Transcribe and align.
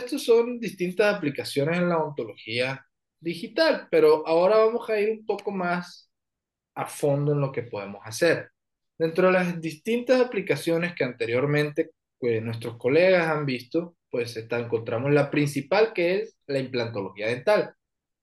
esto 0.00 0.18
son 0.18 0.58
distintas 0.58 1.14
aplicaciones 1.16 1.78
en 1.78 1.88
la 1.88 1.98
ontología 1.98 2.84
digital, 3.20 3.88
pero 3.90 4.26
ahora 4.26 4.56
vamos 4.58 4.88
a 4.90 4.98
ir 5.00 5.10
un 5.10 5.26
poco 5.26 5.50
más 5.50 6.10
a 6.74 6.86
fondo 6.86 7.32
en 7.32 7.40
lo 7.40 7.52
que 7.52 7.62
podemos 7.62 8.00
hacer. 8.04 8.50
Dentro 8.98 9.28
de 9.28 9.32
las 9.34 9.60
distintas 9.60 10.20
aplicaciones 10.20 10.94
que 10.94 11.04
anteriormente 11.04 11.90
pues, 12.18 12.42
nuestros 12.42 12.76
colegas 12.78 13.28
han 13.28 13.46
visto, 13.46 13.96
pues 14.10 14.36
está, 14.36 14.58
encontramos 14.58 15.12
la 15.12 15.30
principal 15.30 15.92
que 15.92 16.16
es 16.16 16.36
la 16.46 16.58
implantología 16.58 17.28
dental, 17.28 17.74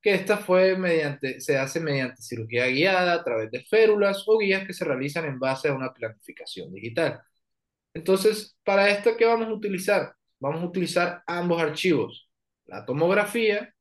que 0.02 0.14
esta 0.14 0.38
fue 0.38 0.78
mediante, 0.78 1.42
se 1.42 1.58
hace 1.58 1.80
mediante 1.80 2.22
cirugía 2.22 2.68
guiada 2.68 3.14
a 3.14 3.24
través 3.24 3.52
de 3.52 3.64
férulas 3.66 4.24
o 4.28 4.38
guías 4.38 4.66
que 4.68 4.74
se 4.74 4.86
realizan 4.86 5.26
en 5.26 5.40
base 5.40 5.70
a 5.70 5.74
una 5.74 5.94
planificación 5.94 6.72
digital. 6.74 7.22
Entonces, 7.94 8.58
para 8.64 8.90
esto, 8.90 9.18
¿qué 9.18 9.26
vamos 9.26 9.48
a 9.48 9.54
utilizar? 9.54 10.14
Vamos 10.40 10.62
a 10.62 10.66
utilizar 10.66 11.24
ambos 11.26 11.62
archivos, 11.62 12.30
la 12.66 12.86
tomografía 12.86 13.74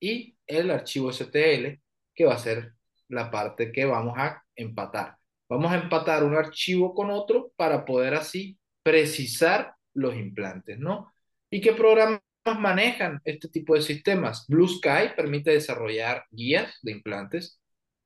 y 0.00 0.36
el 0.46 0.70
archivo 0.70 1.12
STL, 1.12 1.80
que 2.14 2.24
va 2.24 2.34
a 2.34 2.38
ser 2.38 2.74
la 3.08 3.30
parte 3.30 3.72
que 3.72 3.84
vamos 3.84 4.14
a 4.16 4.42
empatar. 4.56 5.16
Vamos 5.48 5.72
a 5.72 5.76
empatar 5.76 6.24
un 6.24 6.34
archivo 6.34 6.94
con 6.94 7.10
otro 7.10 7.52
para 7.56 7.84
poder 7.84 8.14
así 8.14 8.58
precisar 8.82 9.74
los 9.94 10.14
implantes, 10.14 10.78
¿no? 10.78 11.12
¿Y 11.50 11.60
qué 11.60 11.72
programas 11.72 12.20
manejan 12.58 13.20
este 13.24 13.48
tipo 13.48 13.74
de 13.74 13.82
sistemas? 13.82 14.46
Blue 14.48 14.68
Sky 14.68 15.14
permite 15.16 15.50
desarrollar 15.50 16.24
guías 16.30 16.78
de 16.82 16.92
implantes 16.92 17.60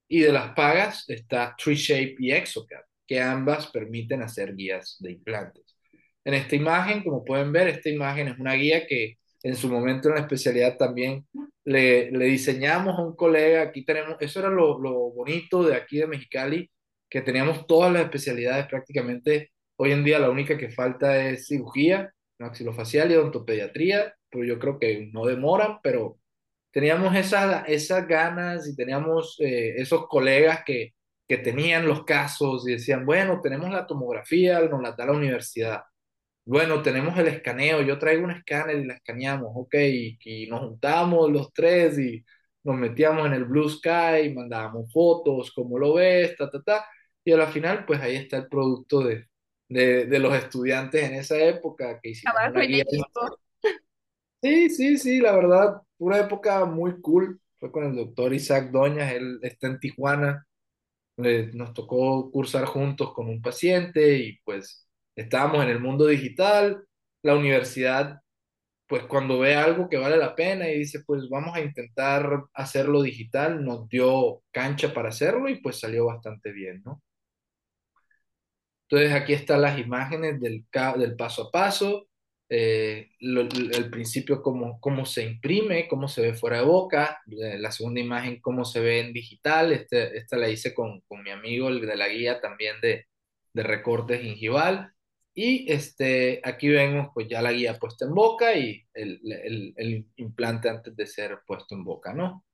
y 0.09 0.20
de 0.20 0.32
las 0.32 0.54
pagas 0.54 1.09
está 1.09 1.54
TreeShape 1.56 2.16
y 2.18 2.32
Exocad, 2.32 2.82
que 3.06 3.20
ambas 3.20 3.66
permiten 3.68 4.23
hacer 4.23 4.54
guías 4.54 4.96
de 5.00 5.12
implantes. 5.12 5.63
En 6.24 6.34
esta 6.34 6.56
imagen, 6.56 7.02
como 7.02 7.24
pueden 7.24 7.52
ver, 7.52 7.69
esta 7.69 7.91
imagen 7.91 8.28
es 8.28 8.38
una 8.38 8.55
guía 8.55 8.87
que 8.87 9.19
en 9.42 9.56
su 9.56 9.69
momento 9.69 10.09
en 10.09 10.15
la 10.15 10.23
especialidad 10.23 10.77
también 10.78 11.27
le, 11.65 12.10
le 12.10 12.24
diseñamos 12.27 12.98
a 12.98 13.02
un 13.02 13.15
colega. 13.15 13.62
Aquí 13.62 13.85
tenemos, 13.85 14.16
eso 14.21 14.40
era 14.40 14.48
lo, 14.48 14.79
lo 14.79 14.93
bonito 15.10 15.63
de 15.63 15.76
aquí 15.76 15.98
de 15.98 16.07
Mexicali, 16.07 16.71
que 17.10 17.21
teníamos 17.21 17.66
todas 17.66 17.93
las 17.93 18.04
especialidades 18.04 18.66
prácticamente. 18.66 19.52
Hoy 19.76 19.93
en 19.93 20.04
día 20.04 20.18
la 20.18 20.30
única 20.30 20.57
que 20.57 20.71
falta 20.71 21.29
es 21.29 21.46
cirugía 21.46 22.10
maxilofacial 22.38 23.10
y 23.10 23.15
odontopediatría, 23.16 24.15
pero 24.30 24.45
yo 24.45 24.59
creo 24.59 24.79
que 24.79 25.10
no 25.13 25.26
demoran, 25.26 25.79
pero 25.82 26.18
teníamos 26.73 27.15
esas, 27.15 27.65
esas 27.68 28.09
ganas 28.09 28.68
y 28.68 28.74
teníamos 28.74 29.37
eh, 29.41 29.74
esos 29.76 30.09
colegas 30.09 30.63
que, 30.65 30.95
que 31.29 31.38
tenían 31.38 31.87
los 31.87 32.04
casos 32.04 32.66
y 32.68 32.73
decían, 32.73 33.07
bueno, 33.07 33.41
tenemos 33.43 33.70
la 33.70 33.87
tomografía, 33.87 34.60
nos 34.60 34.82
la 34.82 34.93
da 34.93 35.07
la 35.07 35.13
universidad. 35.13 35.82
Bueno, 36.46 36.82
tenemos 36.82 37.16
el 37.18 37.28
escaneo, 37.28 37.80
yo 37.82 37.98
traigo 37.98 38.24
un 38.24 38.30
escáner 38.32 38.76
y 38.78 38.84
la 38.87 38.95
escaneamos, 38.95 39.50
ok, 39.54 39.74
y, 39.76 40.18
y 40.24 40.46
nos 40.46 40.60
juntamos 40.60 41.30
los 41.32 41.52
tres 41.54 41.98
y 41.98 42.23
nos 42.64 42.76
metíamos 42.76 43.26
en 43.26 43.32
el 43.34 43.45
Blue 43.46 43.68
Sky, 43.68 44.30
mandábamos 44.34 44.92
fotos, 44.92 45.52
cómo 45.52 45.78
lo 45.78 45.95
ves, 45.95 46.36
ta, 46.36 46.51
ta, 46.51 46.62
ta, 46.62 46.84
y 47.24 47.32
a 47.32 47.38
la 47.38 47.46
final, 47.46 47.86
pues 47.86 48.01
ahí 48.02 48.16
está 48.16 48.36
el 48.38 48.48
producto 48.48 49.01
de, 49.01 49.26
de, 49.68 50.04
de 50.06 50.18
los 50.18 50.34
estudiantes 50.34 51.02
en 51.04 51.14
esa 51.14 51.38
época 51.38 51.98
que 52.02 52.10
hicimos 52.10 52.42
Trabajo 52.42 52.58
una 52.58 52.64
en 52.64 52.74
guía. 52.74 52.84
equipo. 52.86 53.20
Sí, 54.42 54.68
sí, 54.70 54.98
sí, 54.98 55.20
la 55.20 55.32
verdad, 55.34 55.80
una 55.98 56.18
época 56.18 56.64
muy 56.66 57.01
cool. 57.01 57.40
Fue 57.58 57.73
con 57.73 57.84
el 57.84 57.96
doctor 57.96 58.32
Isaac 58.34 58.70
Doñas, 58.70 59.12
él 59.12 59.38
está 59.42 59.68
en 59.68 59.80
Tijuana, 59.80 60.46
nos 61.54 61.73
tocó 61.74 62.30
cursar 62.30 62.64
juntos 62.66 63.12
con 63.14 63.29
un 63.29 63.40
paciente 63.42 64.19
y 64.19 64.38
pues 64.44 64.84
estábamos 65.16 65.65
en 65.65 65.70
el 65.70 65.81
mundo 65.81 66.06
digital. 66.06 66.84
La 67.22 67.37
universidad, 67.37 68.20
pues 68.88 69.04
cuando 69.04 69.41
ve 69.41 69.56
algo 69.56 69.88
que 69.91 69.98
vale 69.98 70.16
la 70.19 70.34
pena 70.37 70.69
y 70.70 70.78
dice, 70.81 71.03
pues 71.06 71.28
vamos 71.31 71.56
a 71.56 71.62
intentar 71.62 72.44
hacerlo 72.54 73.03
digital, 73.03 73.65
nos 73.65 73.88
dio 73.88 74.42
cancha 74.53 74.94
para 74.94 75.10
hacerlo 75.10 75.48
y 75.50 75.56
pues 75.60 75.81
salió 75.81 76.06
bastante 76.06 76.53
bien, 76.53 76.82
¿no? 76.84 77.03
Entonces 78.88 79.12
aquí 79.14 79.32
están 79.32 79.62
las 79.62 79.78
imágenes 79.78 80.41
del, 80.41 80.64
del 80.98 81.16
paso 81.16 81.44
a 81.48 81.50
paso, 81.50 82.08
eh, 82.48 83.10
lo- 83.20 83.42
el 83.42 83.91
principio 83.91 84.42
cómo, 84.42 84.78
cómo 84.81 85.06
se 85.06 85.25
imprime, 85.25 85.88
cómo 85.88 86.08
se 86.08 86.22
ve 86.22 86.34
fuera 86.34 86.58
de 86.58 86.64
boca, 86.66 87.20
eh, 87.31 87.58
la 87.58 87.72
segunda 87.72 88.00
imagen 88.00 88.41
cómo 88.41 88.64
se 88.64 88.81
ve 88.81 89.00
en 89.00 89.12
digital, 89.14 89.72
este, 89.72 90.16
esta 90.19 90.38
la 90.38 90.50
hice 90.50 90.75
con, 90.75 91.00
con 91.08 91.22
mi 91.25 91.31
amigo, 91.31 91.69
el 91.69 91.82
de 91.86 91.96
la 91.96 92.08
guía 92.08 92.41
también 92.41 92.81
de, 92.82 93.06
de 93.54 93.64
recortes 93.64 94.22
gingival, 94.22 94.94
y 95.34 95.70
este, 95.72 96.40
aquí 96.44 96.68
vemos 96.68 97.08
pues 97.12 97.28
ya 97.28 97.42
la 97.42 97.52
guía 97.52 97.78
puesta 97.78 98.04
en 98.04 98.14
boca 98.14 98.54
y 98.56 98.86
el, 98.94 99.20
el, 99.76 100.06
implante 100.16 100.68
antes 100.68 100.94
de 100.96 101.06
ser 101.06 101.40
puesto 101.46 101.74
en 101.74 101.84
boca, 101.84 102.14
¿no? 102.14 102.44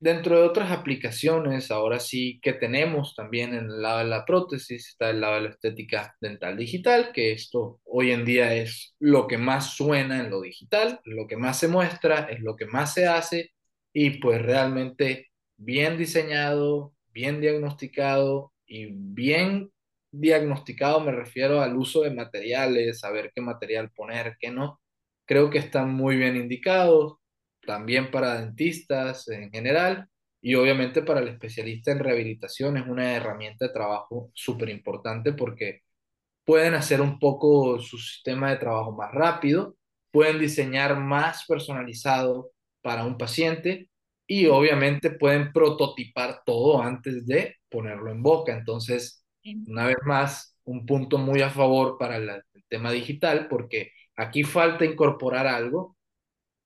Dentro 0.00 0.40
de 0.40 0.46
otras 0.46 0.70
aplicaciones, 0.72 1.70
ahora 1.70 2.00
sí 2.00 2.40
que 2.42 2.54
tenemos 2.54 3.14
también 3.14 3.54
en 3.54 3.66
el 3.66 3.82
lado 3.82 3.98
de 3.98 4.06
la 4.06 4.24
prótesis, 4.24 4.88
está 4.88 5.10
el 5.10 5.20
lado 5.20 5.34
de 5.36 5.42
la 5.42 5.50
estética 5.50 6.16
dental 6.20 6.56
digital, 6.56 7.12
que 7.12 7.32
esto 7.32 7.80
hoy 7.84 8.10
en 8.10 8.24
día 8.24 8.54
es 8.54 8.94
lo 8.98 9.26
que 9.28 9.36
más 9.36 9.74
suena 9.76 10.18
en 10.20 10.30
lo 10.30 10.40
digital, 10.40 11.00
lo 11.04 11.26
que 11.26 11.36
más 11.36 11.58
se 11.58 11.68
muestra, 11.68 12.28
es 12.30 12.40
lo 12.40 12.56
que 12.56 12.66
más 12.66 12.94
se 12.94 13.06
hace 13.06 13.52
y 13.92 14.18
pues 14.20 14.40
realmente 14.42 15.30
bien 15.56 15.98
diseñado, 15.98 16.94
bien 17.12 17.40
diagnosticado 17.40 18.54
y 18.66 18.86
bien 18.90 19.70
diagnosticado 20.12 21.00
me 21.00 21.12
refiero 21.12 21.60
al 21.62 21.76
uso 21.76 22.02
de 22.02 22.10
materiales, 22.10 23.00
saber 23.00 23.32
qué 23.34 23.40
material 23.40 23.90
poner, 23.92 24.36
qué 24.40 24.50
no. 24.50 24.80
Creo 25.26 25.50
que 25.50 25.58
están 25.58 25.94
muy 25.94 26.16
bien 26.16 26.36
indicados 26.36 27.16
también 27.66 28.10
para 28.10 28.40
dentistas 28.40 29.28
en 29.28 29.50
general 29.50 30.08
y 30.40 30.54
obviamente 30.54 31.02
para 31.02 31.20
el 31.20 31.28
especialista 31.28 31.92
en 31.92 32.00
rehabilitación 32.00 32.76
es 32.78 32.86
una 32.86 33.14
herramienta 33.14 33.66
de 33.66 33.72
trabajo 33.72 34.30
súper 34.34 34.70
importante 34.70 35.32
porque 35.32 35.82
pueden 36.44 36.74
hacer 36.74 37.00
un 37.00 37.18
poco 37.18 37.78
su 37.78 37.98
sistema 37.98 38.50
de 38.50 38.56
trabajo 38.56 38.92
más 38.92 39.12
rápido, 39.12 39.76
pueden 40.10 40.38
diseñar 40.40 40.98
más 40.98 41.44
personalizado 41.46 42.50
para 42.82 43.04
un 43.04 43.18
paciente 43.18 43.88
y 44.26 44.46
obviamente 44.46 45.10
pueden 45.10 45.52
prototipar 45.52 46.42
todo 46.44 46.82
antes 46.82 47.26
de 47.26 47.56
ponerlo 47.68 48.10
en 48.10 48.22
boca. 48.22 48.52
Entonces, 48.56 49.19
una 49.66 49.86
vez 49.86 49.96
más, 50.04 50.56
un 50.64 50.86
punto 50.86 51.18
muy 51.18 51.42
a 51.42 51.50
favor 51.50 51.98
para 51.98 52.18
la- 52.18 52.44
el 52.54 52.64
tema 52.68 52.92
digital 52.92 53.48
porque 53.48 53.92
aquí 54.16 54.44
falta 54.44 54.84
incorporar 54.84 55.46
algo 55.46 55.96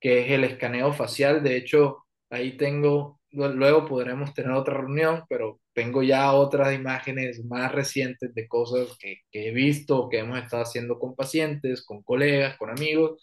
que 0.01 0.23
es 0.25 0.31
el 0.33 0.45
escaneo 0.45 0.93
facial. 0.93 1.43
De 1.43 1.57
hecho, 1.57 2.07
ahí 2.31 2.57
tengo, 2.57 3.21
luego 3.33 3.87
podremos 3.87 4.35
tener 4.35 4.53
otra 4.53 4.75
reunión, 4.79 5.25
pero 5.29 5.61
tengo 5.73 6.03
ya 6.03 6.33
otras 6.35 6.75
imágenes 6.75 7.45
más 7.47 7.73
recientes 7.73 8.35
de 8.35 8.49
cosas 8.49 8.97
que, 8.99 9.19
que 9.31 9.49
he 9.49 9.53
visto, 9.53 10.09
que 10.09 10.19
hemos 10.21 10.39
estado 10.41 10.63
haciendo 10.63 10.99
con 10.99 11.15
pacientes, 11.17 11.85
con 11.85 12.03
colegas, 12.03 12.57
con 12.59 12.71
amigos, 12.71 13.23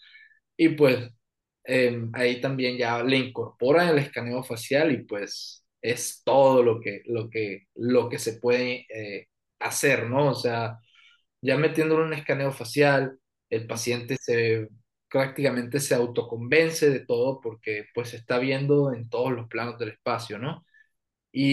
y 0.56 0.70
pues 0.70 1.10
eh, 1.64 2.02
ahí 2.14 2.40
también 2.40 2.76
ya 2.78 3.02
le 3.02 3.16
incorporan 3.18 3.88
el 3.90 3.98
escaneo 3.98 4.42
facial 4.44 4.92
y 4.92 5.04
pues 5.04 5.64
es 5.80 6.22
todo 6.24 6.62
lo 6.62 6.80
que, 6.80 7.02
lo 7.06 7.28
que, 7.30 7.66
lo 7.76 8.08
que 8.08 8.18
se 8.18 8.34
puede 8.40 8.86
eh, 8.90 9.28
hacer, 9.62 10.08
¿no? 10.08 10.30
O 10.30 10.34
sea, 10.34 10.78
ya 11.42 11.56
metiéndole 11.58 12.04
un 12.04 12.14
escaneo 12.14 12.52
facial, 12.52 13.18
el 13.50 13.66
paciente 13.66 14.16
se 14.20 14.68
prácticamente 15.10 15.80
se 15.80 15.94
autoconvence 15.94 16.90
de 16.90 17.00
todo 17.00 17.40
porque 17.40 17.86
pues 17.94 18.10
se 18.10 18.16
está 18.18 18.38
viendo 18.38 18.92
en 18.94 19.08
todos 19.10 19.32
los 19.32 19.48
planos 19.48 19.78
del 19.78 19.90
espacio, 19.90 20.38
¿no? 20.38 20.66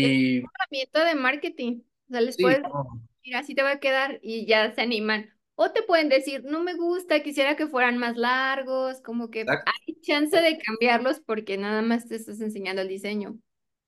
Es 0.01 0.11
Y 0.19 0.41
una 0.41 0.49
herramienta 0.65 1.05
de 1.05 1.15
marketing. 1.15 1.81
O 2.09 2.11
sea, 2.13 2.21
les 2.21 2.37
sí, 2.37 2.39
puedes 2.39 2.63
no, 2.73 3.01
así 3.35 3.55
te 3.55 3.63
va 3.63 3.71
a 3.73 3.79
quedar 3.79 4.19
y 4.23 4.45
ya 4.47 4.73
se 4.73 4.81
animan. 4.81 5.31
O 5.55 5.71
te 5.71 5.83
pueden 5.83 6.09
decir, 6.09 6.43
no 6.45 6.63
me 6.63 6.75
gusta, 6.75 7.21
quisiera 7.23 7.55
que 7.57 7.67
fueran 7.67 7.97
más 7.97 8.17
largos, 8.17 9.01
como 9.01 9.29
que 9.31 9.41
exacto, 9.45 9.73
hay 9.87 10.01
chance 10.01 10.39
de 10.41 10.57
cambiarlos 10.59 11.19
porque 11.21 11.57
nada 11.57 11.81
más 11.81 12.07
te 12.07 12.15
estás 12.15 12.41
enseñando 12.41 12.81
el 12.81 12.87
diseño. 12.89 13.39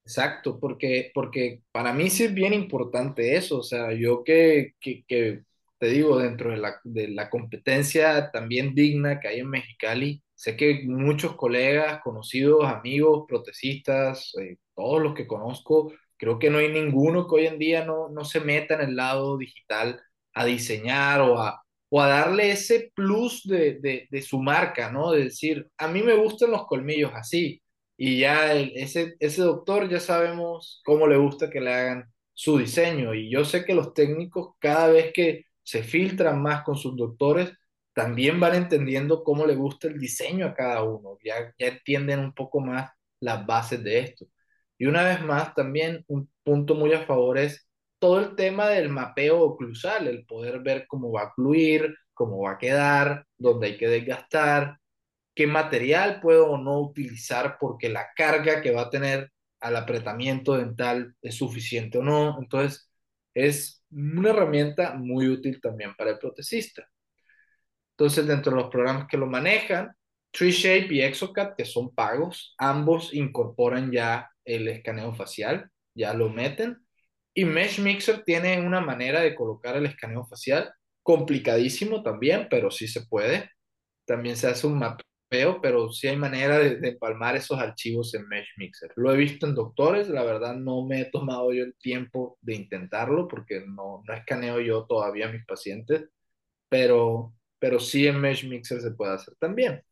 Exacto, 0.06 0.60
porque, 0.60 1.12
porque 1.14 1.62
para 1.72 1.94
mí 1.94 2.10
sí 2.10 2.26
es 2.26 2.34
bien 2.34 2.54
importante 2.54 3.36
eso, 3.36 3.60
o 3.60 3.64
sea, 3.64 3.94
yo 3.94 4.24
que, 4.24 4.74
que, 4.80 5.04
que 5.08 5.44
te 5.80 5.88
digo, 5.88 6.20
dentro 6.20 6.52
de 6.52 6.58
la, 6.58 6.80
de 6.84 7.08
la 7.10 7.30
competencia 7.30 8.32
también 8.32 8.76
digna 8.76 9.20
que 9.20 9.28
hay 9.30 9.40
en 9.40 9.50
Mexicali, 9.50 10.24
sé 10.36 10.56
que 10.56 10.84
muchos 10.86 11.36
colegas, 11.36 12.02
conocidos, 12.04 12.66
amigos, 12.66 13.26
protecistas, 13.28 14.32
eh, 14.42 14.58
todos 14.76 15.02
los 15.02 15.14
que 15.16 15.28
conozco, 15.28 15.94
creo 16.18 16.38
que 16.40 16.50
no 16.50 16.60
hay 16.60 16.72
ninguno 16.72 17.28
que 17.28 17.36
hoy 17.36 17.46
en 17.48 17.60
día 17.60 17.86
no, 17.86 18.10
no 18.10 18.26
se 18.26 18.40
meta 18.42 18.76
en 18.76 18.82
el 18.82 18.96
lado 18.96 19.38
digital 19.38 20.02
a 20.34 20.46
diseñar 20.46 21.22
o 21.22 21.40
a, 21.40 21.62
o 21.90 22.02
a 22.02 22.08
darle 22.08 22.52
ese 22.52 22.92
plus 22.96 23.44
de, 23.46 23.80
de, 23.82 24.08
de 24.10 24.22
su 24.22 24.40
marca, 24.40 24.92
¿no? 24.92 25.12
De 25.12 25.26
decir, 25.26 25.68
a 25.78 25.88
mí 25.88 26.04
me 26.04 26.16
gustan 26.16 26.52
los 26.52 26.66
colmillos 26.68 27.12
así 27.16 27.62
y 28.04 28.18
ya 28.20 28.54
ese, 28.56 29.16
ese 29.20 29.44
doctor 29.44 29.88
ya 29.88 30.00
sabemos 30.00 30.82
cómo 30.84 31.06
le 31.06 31.18
gusta 31.18 31.52
que 31.52 31.62
le 31.62 31.72
hagan 31.72 32.12
su 32.34 32.58
diseño. 32.58 33.14
Y 33.14 33.30
yo 33.30 33.46
sé 33.46 33.64
que 33.64 33.76
los 33.76 33.94
técnicos 33.94 34.56
cada 34.58 34.88
vez 34.88 35.12
que 35.14 35.46
se 35.62 35.84
filtran 35.84 36.42
más 36.42 36.64
con 36.64 36.76
sus 36.78 36.98
doctores, 36.98 37.54
también 37.94 38.40
van 38.40 38.56
entendiendo 38.56 39.24
cómo 39.24 39.46
le 39.46 39.54
gusta 39.56 39.88
el 39.88 40.00
diseño 40.00 40.48
a 40.48 40.56
cada 40.56 40.82
uno, 40.84 41.20
ya, 41.24 41.54
ya 41.60 41.68
entienden 41.68 42.22
un 42.22 42.34
poco 42.34 42.60
más 42.60 42.90
las 43.20 43.46
bases 43.46 43.84
de 43.84 44.00
esto. 44.00 44.26
Y 44.80 44.88
una 44.88 45.04
vez 45.04 45.22
más, 45.24 45.54
también 45.54 46.04
un 46.08 46.28
punto 46.44 46.74
muy 46.74 46.94
a 46.94 47.06
favor 47.06 47.38
es 47.38 47.70
todo 48.00 48.20
el 48.20 48.36
tema 48.36 48.68
del 48.70 48.90
mapeo 48.90 49.42
oclusal, 49.42 50.08
el 50.08 50.26
poder 50.26 50.62
ver 50.62 50.88
cómo 50.88 51.12
va 51.12 51.24
a 51.26 51.34
fluir, 51.36 51.96
cómo 52.16 52.42
va 52.42 52.54
a 52.54 52.58
quedar, 52.58 53.28
dónde 53.38 53.68
hay 53.68 53.78
que 53.78 53.88
desgastar, 53.88 54.80
qué 55.36 55.48
material 55.48 56.20
puedo 56.22 56.50
o 56.52 56.58
no 56.58 56.80
utilizar 56.80 57.58
porque 57.60 57.90
la 57.90 58.10
carga 58.16 58.62
que 58.62 58.72
va 58.72 58.84
a 58.84 58.90
tener 58.90 59.32
al 59.60 59.76
apretamiento 59.76 60.58
dental 60.58 61.16
es 61.22 61.36
suficiente 61.36 62.00
o 62.00 62.04
no. 62.04 62.38
Entonces, 62.40 62.92
es 63.34 63.84
una 63.92 64.32
herramienta 64.32 64.96
muy 64.96 65.28
útil 65.28 65.62
también 65.62 65.96
para 65.96 66.12
el 66.12 66.20
protecista. 66.20 66.88
Entonces, 67.98 68.28
dentro 68.28 68.52
de 68.52 68.62
los 68.62 68.72
programas 68.72 69.08
que 69.08 69.18
lo 69.18 69.28
manejan, 69.28 69.92
TreeShape 70.32 70.88
y 70.94 71.02
Exocad, 71.02 71.56
que 71.56 71.66
son 71.66 71.94
pagos, 71.94 72.56
ambos 72.58 73.14
incorporan 73.14 73.92
ya 73.92 74.30
el 74.46 74.68
escaneo 74.68 75.14
facial, 75.14 75.70
ya 75.94 76.14
lo 76.14 76.30
meten. 76.30 76.78
Y 77.34 77.46
Mesh 77.46 77.80
Mixer 77.80 78.24
tiene 78.24 78.60
una 78.66 78.82
manera 78.82 79.22
de 79.22 79.36
colocar 79.36 79.76
el 79.78 79.86
escaneo 79.86 80.26
facial, 80.26 80.74
complicadísimo 81.04 82.04
también, 82.04 82.48
pero 82.50 82.72
sí 82.72 82.88
se 82.88 83.06
puede. 83.06 83.50
También 84.06 84.36
se 84.38 84.48
hace 84.48 84.68
un 84.68 84.80
mapeo, 84.80 85.06
pero 85.62 85.92
sí 85.92 86.08
hay 86.08 86.18
manera 86.18 86.60
de, 86.60 86.78
de 86.78 86.90
empalmar 86.90 87.36
esos 87.38 87.60
archivos 87.60 88.14
en 88.16 88.28
Mesh 88.28 88.50
Mixer. 88.58 88.92
Lo 88.98 89.14
he 89.14 89.18
visto 89.18 89.48
en 89.48 89.56
doctores, 89.56 90.10
la 90.10 90.24
verdad 90.24 90.56
no 90.56 90.86
me 90.86 91.02
he 91.02 91.06
tomado 91.06 91.54
yo 91.54 91.64
el 91.64 91.76
tiempo 91.78 92.38
de 92.42 92.56
intentarlo 92.56 93.28
porque 93.28 93.62
no, 93.68 94.04
no 94.08 94.14
escaneo 94.14 94.60
yo 94.62 94.86
todavía 94.86 95.30
a 95.30 95.32
mis 95.32 95.46
pacientes, 95.46 96.10
pero, 96.70 97.34
pero 97.60 97.80
sí 97.80 98.08
en 98.08 98.22
Mesh 98.22 98.48
Mixer 98.48 98.82
se 98.82 98.92
puede 98.92 99.14
hacer 99.16 99.36
también. 99.40 99.84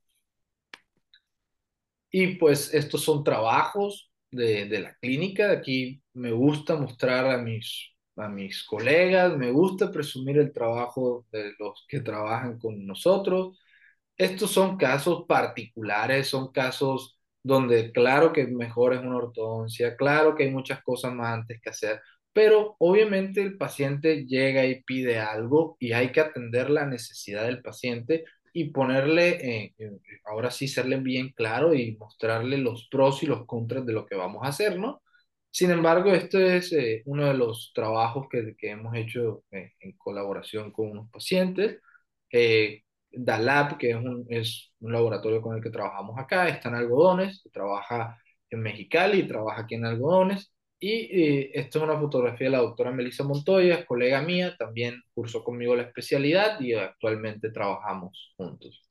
Y 2.11 2.35
pues 2.37 2.73
estos 2.73 3.03
son 3.03 3.23
trabajos 3.23 4.11
de, 4.31 4.65
de 4.67 4.79
la 4.81 4.95
clínica. 4.95 5.51
Aquí 5.51 6.01
me 6.13 6.31
gusta 6.31 6.75
mostrar 6.75 7.27
a 7.27 7.37
mis, 7.37 7.91
a 8.15 8.27
mis 8.29 8.63
colegas, 8.63 9.37
me 9.37 9.51
gusta 9.51 9.91
presumir 9.91 10.37
el 10.39 10.51
trabajo 10.53 11.25
de 11.31 11.53
los 11.59 11.85
que 11.87 11.99
trabajan 12.01 12.57
con 12.59 12.85
nosotros. 12.85 13.59
Estos 14.19 14.51
son 14.51 14.77
casos 14.77 15.25
particulares, 15.27 16.29
son 16.29 16.51
casos 16.53 17.19
donde 17.43 17.91
claro 17.93 18.33
que 18.33 18.47
mejor 18.47 18.93
es 18.95 19.01
una 19.01 19.17
ortodoncia, 19.17 19.97
claro 19.97 20.35
que 20.35 20.45
hay 20.45 20.51
muchas 20.51 20.83
cosas 20.83 21.13
más 21.15 21.33
antes 21.39 21.61
que 21.61 21.71
hacer, 21.71 22.01
pero 22.33 22.77
obviamente 22.79 23.41
el 23.41 23.57
paciente 23.57 24.25
llega 24.27 24.65
y 24.67 24.83
pide 24.83 25.19
algo 25.19 25.77
y 25.79 25.93
hay 25.93 26.11
que 26.13 26.21
atender 26.21 26.69
la 26.71 26.85
necesidad 26.87 27.45
del 27.45 27.63
paciente 27.63 28.25
y 28.53 28.71
ponerle, 28.71 29.29
eh, 29.65 29.75
eh, 29.79 29.91
ahora 30.25 30.51
sí, 30.51 30.67
serle 30.69 30.97
bien 30.99 31.31
claro 31.33 31.73
y 31.73 31.97
mostrarle 31.97 32.59
los 32.59 32.87
pros 32.89 33.23
y 33.23 33.27
los 33.27 33.47
contras 33.47 33.85
de 33.87 33.93
lo 33.93 34.05
que 34.07 34.15
vamos 34.15 34.43
a 34.45 34.49
hacer, 34.49 34.79
¿no? 34.79 35.01
Sin 35.51 35.71
embargo, 35.71 36.13
este 36.13 36.57
es 36.57 36.71
eh, 36.73 37.01
uno 37.05 37.25
de 37.27 37.33
los 37.35 37.71
trabajos 37.75 38.27
que, 38.29 38.55
que 38.57 38.71
hemos 38.71 38.95
hecho 38.95 39.43
eh, 39.51 39.73
en 39.79 39.93
colaboración 39.93 40.71
con 40.71 40.91
unos 40.91 41.09
pacientes. 41.11 41.79
Eh, 42.31 42.83
DALAB, 43.11 43.77
que 43.77 43.91
es 43.91 43.95
un, 43.95 44.25
es 44.29 44.73
un 44.79 44.93
laboratorio 44.93 45.41
con 45.41 45.55
el 45.57 45.63
que 45.63 45.69
trabajamos 45.71 46.17
acá, 46.19 46.47
está 46.49 46.69
en 46.69 46.75
algodones, 46.75 47.43
trabaja 47.53 48.17
en 48.49 48.61
Mexicali, 48.61 49.27
trabaja 49.27 49.61
aquí 49.63 49.75
en 49.75 49.85
algodones. 49.85 50.51
Y 50.79 50.91
eh, 50.91 51.51
esto 51.55 51.79
es 51.79 51.83
una 51.85 51.99
fotografía 51.99 52.47
de 52.47 52.51
la 52.51 52.59
doctora 52.59 52.91
Melissa 52.91 53.23
Montoya, 53.25 53.85
colega 53.85 54.21
mía, 54.21 54.55
también 54.57 55.01
cursó 55.13 55.43
conmigo 55.43 55.75
la 55.75 55.83
especialidad 55.83 56.59
y 56.61 56.73
actualmente 56.73 57.51
trabajamos 57.51 58.33
juntos. 58.37 58.81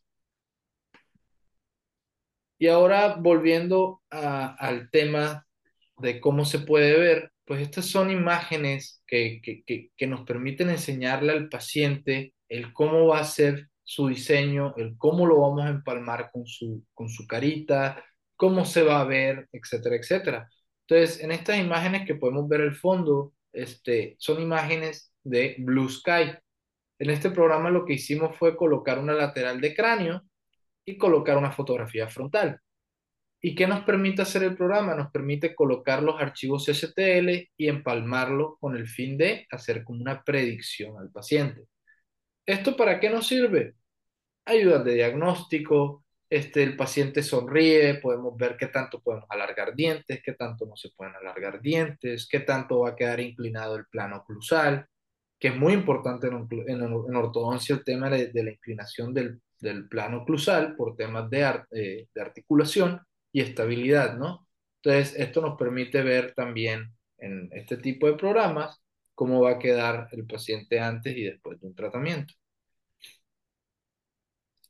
Y 2.59 2.67
ahora 2.69 3.17
volviendo 3.17 4.03
a- 4.11 4.55
al 4.57 4.91
tema 4.91 5.47
de 5.99 6.21
cómo 6.21 6.45
se 6.45 6.61
puede 6.61 6.99
ver, 6.99 7.33
pues 7.45 7.63
estas 7.63 7.87
son 7.87 8.11
imágenes 8.11 9.03
que, 9.07 9.41
que, 9.43 9.63
que, 9.65 9.91
que 9.97 10.07
nos 10.07 10.23
permiten 10.27 10.71
enseñarle 10.71 11.33
al 11.33 11.49
paciente 11.49 12.35
el 12.49 12.73
cómo 12.73 13.07
va 13.09 13.21
a 13.21 13.25
ser 13.25 13.68
su 13.89 14.09
diseño, 14.09 14.75
el 14.77 14.99
cómo 14.99 15.27
lo 15.27 15.41
vamos 15.41 15.65
a 15.65 15.71
empalmar 15.71 16.31
con 16.31 16.47
su, 16.47 16.85
con 16.93 17.09
su 17.09 17.27
carita, 17.27 18.05
cómo 18.37 18.67
se 18.67 18.83
va 18.83 19.01
a 19.01 19.05
ver, 19.05 19.49
etcétera, 19.51 19.97
etcétera. 19.97 20.51
Entonces, 20.87 21.23
en 21.25 21.33
estas 21.33 21.59
imágenes 21.59 22.07
que 22.07 22.15
podemos 22.15 22.47
ver 22.49 22.61
el 22.61 22.75
fondo, 22.75 23.33
este, 23.51 24.15
son 24.19 24.43
imágenes 24.43 25.15
de 25.25 25.57
Blue 25.61 25.89
Sky. 25.89 26.35
En 26.99 27.09
este 27.11 27.31
programa 27.31 27.71
lo 27.71 27.87
que 27.87 27.95
hicimos 27.95 28.37
fue 28.37 28.59
colocar 28.59 28.99
una 28.99 29.15
lateral 29.15 29.59
de 29.59 29.75
cráneo 29.75 30.23
y 30.85 30.99
colocar 30.99 31.39
una 31.39 31.53
fotografía 31.53 32.09
frontal. 32.09 32.61
¿Y 33.41 33.55
qué 33.55 33.67
nos 33.67 33.85
permite 33.85 34.21
hacer 34.21 34.43
el 34.43 34.55
programa? 34.55 34.95
Nos 34.95 35.11
permite 35.11 35.55
colocar 35.55 36.03
los 36.03 36.21
archivos 36.21 36.67
STL 36.69 37.31
y 37.57 37.69
empalmarlo 37.69 38.59
con 38.61 38.77
el 38.77 38.87
fin 38.87 39.17
de 39.17 39.47
hacer 39.51 39.83
como 39.83 40.03
una 40.03 40.23
predicción 40.23 40.99
al 40.99 41.11
paciente. 41.11 41.69
¿Esto 42.49 42.75
para 42.79 42.99
qué 42.99 43.11
nos 43.11 43.27
sirve? 43.27 43.75
Ayudas 44.47 44.83
de 44.83 44.95
diagnóstico, 44.95 46.07
este, 46.31 46.63
el 46.63 46.77
paciente 46.77 47.23
sonríe, 47.23 47.97
podemos 47.97 48.39
ver 48.39 48.57
qué 48.57 48.69
tanto 48.69 49.03
podemos 49.03 49.27
alargar 49.29 49.75
dientes, 49.75 50.23
qué 50.25 50.33
tanto 50.33 50.65
no 50.65 50.75
se 50.75 50.89
pueden 50.97 51.15
alargar 51.15 51.61
dientes, 51.61 52.27
qué 52.27 52.41
tanto 52.41 52.81
va 52.81 52.91
a 52.91 52.97
quedar 52.97 53.21
inclinado 53.21 53.77
el 53.77 53.85
plano 53.91 54.17
oclusal, 54.17 54.87
que 55.39 55.49
es 55.49 55.57
muy 55.57 55.75
importante 55.75 56.29
en, 56.29 56.49
en, 56.69 57.17
ortodoncia 57.17 57.75
el 57.75 57.85
tema 57.85 58.09
de, 58.09 58.31
la 58.43 58.51
inclinación 58.51 59.13
del, 59.13 59.43
del, 59.61 59.87
plano 59.87 60.23
oclusal 60.23 60.75
por 60.75 60.97
temas 60.97 61.29
de, 61.29 61.43
eh, 61.73 62.09
de 62.15 62.21
articulación 62.23 62.99
y 63.31 63.43
estabilidad, 63.43 64.17
¿no? 64.17 64.49
Entonces, 64.83 65.15
esto 65.21 65.43
nos 65.43 65.59
permite 65.59 66.01
ver 66.03 66.33
también 66.33 66.95
en 67.19 67.51
este 67.53 67.77
tipo 67.77 68.07
de 68.07 68.15
programas 68.15 68.81
cómo 69.19 69.41
va 69.41 69.51
a 69.51 69.59
quedar 69.59 70.09
el 70.13 70.25
paciente 70.29 70.79
antes 70.79 71.17
y 71.17 71.25
después 71.25 71.61
de 71.61 71.67
un 71.67 71.75
tratamiento. 71.75 72.35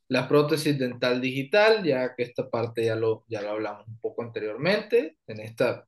La 0.09 0.27
prótesis 0.27 0.79
dental 0.79 1.21
digital, 1.21 1.85
ya 1.85 2.15
que 2.15 2.23
esta 2.23 2.49
parte 2.49 2.87
ya 2.87 2.95
lo, 2.95 3.27
ya 3.29 3.43
lo 3.43 3.50
hablamos 3.50 3.87
un 3.87 3.99
poco 4.00 4.23
anteriormente, 4.23 5.19
en 5.27 5.41
esta 5.41 5.87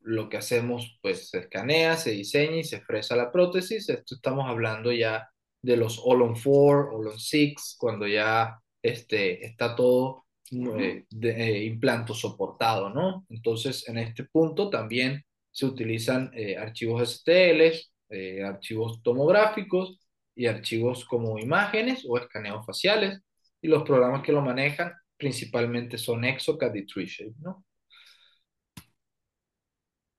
lo 0.00 0.30
que 0.30 0.38
hacemos 0.38 0.98
pues 1.02 1.28
se 1.28 1.40
escanea, 1.40 1.98
se 1.98 2.12
diseña 2.12 2.56
y 2.56 2.64
se 2.64 2.80
fresa 2.80 3.14
la 3.14 3.30
prótesis. 3.30 3.90
Esto 3.90 4.14
estamos 4.14 4.46
hablando 4.48 4.90
ya 4.90 5.28
de 5.60 5.76
los 5.76 6.00
All-on 6.02 6.32
4, 6.32 6.96
All-on 6.96 7.18
6, 7.18 7.76
cuando 7.78 8.06
ya 8.06 8.58
este, 8.80 9.44
está 9.44 9.76
todo 9.76 10.24
eh, 10.50 11.04
de, 11.10 11.30
eh, 11.30 11.64
implanto 11.64 12.14
soportado, 12.14 12.88
¿no? 12.88 13.26
Entonces, 13.28 13.86
en 13.86 13.98
este 13.98 14.24
punto 14.24 14.70
también 14.70 15.26
se 15.50 15.66
utilizan 15.66 16.30
eh, 16.32 16.56
archivos 16.56 17.02
STL, 17.02 17.60
eh, 18.10 18.42
archivos 18.44 19.02
tomográficos 19.02 19.98
y 20.34 20.46
archivos 20.46 21.04
como 21.04 21.38
imágenes 21.38 22.04
o 22.08 22.18
escaneos 22.18 22.64
faciales. 22.66 23.20
Y 23.60 23.68
los 23.68 23.82
programas 23.82 24.22
que 24.22 24.32
lo 24.32 24.42
manejan 24.42 24.92
principalmente 25.16 25.98
son 25.98 26.24
Exocad 26.24 26.74
y 26.74 26.86
TreeShape, 26.86 27.34
¿no? 27.40 27.64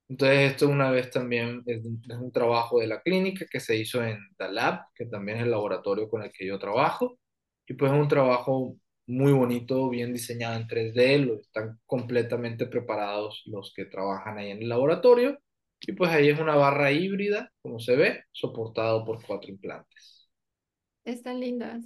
Entonces, 0.10 0.51
esto 0.51 0.67
una 0.67 0.89
vez 0.89 1.12
también 1.12 1.62
es, 1.67 1.84
un 1.86 2.31
trabajo 2.31 2.79
de 2.79 2.88
la 2.88 3.01
clínica 3.01 3.46
que 3.50 3.60
se 3.60 3.77
hizo 3.77 4.03
en 4.03 4.17
DALAB, 4.39 4.81
que 4.96 5.05
también 5.05 5.38
es 5.38 5.43
el 5.43 5.51
laboratorio 5.51 6.10
con 6.10 6.24
el 6.24 6.31
que 6.31 6.48
yo 6.48 6.58
trabajo. 6.58 7.19
Y 7.67 7.75
pues 7.75 7.91
es 7.91 8.00
un 8.00 8.08
trabajo 8.08 8.75
muy 9.08 9.31
bonito, 9.34 9.89
bien 9.89 10.13
diseñado 10.13 10.55
en 10.60 10.67
3D, 10.67 11.25
lo, 11.25 11.36
están 11.41 11.79
completamente 11.86 12.65
preparados 12.67 13.43
los 13.46 13.74
que 13.75 13.86
trabajan 13.86 14.38
ahí 14.38 14.51
en 14.51 14.63
el 14.63 14.69
laboratorio. 14.69 15.39
Y 15.81 15.93
pues 15.93 16.12
ahí 16.12 16.29
es 16.29 16.39
una 16.39 16.55
barra 16.55 16.91
híbrida, 16.91 17.51
como 17.62 17.79
se 17.79 17.95
ve, 17.95 18.24
soportado 18.31 19.05
por 19.05 19.24
cuatro 19.25 19.50
implantes. 19.50 20.29
Están 21.05 21.39
lindas. 21.39 21.83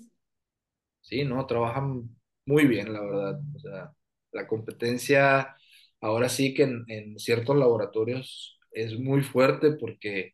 Sí, 1.02 1.24
no, 1.26 1.46
trabajan 1.46 2.10
muy 2.46 2.66
bien, 2.66 2.92
la 2.94 3.02
verdad. 3.02 3.40
O 3.56 3.60
sea, 3.60 3.92
la 4.32 4.48
competencia 4.48 5.56
ahora 6.02 6.30
sí 6.30 6.54
que 6.54 6.64
en, 6.64 6.86
en, 6.88 7.20
ciertos 7.20 7.56
laboratorios 7.58 8.60
es 8.72 9.00
muy 9.00 9.22
fuerte 9.22 9.74
porque, 9.74 10.34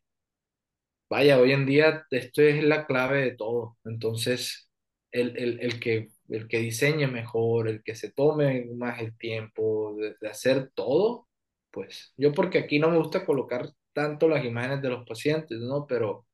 vaya, 1.08 1.38
hoy 1.38 1.52
en 1.52 1.66
día 1.66 2.06
esto 2.10 2.42
es 2.42 2.62
la 2.64 2.86
clave 2.86 3.22
de 3.22 3.36
todo. 3.36 3.78
Entonces, 3.84 4.70
el, 5.12 5.36
el, 5.36 5.60
el 5.60 5.80
que, 5.80 6.08
el 6.28 6.48
que 6.48 6.58
diseñe 6.58 7.06
mejor, 7.08 7.68
el 7.68 7.82
que 7.82 7.94
se 7.94 8.12
tome 8.12 8.66
más 8.76 9.00
el 9.00 9.16
tiempo 9.16 9.96
de, 9.96 10.14
de, 10.20 10.28
hacer 10.28 10.70
todo, 10.74 11.28
pues 11.70 12.12
yo 12.16 12.32
porque 12.32 12.58
aquí 12.58 12.78
no 12.78 12.90
me 12.90 12.98
gusta 12.98 13.24
colocar 13.26 13.70
tanto 13.92 14.28
las 14.28 14.44
imágenes 14.44 14.82
de 14.82 14.90
los 14.90 15.06
pacientes, 15.06 15.58
¿no? 15.60 15.86
Pero, 15.86 16.26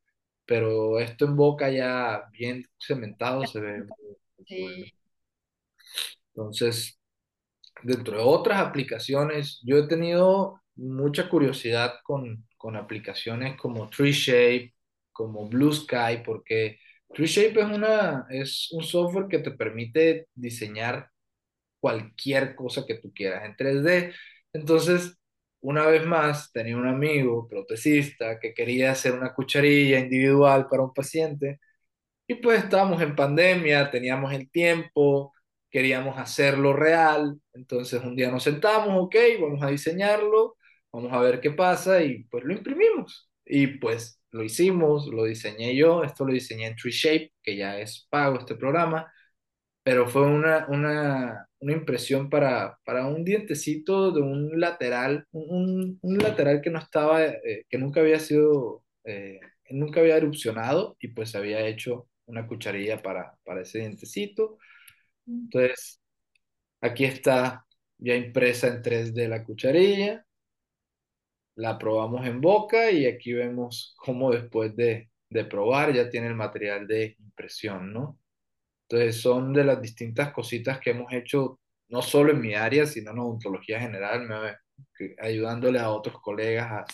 pero 0.47 1.01
esto 1.01 1.27
en 1.27 1.37
boca 1.37 1.71
ya 1.71 2.25
bien 2.33 2.65
cementado 2.79 3.47
se 3.47 3.61
ve 3.61 3.85
Sí. 4.47 4.57
bueno. 4.61 4.87
Entonces, 6.35 6.99
dentro 7.83 8.17
de 8.19 8.23
otras 8.25 8.61
aplicaciones, 8.61 9.61
yo 9.65 9.79
he 9.79 9.89
tenido 9.89 10.61
mucha 10.77 11.29
curiosidad 11.29 11.97
con, 12.05 12.47
con 12.57 12.77
aplicaciones 12.77 13.57
como 13.59 13.89
TreeShape, 13.91 14.75
como 15.13 15.49
Blue 15.49 15.73
Sky, 15.73 16.23
porque 16.25 16.79
TreeShape 17.15 17.61
es 17.61 17.67
una, 17.67 18.27
es 18.31 18.69
un 18.73 18.85
software 18.85 19.29
que 19.29 19.39
te 19.41 19.53
permite 19.53 20.29
diseñar 20.35 21.11
cualquier 21.81 22.55
cosa 22.57 22.87
que 22.87 22.97
tú 22.97 23.13
quieras 23.15 23.45
en 23.47 23.57
3D. 23.57 24.15
Entonces, 24.53 25.19
una 25.67 25.87
vez 25.87 26.07
más, 26.07 26.53
tenía 26.53 26.77
un 26.77 26.87
amigo 26.87 27.49
protecista 27.49 28.39
que 28.39 28.55
quería 28.55 28.93
hacer 28.93 29.13
una 29.15 29.35
cucharilla 29.35 29.99
individual 29.99 30.69
para 30.69 30.85
un 30.85 30.95
paciente. 30.95 31.61
Y 32.29 32.37
pues 32.37 32.65
estábamos 32.65 33.03
en 33.03 33.17
pandemia, 33.17 33.91
teníamos 33.91 34.33
el 34.33 34.51
tiempo, 34.51 35.35
queríamos 35.71 36.19
hacerlo 36.19 36.73
real, 36.73 37.41
entonces 37.53 38.03
un 38.03 38.17
día 38.17 38.31
nos 38.31 38.45
sentamos, 38.45 38.91
ok, 39.07 39.17
vamos 39.41 39.63
a 39.63 39.69
diseñarlo, 39.69 40.57
vamos 40.93 41.13
a 41.13 41.21
ver 41.21 41.41
qué 41.41 41.51
pasa 41.53 42.03
y 42.03 42.25
pues 42.25 42.45
lo 42.45 42.53
imprimimos. 42.55 43.31
Y 43.45 43.67
pues 43.79 44.21
lo 44.31 44.45
hicimos, 44.45 45.09
lo 45.09 45.25
diseñé 45.25 45.77
yo, 45.77 46.05
esto 46.05 46.25
lo 46.27 46.33
diseñé 46.33 46.67
en 46.69 46.77
TreeShape, 46.77 47.33
que 47.43 47.57
ya 47.57 47.79
es 47.81 48.07
pago 48.11 48.39
este 48.39 48.55
programa, 48.57 49.13
pero 49.83 50.09
fue 50.09 50.23
una, 50.23 50.67
una, 50.69 51.49
una 51.67 51.75
impresión 51.75 52.31
para, 52.31 52.79
para 52.85 53.07
un 53.09 53.25
dientecito 53.25 54.13
de 54.13 54.23
un 54.23 54.61
lateral, 54.61 55.27
un, 55.33 55.99
un 56.03 56.19
lateral 56.19 56.61
que 56.63 56.71
no 56.71 56.79
estaba, 56.79 57.25
eh, 57.27 57.65
que 57.69 57.79
nunca 57.79 58.01
había 58.01 58.21
sido, 58.21 58.85
eh, 59.05 59.41
nunca 59.71 60.01
había 60.01 60.17
erupcionado 60.17 60.97
y 61.01 61.09
pues 61.09 61.35
había 61.35 61.67
hecho 61.67 62.09
una 62.27 62.47
cucharilla 62.47 63.03
para, 63.03 63.37
para 63.45 63.63
ese 63.63 63.81
dientecito. 63.81 64.59
Entonces, 65.27 66.01
aquí 66.81 67.05
está 67.05 67.67
ya 67.99 68.17
impresa 68.17 68.69
en 68.69 68.83
3D 68.83 69.29
la 69.29 69.45
cucharilla, 69.45 70.27
la 71.57 71.77
probamos 71.79 72.27
en 72.27 72.41
boca 72.41 72.91
y 72.91 73.07
aquí 73.07 73.33
vemos 73.33 73.95
cómo 73.99 74.31
después 74.33 74.75
de, 74.77 75.11
de 75.31 75.45
probar 75.45 75.93
ya 75.95 76.09
tiene 76.11 76.29
el 76.29 76.35
material 76.35 76.87
de 76.87 77.17
impresión, 77.19 77.93
¿no? 77.93 78.19
Entonces 78.89 79.21
son 79.21 79.53
de 79.53 79.65
las 79.65 79.81
distintas 79.81 80.33
cositas 80.33 80.79
que 80.81 80.91
hemos 80.91 81.13
hecho, 81.13 81.61
no 81.89 82.03
solo 82.03 82.33
en 82.33 82.41
mi 82.41 82.55
área, 82.55 82.87
sino 82.87 83.11
en 83.11 83.19
odontología 83.19 83.81
general, 83.81 84.29
me, 84.29 84.57
ayudándole 85.19 85.79
a 85.79 85.91
otros 85.91 86.21
colegas 86.21 86.71
a, 86.71 86.85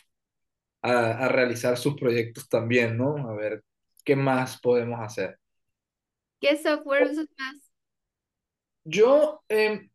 a, 0.83 1.27
a, 1.27 1.29
realizar 1.29 1.77
sus 1.77 1.95
proyectos 1.95 2.49
también, 2.49 2.97
¿no? 2.97 3.29
A 3.29 3.35
ver 3.35 3.63
qué 4.05 4.17
más 4.17 4.61
podemos 4.61 5.01
hacer. 5.01 5.39
¿Qué 6.41 6.57
software 6.57 7.05
usas 7.05 7.29
más? 7.39 7.73
Yo, 8.85 9.43
eh, 9.49 9.89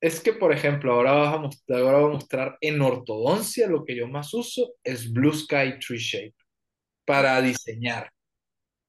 es 0.00 0.20
que, 0.20 0.32
por 0.32 0.52
ejemplo, 0.52 0.92
ahora, 0.92 1.12
vas 1.12 1.34
a 1.34 1.38
mostrar, 1.38 1.80
ahora 1.80 1.98
voy 1.98 2.10
a 2.10 2.14
mostrar 2.14 2.58
en 2.60 2.80
ortodoncia 2.80 3.68
lo 3.68 3.84
que 3.84 3.96
yo 3.96 4.08
más 4.08 4.32
uso 4.34 4.74
es 4.82 5.12
Blue 5.12 5.32
Sky 5.32 5.78
Tree 5.78 5.98
Shape 5.98 6.34
para 7.04 7.40
diseñar 7.40 8.10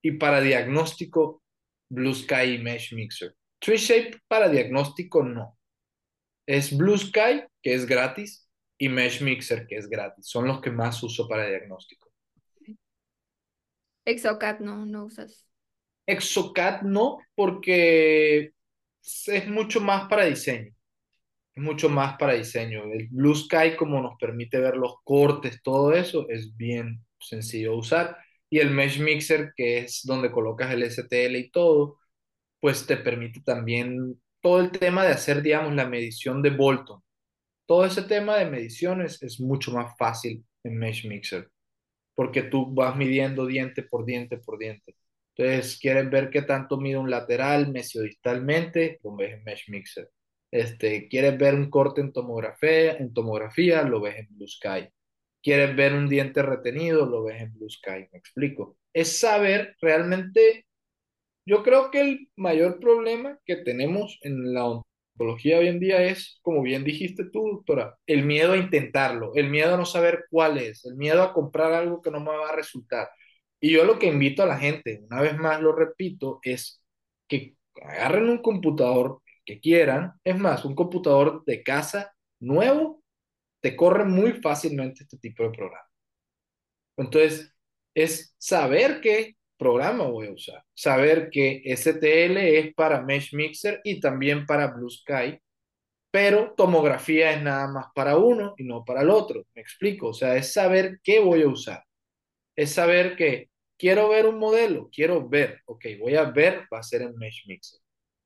y 0.02 0.14
para 0.14 0.42
diagnóstico 0.42 1.44
Blue 1.90 2.14
Sky 2.14 2.60
Mesh 2.60 2.94
Mixer. 2.94 3.36
Tree 3.60 3.78
Shape 3.78 4.22
para 4.28 4.48
diagnóstico 4.50 5.24
no. 5.24 5.58
Es 6.46 6.76
Blue 6.76 6.98
Sky, 6.98 7.44
que 7.62 7.74
es 7.74 7.86
gratis, 7.86 8.50
y 8.78 8.90
Mesh 8.90 9.22
Mixer, 9.22 9.68
que 9.68 9.76
es 9.76 9.90
gratis. 9.90 10.28
Son 10.28 10.48
los 10.48 10.62
que 10.62 10.72
más 10.72 11.02
uso 11.04 11.28
para 11.28 11.48
diagnóstico. 11.48 12.10
Exocad 14.06 14.60
no, 14.60 14.86
no 14.86 15.06
usas. 15.06 15.46
Exocad 16.08 16.82
no, 16.82 17.20
porque 17.36 18.54
es 19.28 19.48
mucho 19.48 19.82
más 19.82 20.08
para 20.10 20.26
diseño. 20.26 20.74
Es 21.54 21.62
mucho 21.62 21.90
más 21.90 22.18
para 22.18 22.34
diseño. 22.34 22.86
El 22.86 23.08
Blue 23.10 23.36
Sky, 23.36 23.76
como 23.78 24.02
nos 24.02 24.18
permite 24.18 24.60
ver 24.60 24.78
los 24.78 24.96
cortes, 25.04 25.62
todo 25.62 25.94
eso, 25.94 26.28
es 26.30 26.56
bien 26.56 27.06
sencillo 27.20 27.72
de 27.72 27.78
usar. 27.78 28.18
Y 28.50 28.60
el 28.60 28.72
Mesh 28.72 29.00
Mixer, 29.00 29.54
que 29.56 29.80
es 29.80 30.02
donde 30.04 30.32
colocas 30.32 30.72
el 30.74 30.84
STL 30.84 31.36
y 31.36 31.52
todo, 31.52 32.00
pues 32.60 32.86
te 32.86 32.98
permite 32.98 33.42
también 33.42 34.22
todo 34.42 34.62
el 34.62 34.72
tema 34.72 35.04
de 35.06 35.12
hacer, 35.14 35.42
digamos, 35.42 35.74
la 35.76 35.88
medición 35.88 36.42
de 36.42 36.52
Bolton. 36.52 37.02
Todo 37.66 37.86
ese 37.86 38.04
tema 38.04 38.38
de 38.38 38.46
mediciones 38.50 39.22
es 39.24 39.40
mucho 39.40 39.72
más 39.72 39.96
fácil 39.98 40.46
en 40.64 40.78
Mesh 40.78 41.08
Mixer, 41.08 41.50
porque 42.16 42.44
tú 42.44 42.74
vas 42.74 42.96
midiendo 42.96 43.46
diente 43.46 43.84
por 43.84 44.06
diente 44.06 44.38
por 44.38 44.58
diente. 44.60 44.96
Entonces, 45.36 45.80
quieres 45.80 46.10
ver 46.10 46.30
qué 46.30 46.42
tanto 46.42 46.78
mide 46.78 46.98
un 46.98 47.10
lateral 47.10 47.72
mesiodistalmente, 47.72 49.00
lo 49.04 49.16
ves 49.16 49.34
en 49.36 49.44
Mesh 49.44 49.70
Mixer. 49.70 50.10
Este, 50.52 51.08
quieres 51.08 51.38
ver 51.38 51.56
un 51.56 51.70
corte 51.70 52.02
en 52.02 52.12
tomografía, 52.12 52.98
en 52.98 53.14
tomografía, 53.14 53.84
lo 53.84 54.02
ves 54.02 54.18
en 54.18 54.28
Blue 54.32 54.48
Sky. 54.48 54.90
Quieres 55.42 55.76
ver 55.76 55.94
un 55.94 56.08
diente 56.10 56.42
retenido, 56.42 57.06
lo 57.06 57.24
ves 57.24 57.42
en 57.42 57.54
Blue 57.54 57.70
Sky. 57.70 58.08
Me 58.12 58.20
explico. 58.20 58.78
Es 58.94 59.20
saber 59.20 59.76
realmente, 59.82 60.66
yo 61.46 61.64
creo 61.64 61.92
que 61.92 62.02
el 62.02 62.30
mayor 62.36 62.80
problema 62.80 63.40
que 63.46 63.58
tenemos 63.58 64.20
en 64.22 64.54
la 64.54 64.66
odontología 64.66 65.60
hoy 65.60 65.68
en 65.68 65.80
día 65.80 66.04
es, 66.04 66.40
como 66.42 66.62
bien 66.62 66.84
dijiste 66.84 67.26
tú, 67.32 67.48
doctora, 67.50 67.98
el 68.08 68.26
miedo 68.26 68.54
a 68.54 68.58
intentarlo, 68.58 69.32
el 69.36 69.50
miedo 69.50 69.76
a 69.76 69.78
no 69.78 69.86
saber 69.86 70.26
cuál 70.30 70.58
es, 70.58 70.86
el 70.86 70.96
miedo 70.96 71.24
a 71.24 71.34
comprar 71.34 71.74
algo 71.74 72.02
que 72.02 72.12
no 72.12 72.20
me 72.20 72.36
va 72.36 72.50
a 72.50 72.56
resultar. 72.56 73.10
Y 73.60 73.72
yo 73.72 73.86
lo 73.86 74.00
que 74.00 74.08
invito 74.08 74.44
a 74.44 74.46
la 74.46 74.58
gente, 74.58 75.02
una 75.10 75.22
vez 75.22 75.38
más 75.38 75.62
lo 75.62 75.74
repito, 75.74 76.40
es 76.44 76.82
que 77.28 77.56
agarren 77.82 78.30
un 78.30 78.42
computador 78.42 79.22
que 79.46 79.60
quieran. 79.60 80.14
Es 80.24 80.38
más, 80.38 80.66
un 80.66 80.76
computador 80.76 81.44
de 81.46 81.64
casa 81.64 82.14
nuevo 82.40 82.99
te 83.62 83.76
corre 83.76 84.06
muy 84.06 84.34
fácilmente 84.34 85.04
este 85.04 85.18
tipo 85.18 85.44
de 85.44 85.52
programa. 85.52 85.90
Entonces, 86.98 87.54
es 87.94 88.36
saber 88.38 89.02
qué 89.02 89.36
programa 89.58 90.06
voy 90.06 90.28
a 90.28 90.32
usar, 90.32 90.64
saber 90.74 91.30
que 91.30 91.62
STL 91.66 92.38
es 92.38 92.74
para 92.74 93.02
Mesh 93.02 93.34
Mixer 93.34 93.82
y 93.84 94.00
también 94.00 94.46
para 94.46 94.68
Blue 94.68 94.90
Sky, 94.90 95.40
pero 96.12 96.54
tomografía 96.56 97.32
es 97.32 97.42
nada 97.44 97.68
más 97.68 97.88
para 97.94 98.18
uno 98.18 98.54
y 98.58 98.64
no 98.64 98.84
para 98.86 99.02
el 99.02 99.10
otro. 99.10 99.46
Me 99.54 99.62
explico, 99.62 100.10
o 100.10 100.14
sea, 100.14 100.36
es 100.36 100.54
saber 100.54 101.00
qué 101.04 101.20
voy 101.20 101.44
a 101.44 101.48
usar. 101.50 101.84
Es 102.56 102.72
saber 102.72 103.16
que 103.16 103.50
quiero 103.78 104.10
ver 104.10 104.26
un 104.28 104.40
modelo, 104.40 104.90
quiero 104.92 105.28
ver, 105.28 105.62
ok, 105.66 105.86
voy 106.00 106.16
a 106.16 106.26
ver, 106.26 106.68
va 106.74 106.80
a 106.80 106.84
ser 106.84 107.04
en 107.04 107.16
Mesh 107.18 107.46
Mixer. 107.48 107.80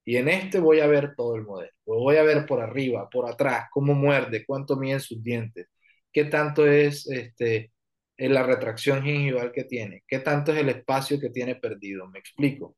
Y 0.05 0.17
en 0.17 0.27
este 0.27 0.59
voy 0.59 0.79
a 0.81 0.87
ver 0.87 1.15
todo 1.15 1.35
el 1.35 1.43
modelo. 1.43 1.71
Lo 1.85 1.95
voy 1.95 2.17
a 2.17 2.23
ver 2.23 2.45
por 2.45 2.61
arriba, 2.61 3.09
por 3.09 3.29
atrás, 3.29 3.67
cómo 3.71 3.93
muerde, 3.93 4.45
cuánto 4.45 4.75
miden 4.75 4.99
sus 4.99 5.23
dientes, 5.23 5.67
qué 6.11 6.25
tanto 6.25 6.67
es 6.67 7.07
este, 7.07 7.71
la 8.17 8.43
retracción 8.43 9.03
gingival 9.03 9.51
que 9.51 9.63
tiene, 9.63 10.03
qué 10.07 10.19
tanto 10.19 10.51
es 10.51 10.59
el 10.59 10.69
espacio 10.69 11.19
que 11.19 11.29
tiene 11.29 11.55
perdido. 11.55 12.07
Me 12.07 12.19
explico. 12.19 12.75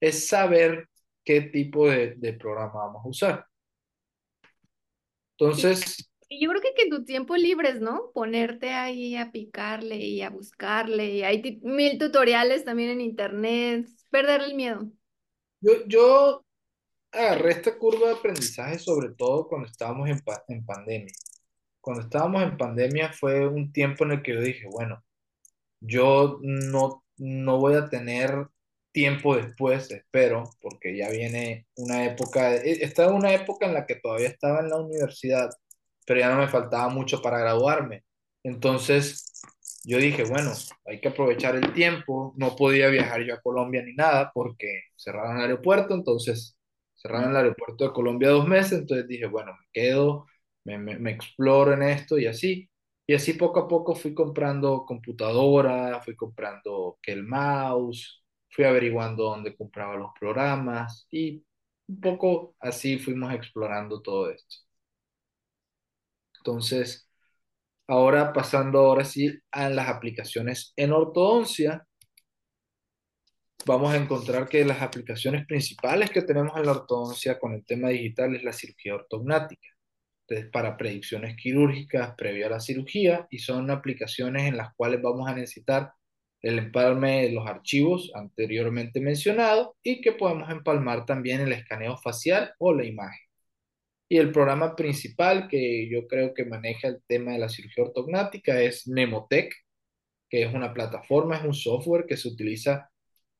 Es 0.00 0.28
saber 0.28 0.88
qué 1.24 1.40
tipo 1.42 1.88
de, 1.88 2.14
de 2.16 2.34
programa 2.34 2.86
vamos 2.86 3.04
a 3.04 3.08
usar. 3.08 3.46
Entonces... 5.38 6.10
Y 6.28 6.42
yo 6.42 6.50
creo 6.50 6.62
que, 6.62 6.74
que 6.74 6.82
en 6.84 6.90
tu 6.90 7.04
tiempo 7.04 7.36
libres, 7.36 7.80
¿no? 7.80 8.10
Ponerte 8.12 8.70
ahí 8.70 9.14
a 9.14 9.30
picarle 9.30 9.96
y 9.96 10.22
a 10.22 10.30
buscarle. 10.30 11.10
Y 11.10 11.22
hay 11.22 11.60
mil 11.62 11.98
tutoriales 11.98 12.64
también 12.64 12.90
en 12.90 13.00
internet. 13.00 13.86
Perder 14.10 14.40
el 14.40 14.54
miedo. 14.54 14.90
Yo, 15.60 15.86
yo 15.86 16.43
agarré 17.14 17.52
esta 17.52 17.78
curva 17.78 18.08
de 18.08 18.14
aprendizaje 18.14 18.78
sobre 18.78 19.14
todo 19.14 19.48
cuando 19.48 19.68
estábamos 19.68 20.08
en, 20.08 20.22
en 20.48 20.64
pandemia. 20.64 21.14
Cuando 21.80 22.02
estábamos 22.02 22.42
en 22.42 22.56
pandemia 22.56 23.12
fue 23.12 23.46
un 23.46 23.72
tiempo 23.72 24.04
en 24.04 24.12
el 24.12 24.22
que 24.22 24.34
yo 24.34 24.40
dije, 24.40 24.66
bueno, 24.70 25.04
yo 25.80 26.38
no, 26.42 27.04
no 27.18 27.58
voy 27.58 27.74
a 27.74 27.88
tener 27.88 28.48
tiempo 28.92 29.36
después, 29.36 29.90
espero, 29.90 30.44
porque 30.62 30.96
ya 30.96 31.10
viene 31.10 31.66
una 31.76 32.04
época, 32.06 32.54
estaba 32.54 33.10
en 33.10 33.16
una 33.16 33.34
época 33.34 33.66
en 33.66 33.74
la 33.74 33.86
que 33.86 33.96
todavía 33.96 34.28
estaba 34.28 34.60
en 34.60 34.70
la 34.70 34.76
universidad, 34.80 35.50
pero 36.06 36.20
ya 36.20 36.30
no 36.30 36.38
me 36.40 36.48
faltaba 36.48 36.88
mucho 36.88 37.20
para 37.20 37.38
graduarme. 37.40 38.04
Entonces, 38.44 39.32
yo 39.84 39.98
dije, 39.98 40.24
bueno, 40.24 40.52
hay 40.86 41.00
que 41.00 41.08
aprovechar 41.08 41.56
el 41.56 41.72
tiempo, 41.72 42.34
no 42.36 42.56
podía 42.56 42.88
viajar 42.88 43.22
yo 43.22 43.34
a 43.34 43.40
Colombia 43.42 43.82
ni 43.82 43.94
nada 43.94 44.30
porque 44.32 44.82
cerraron 44.96 45.36
el 45.38 45.42
aeropuerto, 45.42 45.94
entonces 45.94 46.53
cerraron 47.04 47.32
el 47.32 47.38
aeropuerto 47.38 47.84
de 47.86 47.94
Colombia 47.94 48.30
dos 48.30 48.48
meses, 48.48 48.80
entonces 48.80 49.08
dije, 49.08 49.26
bueno, 49.26 49.52
me 49.54 49.66
quedo, 49.74 50.26
me, 50.64 50.78
me, 50.78 50.98
me 50.98 51.12
exploro 51.12 51.74
en 51.74 51.84
esto 51.84 52.18
y 52.18 52.26
así. 52.28 52.70
Y 53.06 53.14
así 53.14 53.34
poco 53.34 53.60
a 53.60 53.68
poco 53.68 53.94
fui 53.96 54.14
comprando 54.14 54.84
computadora, 54.86 56.02
fui 56.02 56.16
comprando 56.16 56.98
que 57.02 57.12
el 57.12 57.24
mouse, 57.24 58.24
fui 58.50 58.64
averiguando 58.66 59.24
dónde 59.24 59.56
compraba 59.56 59.96
los 59.96 60.10
programas 60.18 61.06
y 61.12 61.44
un 61.88 62.00
poco 62.00 62.56
así 62.60 62.98
fuimos 62.98 63.34
explorando 63.34 64.02
todo 64.02 64.30
esto. 64.30 64.56
Entonces, 66.38 67.08
ahora 67.88 68.32
pasando 68.32 68.80
ahora 68.80 69.04
sí 69.04 69.32
a 69.52 69.70
las 69.70 69.88
aplicaciones 69.88 70.72
en 70.76 70.92
ortodoncia, 70.92 71.86
vamos 73.66 73.92
a 73.92 73.96
encontrar 73.96 74.48
que 74.48 74.64
las 74.64 74.82
aplicaciones 74.82 75.46
principales 75.46 76.10
que 76.10 76.22
tenemos 76.22 76.56
en 76.56 76.66
la 76.66 76.72
ortodoncia 76.72 77.38
con 77.38 77.52
el 77.54 77.64
tema 77.64 77.88
digital 77.88 78.34
es 78.34 78.44
la 78.44 78.52
cirugía 78.52 78.94
ortognática. 78.94 79.68
Entonces, 80.26 80.50
para 80.50 80.76
predicciones 80.76 81.36
quirúrgicas 81.36 82.14
previo 82.16 82.46
a 82.46 82.50
la 82.50 82.60
cirugía 82.60 83.26
y 83.30 83.38
son 83.38 83.70
aplicaciones 83.70 84.44
en 84.44 84.56
las 84.56 84.74
cuales 84.74 85.02
vamos 85.02 85.28
a 85.28 85.34
necesitar 85.34 85.92
el 86.40 86.58
empalme 86.58 87.22
de 87.22 87.32
los 87.32 87.46
archivos 87.46 88.10
anteriormente 88.14 89.00
mencionados 89.00 89.70
y 89.82 90.00
que 90.00 90.12
podemos 90.12 90.50
empalmar 90.50 91.06
también 91.06 91.40
el 91.40 91.52
escaneo 91.52 91.96
facial 91.98 92.52
o 92.58 92.74
la 92.74 92.84
imagen. 92.84 93.20
Y 94.08 94.18
el 94.18 94.30
programa 94.32 94.76
principal 94.76 95.48
que 95.48 95.88
yo 95.90 96.06
creo 96.06 96.34
que 96.34 96.44
maneja 96.44 96.88
el 96.88 97.02
tema 97.06 97.32
de 97.32 97.38
la 97.38 97.48
cirugía 97.48 97.84
ortognática 97.84 98.60
es 98.60 98.86
Nemotec, 98.86 99.54
que 100.28 100.42
es 100.42 100.54
una 100.54 100.72
plataforma, 100.74 101.36
es 101.36 101.44
un 101.44 101.54
software 101.54 102.06
que 102.06 102.16
se 102.16 102.28
utiliza 102.28 102.90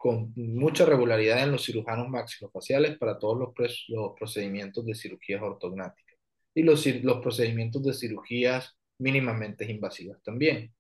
con 0.05 0.35
mucha 0.37 0.85
regularidad 0.85 1.43
en 1.43 1.53
los 1.53 1.65
cirujanos 1.65 2.11
maxilofaciales 2.11 2.99
para 2.99 3.19
todos 3.19 3.39
los, 3.39 3.87
los 3.89 4.13
procedimientos 4.15 4.85
de 4.85 4.95
cirugías 4.95 5.41
ortognáticas 5.41 6.19
y 6.55 6.63
los, 6.63 6.85
los 7.03 7.23
procedimientos 7.23 7.83
de 7.83 7.95
cirugías 7.95 8.77
mínimamente 8.99 9.65
invasivas 9.65 10.23
también. 10.23 10.75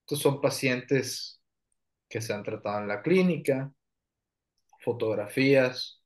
Estos 0.00 0.18
son 0.18 0.40
pacientes 0.40 1.40
que 2.08 2.20
se 2.20 2.32
han 2.32 2.42
tratado 2.42 2.80
en 2.80 2.88
la 2.88 3.00
clínica, 3.00 3.72
fotografías 4.80 6.02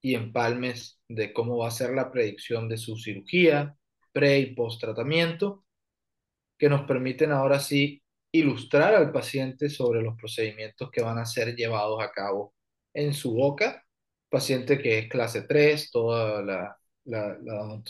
y 0.00 0.16
empalmes 0.16 1.00
de 1.06 1.32
cómo 1.32 1.58
va 1.58 1.68
a 1.68 1.70
ser 1.70 1.90
la 1.90 2.10
predicción 2.10 2.68
de 2.68 2.78
su 2.78 2.96
cirugía, 2.96 3.76
pre 4.10 4.40
y 4.40 4.56
post 4.56 4.80
tratamiento, 4.80 5.64
que 6.58 6.68
nos 6.68 6.82
permiten 6.82 7.30
ahora 7.30 7.60
sí 7.60 7.99
ilustrar 8.32 8.94
al 8.94 9.12
paciente 9.12 9.68
sobre 9.70 10.02
los 10.02 10.16
procedimientos 10.16 10.90
que 10.90 11.02
van 11.02 11.18
a 11.18 11.26
ser 11.26 11.54
llevados 11.56 12.02
a 12.02 12.12
cabo 12.12 12.54
en 12.94 13.14
su 13.14 13.34
boca. 13.34 13.84
Paciente 14.28 14.78
que 14.78 14.98
es 14.98 15.08
clase 15.08 15.42
3, 15.42 15.90
toda 15.90 16.42
la, 16.42 16.76
la, 17.04 17.36
la 17.42 17.82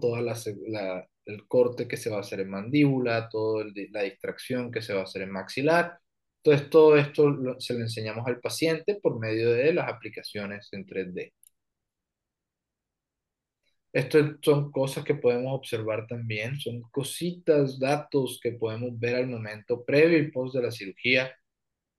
toda 0.00 0.20
la, 0.22 1.06
el 1.26 1.46
corte 1.46 1.86
que 1.86 1.96
se 1.96 2.10
va 2.10 2.18
a 2.18 2.20
hacer 2.20 2.40
en 2.40 2.50
mandíbula, 2.50 3.28
toda 3.28 3.64
la 3.92 4.02
distracción 4.02 4.72
que 4.72 4.82
se 4.82 4.94
va 4.94 5.00
a 5.00 5.04
hacer 5.04 5.22
en 5.22 5.30
maxilar. 5.30 5.98
Entonces, 6.42 6.70
todo 6.70 6.96
esto 6.96 7.36
se 7.60 7.74
le 7.74 7.80
enseñamos 7.80 8.26
al 8.26 8.40
paciente 8.40 8.98
por 9.02 9.18
medio 9.18 9.52
de 9.52 9.72
las 9.74 9.88
aplicaciones 9.88 10.68
en 10.72 10.86
3D. 10.86 11.32
Estas 13.92 14.36
son 14.42 14.70
cosas 14.70 15.04
que 15.04 15.14
podemos 15.14 15.54
observar 15.54 16.06
también, 16.06 16.58
son 16.60 16.82
cositas, 16.90 17.78
datos 17.78 18.38
que 18.42 18.52
podemos 18.52 18.98
ver 18.98 19.16
al 19.16 19.28
momento 19.28 19.84
previo 19.84 20.18
y 20.18 20.30
post 20.30 20.54
de 20.54 20.62
la 20.62 20.70
cirugía, 20.70 21.32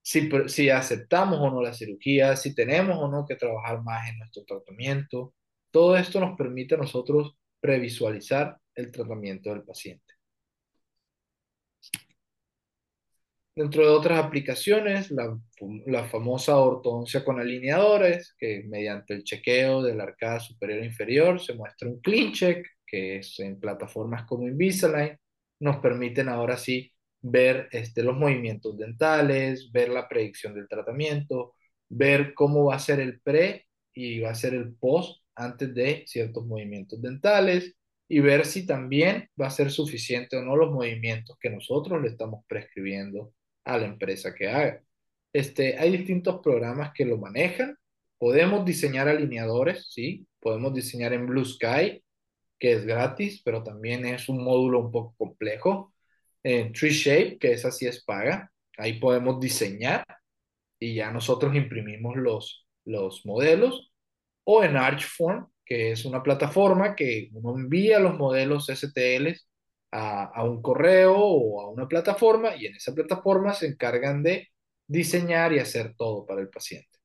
si, 0.01 0.29
si 0.47 0.69
aceptamos 0.69 1.39
o 1.39 1.49
no 1.49 1.61
la 1.61 1.73
cirugía, 1.73 2.35
si 2.35 2.53
tenemos 2.55 2.97
o 2.97 3.07
no 3.09 3.25
que 3.25 3.35
trabajar 3.35 3.81
más 3.83 4.09
en 4.09 4.19
nuestro 4.19 4.43
tratamiento. 4.45 5.33
Todo 5.71 5.97
esto 5.97 6.19
nos 6.19 6.37
permite 6.37 6.75
a 6.75 6.79
nosotros 6.79 7.35
previsualizar 7.59 8.57
el 8.75 8.91
tratamiento 8.91 9.49
del 9.49 9.63
paciente. 9.63 10.18
Dentro 13.59 13.83
de 13.83 13.89
otras 13.89 14.23
aplicaciones, 14.23 15.11
la, 15.11 16.07
famosa 16.07 16.55
ortodoncia 16.55 17.25
con 17.25 17.41
alineadores, 17.41 18.33
que 18.39 18.63
mediante 18.65 19.13
el 19.13 19.25
chequeo 19.25 19.83
de 19.83 19.95
la 19.95 20.03
arcada 20.03 20.39
superior 20.39 20.79
e 20.79 20.85
inferior 20.85 21.41
se 21.41 21.55
muestra 21.55 21.89
un 21.89 21.99
clean 21.99 22.31
check, 22.31 22.65
que 22.87 23.17
es 23.17 23.37
en 23.41 23.59
plataformas 23.59 24.23
como 24.25 24.47
Invisalign, 24.47 25.17
nos 25.59 25.75
permiten 25.79 26.29
ahora 26.29 26.55
sí 26.55 26.93
ver 27.21 27.67
este, 27.73 28.01
los 28.01 28.15
movimientos 28.15 28.77
dentales, 28.77 29.69
ver 29.73 29.89
la 29.89 30.07
predicción 30.07 30.53
del 30.55 30.69
tratamiento, 30.69 31.53
ver 31.89 32.33
cómo 32.33 32.63
va 32.63 32.75
a 32.75 32.79
ser 32.79 33.01
el 33.01 33.19
pre 33.19 33.67
y 33.93 34.21
va 34.21 34.29
a 34.29 34.35
ser 34.35 34.53
el 34.53 34.73
post 34.75 35.21
antes 35.35 35.73
de 35.75 36.05
ciertos 36.07 36.45
movimientos 36.45 37.01
dentales, 37.01 37.75
y 38.07 38.21
ver 38.21 38.45
si 38.45 38.65
también 38.65 39.29
va 39.39 39.47
a 39.47 39.51
ser 39.51 39.69
suficiente 39.69 40.37
o 40.37 40.43
no 40.43 40.55
los 40.55 40.71
movimientos 40.71 41.37
que 41.41 41.49
nosotros 41.49 42.01
le 42.01 42.07
estamos 42.07 42.45
prescribiendo 42.47 43.33
a 43.65 43.77
la 43.77 43.85
empresa 43.85 44.33
que 44.35 44.47
haga. 44.49 44.83
Este, 45.33 45.77
hay 45.77 45.95
distintos 45.97 46.41
programas 46.41 46.91
que 46.93 47.05
lo 47.05 47.17
manejan. 47.17 47.77
Podemos 48.17 48.65
diseñar 48.65 49.07
alineadores, 49.07 49.87
sí, 49.91 50.27
podemos 50.39 50.73
diseñar 50.73 51.13
en 51.13 51.27
Blue 51.27 51.45
Sky, 51.45 52.03
que 52.59 52.73
es 52.73 52.85
gratis, 52.85 53.41
pero 53.43 53.63
también 53.63 54.05
es 54.05 54.29
un 54.29 54.43
módulo 54.43 54.79
un 54.79 54.91
poco 54.91 55.15
complejo. 55.17 55.93
En 56.43 56.73
Tree 56.73 56.91
Shape, 56.91 57.37
que 57.39 57.53
es 57.53 57.65
así 57.65 57.85
es 57.87 58.03
paga, 58.03 58.51
ahí 58.77 58.99
podemos 58.99 59.39
diseñar 59.39 60.05
y 60.79 60.95
ya 60.95 61.11
nosotros 61.11 61.55
imprimimos 61.55 62.15
los, 62.15 62.67
los 62.85 63.25
modelos. 63.25 63.91
O 64.45 64.63
en 64.63 64.77
Archform, 64.77 65.47
que 65.65 65.91
es 65.91 66.05
una 66.05 66.23
plataforma 66.23 66.95
que 66.95 67.29
uno 67.33 67.55
envía 67.55 67.99
los 67.99 68.17
modelos 68.17 68.69
STL 68.69 69.27
a, 69.91 70.25
a, 70.25 70.43
un 70.43 70.61
correo 70.61 71.15
o 71.17 71.61
a 71.61 71.69
una 71.69 71.87
plataforma 71.87 72.55
y 72.55 72.67
en 72.67 72.75
esa 72.75 72.93
plataforma 72.93 73.53
se 73.53 73.67
encargan 73.67 74.23
de 74.23 74.49
diseñar 74.87 75.53
y 75.53 75.59
hacer 75.59 75.95
todo 75.95 76.25
para 76.25 76.41
el 76.41 76.49
paciente. 76.49 76.99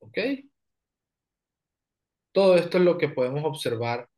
¿Ok? 0.00 0.18
Todo 2.32 2.56
esto 2.56 2.78
es 2.78 2.84
lo 2.84 2.96
que 2.98 3.08
podemos 3.08 3.44
observar 3.44 4.08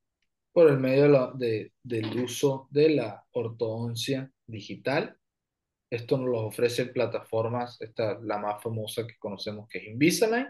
por 0.52 0.68
el 0.70 0.78
medio 0.78 1.32
de 1.32 1.72
del 1.82 2.20
uso 2.20 2.68
de 2.70 2.90
la 2.90 3.24
ortodoncia 3.32 4.30
digital. 4.46 5.16
Esto 5.90 6.18
nos 6.18 6.28
lo 6.28 6.46
ofrecen 6.46 6.92
plataformas, 6.92 7.80
esta 7.80 8.18
la 8.20 8.38
más 8.38 8.62
famosa 8.62 9.06
que 9.06 9.18
conocemos 9.18 9.68
que 9.68 9.78
es 9.78 9.84
Invisalign. 9.86 10.48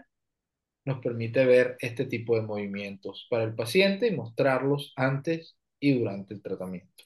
Nos 0.85 0.99
permite 1.01 1.45
ver 1.45 1.77
este 1.79 2.05
tipo 2.05 2.35
de 2.35 2.43
movimientos 2.43 3.27
para 3.29 3.43
el 3.43 3.55
paciente 3.55 4.07
y 4.07 4.15
mostrarlos 4.15 4.93
antes 4.95 5.57
y 5.79 5.97
durante 5.99 6.33
el 6.33 6.41
tratamiento. 6.41 7.03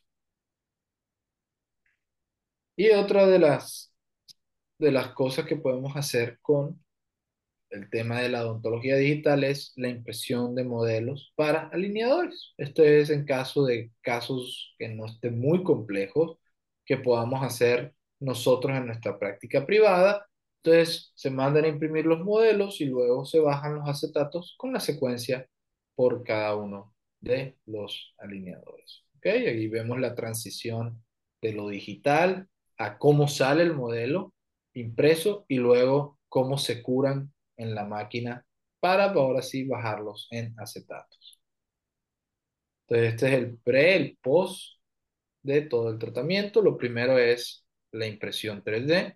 Y 2.78 2.90
otra 2.92 3.28
de 3.28 3.40
las, 3.40 3.94
de 4.80 4.92
las 4.92 5.10
cosas 5.14 5.46
que 5.46 5.58
podemos 5.58 5.96
hacer 5.96 6.40
con 6.42 6.84
el 7.70 7.90
tema 7.90 8.22
de 8.22 8.30
la 8.30 8.46
odontología 8.46 8.96
digital 8.98 9.44
es 9.44 9.74
la 9.76 9.90
impresión 9.90 10.56
de 10.56 10.64
modelos 10.64 11.34
para 11.36 11.68
alineadores. 11.70 12.54
Esto 12.58 12.84
es 12.84 13.10
en 13.10 13.26
caso 13.26 13.66
de 13.66 13.92
casos 14.02 14.76
que 14.78 14.90
no 14.90 15.06
estén 15.08 15.40
muy 15.40 15.64
complejos, 15.64 16.38
que 16.86 16.98
podamos 16.98 17.44
hacer 17.44 17.94
nosotros 18.20 18.78
en 18.78 18.88
nuestra 18.88 19.20
práctica 19.20 19.66
privada. 19.66 20.28
Entonces 20.66 21.12
se 21.14 21.30
mandan 21.30 21.66
a 21.66 21.68
imprimir 21.68 22.08
los 22.08 22.22
modelos 22.22 22.82
y 22.82 22.86
luego 22.86 23.24
se 23.24 23.40
bajan 23.40 23.76
los 23.76 23.88
acetatos 23.88 24.56
con 24.58 24.74
la 24.74 24.80
secuencia 24.80 25.48
por 25.94 26.24
cada 26.24 26.56
uno 26.56 26.96
de 27.20 27.60
los 27.68 28.16
alineadores. 28.18 29.04
¿Okay? 29.18 29.48
Aquí 29.48 29.68
vemos 29.68 30.00
la 30.00 30.16
transición 30.16 31.04
de 31.40 31.54
lo 31.54 31.70
digital 31.70 32.50
a 32.80 32.98
cómo 32.98 33.28
sale 33.28 33.62
el 33.62 33.76
modelo 33.76 34.34
impreso 34.74 35.46
y 35.48 35.58
luego 35.58 36.18
cómo 36.30 36.58
se 36.58 36.82
curan 36.82 37.32
en 37.58 37.76
la 37.76 37.86
máquina 37.86 38.44
para 38.80 39.12
ahora 39.12 39.44
sí 39.44 39.68
bajarlos 39.68 40.28
en 40.32 40.60
acetatos. 40.60 41.40
Entonces 42.88 43.14
este 43.14 43.28
es 43.28 43.34
el 43.34 43.58
pre, 43.60 43.96
el 43.96 44.18
post 44.20 44.80
de 45.44 45.62
todo 45.62 45.92
el 45.92 46.00
tratamiento. 46.00 46.64
Lo 46.64 46.76
primero 46.76 47.20
es 47.20 47.68
la 47.92 48.08
impresión 48.08 48.64
3D. 48.64 49.16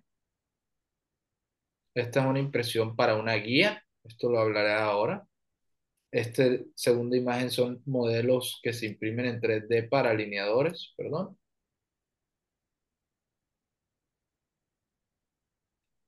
Esta 1.94 2.20
es 2.20 2.26
una 2.26 2.38
impresión 2.40 2.96
para 2.96 3.16
una 3.16 3.34
guía, 3.34 3.82
esto 4.04 4.30
lo 4.30 4.40
hablaré 4.40 4.72
ahora. 4.72 5.26
Esta 6.12 6.44
segunda 6.74 7.16
imagen 7.16 7.50
son 7.50 7.82
modelos 7.86 8.60
que 8.62 8.72
se 8.72 8.86
imprimen 8.86 9.26
en 9.26 9.40
3D 9.40 9.88
para 9.88 10.10
alineadores, 10.10 10.94
perdón. 10.96 11.36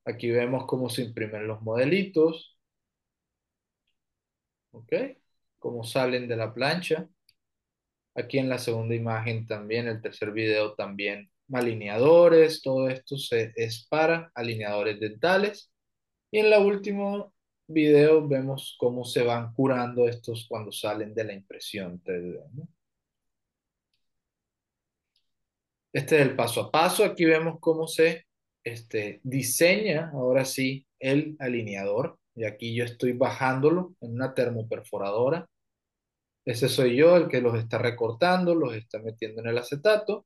Aquí 0.05 0.31
vemos 0.31 0.65
cómo 0.65 0.89
se 0.89 1.01
imprimen 1.03 1.45
los 1.47 1.61
modelitos. 1.61 2.57
¿Ok? 4.71 4.93
Cómo 5.59 5.83
salen 5.83 6.27
de 6.27 6.35
la 6.35 6.53
plancha. 6.53 7.07
Aquí 8.15 8.37
en 8.39 8.49
la 8.49 8.57
segunda 8.57 8.95
imagen 8.95 9.47
también, 9.47 9.87
el 9.87 10.01
tercer 10.01 10.31
video 10.31 10.75
también 10.75 11.29
alineadores, 11.51 12.61
todo 12.61 12.89
esto 12.89 13.17
se, 13.17 13.53
es 13.55 13.87
para 13.89 14.31
alineadores 14.35 14.99
dentales. 14.99 15.72
Y 16.33 16.39
en 16.39 16.49
la 16.49 16.57
último 16.57 17.31
video 17.67 18.27
vemos 18.27 18.75
cómo 18.79 19.05
se 19.05 19.21
van 19.21 19.53
curando 19.53 20.07
estos 20.07 20.47
cuando 20.49 20.71
salen 20.71 21.13
de 21.13 21.25
la 21.25 21.33
impresión 21.33 22.01
3D. 22.01 22.67
Este 25.93 26.15
es 26.15 26.21
el 26.23 26.35
paso 26.35 26.61
a 26.61 26.71
paso. 26.71 27.05
Aquí 27.05 27.23
vemos 27.25 27.59
cómo 27.59 27.87
se 27.87 28.25
este, 28.63 29.21
diseña 29.21 30.09
ahora 30.11 30.43
sí 30.43 30.87
el 30.97 31.35
alineador. 31.37 32.17
Y 32.33 32.45
aquí 32.45 32.73
yo 32.73 32.83
estoy 32.83 33.11
bajándolo 33.11 33.93
en 34.01 34.13
una 34.13 34.33
termoperforadora. 34.33 35.47
Ese 36.45 36.67
soy 36.67 36.95
yo 36.95 37.15
el 37.15 37.27
que 37.27 37.41
los 37.41 37.59
está 37.59 37.77
recortando, 37.77 38.55
los 38.55 38.73
está 38.73 38.97
metiendo 38.97 39.41
en 39.43 39.49
el 39.49 39.59
acetato 39.59 40.25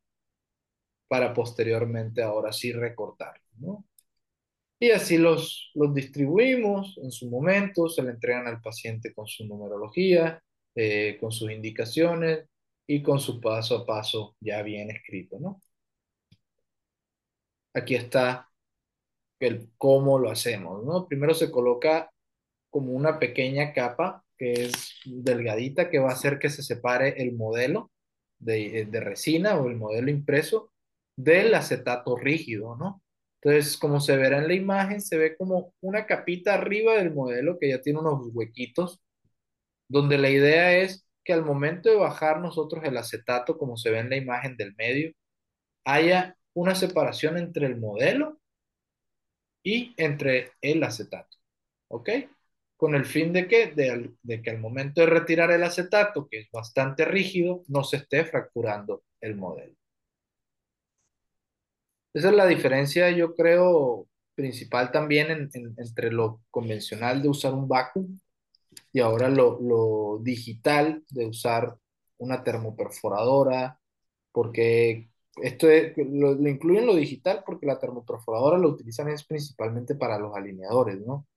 para 1.10 1.34
posteriormente 1.34 2.24
ahora 2.24 2.54
sí 2.54 2.72
recortar. 2.72 3.42
¿no? 3.58 3.84
Y 4.80 4.92
así 4.92 5.18
los, 5.18 5.72
los 5.74 5.94
distribuimos 5.94 6.98
en 7.02 7.12
su 7.12 7.30
momento, 7.30 7.90
se 7.90 8.04
le 8.04 8.12
entregan 8.12 8.48
al 8.48 8.62
paciente 8.62 9.14
con 9.14 9.28
su 9.28 9.46
numerología, 9.46 10.42
eh, 10.76 11.18
con 11.20 11.32
sus 11.32 11.52
indicaciones, 11.52 12.46
y 12.88 13.04
con 13.04 13.20
su 13.20 13.40
paso 13.42 13.78
a 13.78 13.86
paso 13.86 14.36
ya 14.40 14.62
bien 14.64 14.90
escrito, 14.90 15.38
¿no? 15.40 15.62
Aquí 17.74 17.96
está 17.96 18.50
el 19.40 19.70
cómo 19.78 20.18
lo 20.18 20.32
hacemos, 20.32 20.84
¿no? 20.84 21.08
Primero 21.08 21.34
se 21.36 21.52
coloca 21.52 22.12
como 22.70 22.94
una 22.94 23.20
pequeña 23.20 23.74
capa 23.74 24.24
que 24.38 24.54
es 24.54 24.94
delgadita 25.06 25.90
que 25.90 26.00
va 26.00 26.10
a 26.10 26.14
hacer 26.14 26.40
que 26.40 26.50
se 26.50 26.64
separe 26.64 27.22
el 27.22 27.34
modelo 27.34 27.92
de, 28.40 28.86
de 28.86 29.00
resina 29.00 29.60
o 29.60 29.68
el 29.68 29.76
modelo 29.76 30.10
impreso 30.10 30.72
del 31.18 31.54
acetato 31.56 32.16
rígido, 32.16 32.76
¿no? 32.78 33.02
Entonces, 33.42 33.78
como 33.78 34.00
se 34.00 34.18
verá 34.18 34.40
en 34.40 34.48
la 34.48 34.54
imagen, 34.56 35.02
se 35.02 35.18
ve 35.18 35.36
como 35.38 35.74
una 35.82 36.06
capita 36.06 36.56
arriba 36.56 36.96
del 36.96 37.14
modelo 37.14 37.58
que 37.60 37.70
ya 37.70 37.82
tiene 37.82 38.00
unos 38.00 38.30
huequitos, 38.34 39.00
donde 39.90 40.18
la 40.18 40.30
idea 40.30 40.78
es 40.78 41.06
que 41.24 41.34
al 41.34 41.46
momento 41.46 41.90
de 41.90 41.96
bajar 41.98 42.42
nosotros 42.42 42.84
el 42.86 42.98
acetato, 42.98 43.58
como 43.58 43.78
se 43.78 43.92
ve 43.92 44.00
en 44.00 44.10
la 44.10 44.18
imagen 44.18 44.58
del 44.58 44.76
medio, 44.76 45.14
haya 45.86 46.38
una 46.54 46.76
separación 46.76 47.38
entre 47.38 47.68
el 47.68 47.78
modelo 47.78 48.40
y 49.64 49.94
entre 49.98 50.52
el 50.62 50.84
acetato. 50.84 51.38
¿Ok? 51.90 52.10
Con 52.78 52.96
el 52.96 53.06
fin 53.06 53.34
de 53.34 53.48
que, 53.48 53.68
de, 53.72 54.14
de 54.24 54.42
que 54.42 54.50
al 54.52 54.60
momento 54.60 55.02
de 55.02 55.08
retirar 55.08 55.52
el 55.52 55.64
acetato, 55.64 56.28
que 56.30 56.42
es 56.42 56.52
bastante 56.52 57.06
rígido, 57.06 57.64
no 57.68 57.84
se 57.84 57.98
esté 57.98 58.26
fracturando 58.26 59.04
el 59.22 59.36
modelo. 59.36 59.76
Esa 62.18 62.30
es 62.30 62.36
la 62.36 62.48
diferencia, 62.48 63.12
yo 63.12 63.36
creo, 63.36 64.08
principal 64.36 64.92
también 64.92 65.30
en- 65.32 65.50
en- 65.54 65.76
entre 65.78 66.12
lo 66.12 66.42
convencional 66.52 67.22
de 67.22 67.30
usar 67.30 67.54
un 67.54 67.68
vacuum 67.68 68.20
y 68.94 69.00
ahora 69.02 69.30
lo, 69.30 69.60
lo 69.62 70.20
digital 70.24 71.04
de 71.12 71.28
usar 71.28 71.78
una 72.20 72.44
termoperforadora, 72.44 73.80
porque 74.34 75.10
esto 75.44 75.70
es- 75.70 75.94
lo, 75.98 76.36
lo 76.36 76.50
incluyen 76.50 76.88
lo 76.88 76.96
digital 76.96 77.44
porque 77.46 77.68
la 77.68 77.80
termoperforadora 77.80 78.58
lo 78.60 78.70
utilizan 78.70 79.10
es 79.10 79.26
principalmente 79.26 79.96
para 79.96 80.20
los 80.20 80.36
alineadores, 80.36 81.00
¿no? 81.06 81.28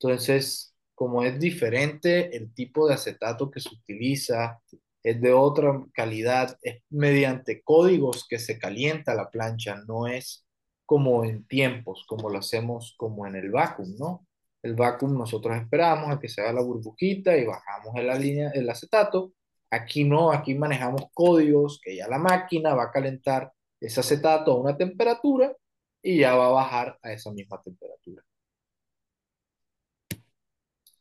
Entonces, 0.00 0.74
como 0.94 1.22
es 1.24 1.38
diferente 1.40 2.36
el 2.36 2.52
tipo 2.54 2.88
de 2.88 2.94
acetato 2.94 3.50
que 3.50 3.60
se 3.60 3.70
utiliza, 3.74 4.60
es 5.02 5.20
de 5.20 5.32
otra 5.32 5.82
calidad, 5.94 6.58
es 6.62 6.82
mediante 6.90 7.62
códigos 7.62 8.26
que 8.28 8.38
se 8.38 8.58
calienta 8.58 9.14
la 9.14 9.30
plancha, 9.30 9.76
no 9.86 10.06
es 10.06 10.46
como 10.86 11.24
en 11.24 11.46
tiempos, 11.46 12.04
como 12.08 12.30
lo 12.30 12.38
hacemos 12.38 12.94
como 12.98 13.26
en 13.26 13.36
el 13.36 13.50
vacuum, 13.50 13.94
¿no? 13.98 14.26
El 14.62 14.74
vacuum 14.74 15.16
nosotros 15.16 15.56
esperamos 15.56 16.10
a 16.10 16.18
que 16.18 16.28
se 16.28 16.40
haga 16.40 16.54
la 16.54 16.62
burbujita 16.62 17.36
y 17.36 17.44
bajamos 17.44 17.94
en 17.96 18.06
la 18.06 18.18
línea, 18.18 18.50
el 18.50 18.68
acetato. 18.68 19.32
Aquí 19.70 20.04
no, 20.04 20.32
aquí 20.32 20.54
manejamos 20.54 21.02
códigos 21.12 21.80
que 21.82 21.96
ya 21.96 22.08
la 22.08 22.18
máquina 22.18 22.74
va 22.74 22.84
a 22.84 22.90
calentar 22.92 23.52
ese 23.80 24.00
acetato 24.00 24.52
a 24.52 24.60
una 24.60 24.76
temperatura 24.76 25.54
y 26.02 26.18
ya 26.20 26.34
va 26.34 26.46
a 26.46 26.50
bajar 26.50 26.98
a 27.02 27.12
esa 27.12 27.30
misma 27.32 27.60
temperatura. 27.62 28.22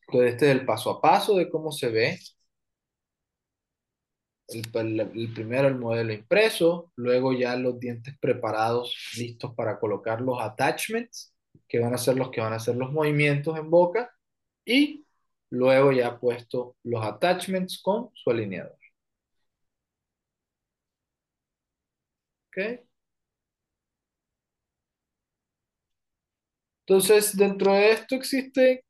Entonces, 0.07 0.33
este 0.33 0.45
es 0.51 0.51
el 0.59 0.65
paso 0.65 0.91
a 0.91 1.01
paso 1.01 1.35
de 1.37 1.49
cómo 1.49 1.71
se 1.71 1.89
ve. 1.89 2.19
El, 4.49 5.33
primero 5.33 5.67
el 5.67 5.75
modelo 5.75 6.13
impreso, 6.13 6.91
luego 6.95 7.33
ya 7.33 7.55
los 7.57 7.79
dientes 7.79 8.15
preparados, 8.19 8.95
listos 9.17 9.53
para 9.55 9.79
colocar 9.79 10.21
los 10.21 10.41
attachments, 10.41 11.33
que 11.67 11.79
van 11.79 11.93
a 11.93 11.97
ser 11.97 12.15
los 12.17 12.31
que 12.31 12.41
van 12.41 12.53
a 12.53 12.57
hacer 12.57 12.75
los 12.75 12.91
movimientos 12.91 13.57
en 13.57 13.69
boca, 13.69 14.11
y 14.65 15.05
luego 15.51 15.91
ya 15.91 16.19
puesto 16.19 16.77
los 16.83 17.03
attachments 17.05 17.81
con 17.81 18.09
su 18.13 18.29
alineador. 18.29 18.77
¿Ok? 22.47 22.87
Entonces, 26.85 27.35
dentro 27.35 27.73
de 27.73 27.91
esto 27.91 28.15
existe 28.15 28.85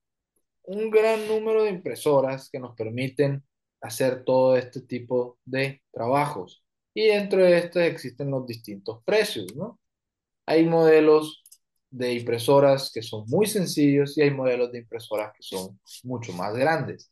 un 0.63 0.91
gran 0.91 1.27
número 1.27 1.63
de 1.63 1.71
impresoras 1.71 2.49
que 2.51 2.59
nos 2.59 2.75
permiten 2.75 3.43
hacer 3.81 4.23
todo 4.23 4.57
este 4.57 4.81
tipo 4.81 5.37
de 5.45 5.81
trabajos. 5.91 6.63
Y 6.93 7.07
dentro 7.07 7.43
de 7.43 7.57
estos 7.57 7.83
existen 7.83 8.31
los 8.31 8.45
distintos 8.47 9.03
precios, 9.03 9.55
¿no? 9.55 9.79
Hay 10.45 10.65
modelos 10.65 11.43
de 11.89 12.13
impresoras 12.13 12.91
que 12.93 13.01
son 13.01 13.25
muy 13.27 13.47
sencillos 13.47 14.17
y 14.17 14.21
hay 14.21 14.31
modelos 14.31 14.71
de 14.71 14.79
impresoras 14.79 15.31
que 15.35 15.43
son 15.43 15.79
mucho 16.03 16.33
más 16.33 16.55
grandes, 16.55 17.11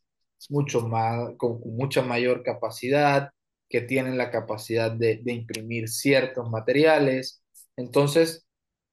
mucho 0.50 0.80
más, 0.82 1.30
con, 1.36 1.60
mucha 1.64 2.02
mayor 2.02 2.42
capacidad, 2.42 3.30
que 3.68 3.80
tienen 3.80 4.16
la 4.18 4.30
capacidad 4.30 4.92
de, 4.92 5.22
imprimir 5.26 5.88
ciertos 5.88 6.48
materiales. 6.50 7.42
Entonces, 7.76 8.46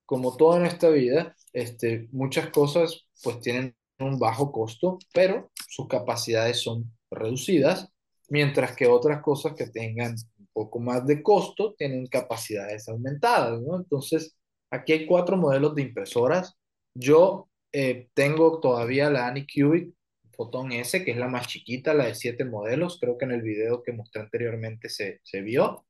como 0.06 0.36
todo 0.36 0.56
en 0.58 0.66
esta 0.66 0.88
vida, 0.90 1.34
este, 1.52 2.08
muchas 2.12 2.50
cosas 2.50 3.06
pues 3.22 3.40
tienen 3.40 3.76
un 3.98 4.18
bajo 4.18 4.52
costo, 4.52 4.98
pero 5.12 5.50
sus 5.68 5.88
capacidades 5.88 6.60
son 6.60 6.92
reducidas, 7.14 7.90
mientras 8.28 8.74
que 8.76 8.86
otras 8.86 9.22
cosas 9.22 9.54
que 9.54 9.66
tengan 9.66 10.14
un 10.38 10.48
poco 10.52 10.80
más 10.80 11.06
de 11.06 11.22
costo 11.22 11.74
tienen 11.76 12.06
capacidades 12.06 12.88
aumentadas, 12.88 13.60
¿no? 13.60 13.76
Entonces, 13.76 14.36
aquí 14.70 14.92
hay 14.92 15.06
cuatro 15.06 15.36
modelos 15.36 15.74
de 15.74 15.82
impresoras. 15.82 16.54
Yo 16.94 17.48
eh, 17.72 18.08
tengo 18.14 18.60
todavía 18.60 19.10
la 19.10 19.26
Anycubic 19.28 19.94
Photon 20.36 20.72
S, 20.72 21.04
que 21.04 21.12
es 21.12 21.16
la 21.16 21.28
más 21.28 21.46
chiquita, 21.46 21.94
la 21.94 22.06
de 22.06 22.14
siete 22.14 22.44
modelos. 22.44 22.98
Creo 23.00 23.16
que 23.18 23.24
en 23.24 23.32
el 23.32 23.42
video 23.42 23.82
que 23.82 23.92
mostré 23.92 24.22
anteriormente 24.22 24.88
se, 24.88 25.20
se 25.22 25.40
vio. 25.42 25.86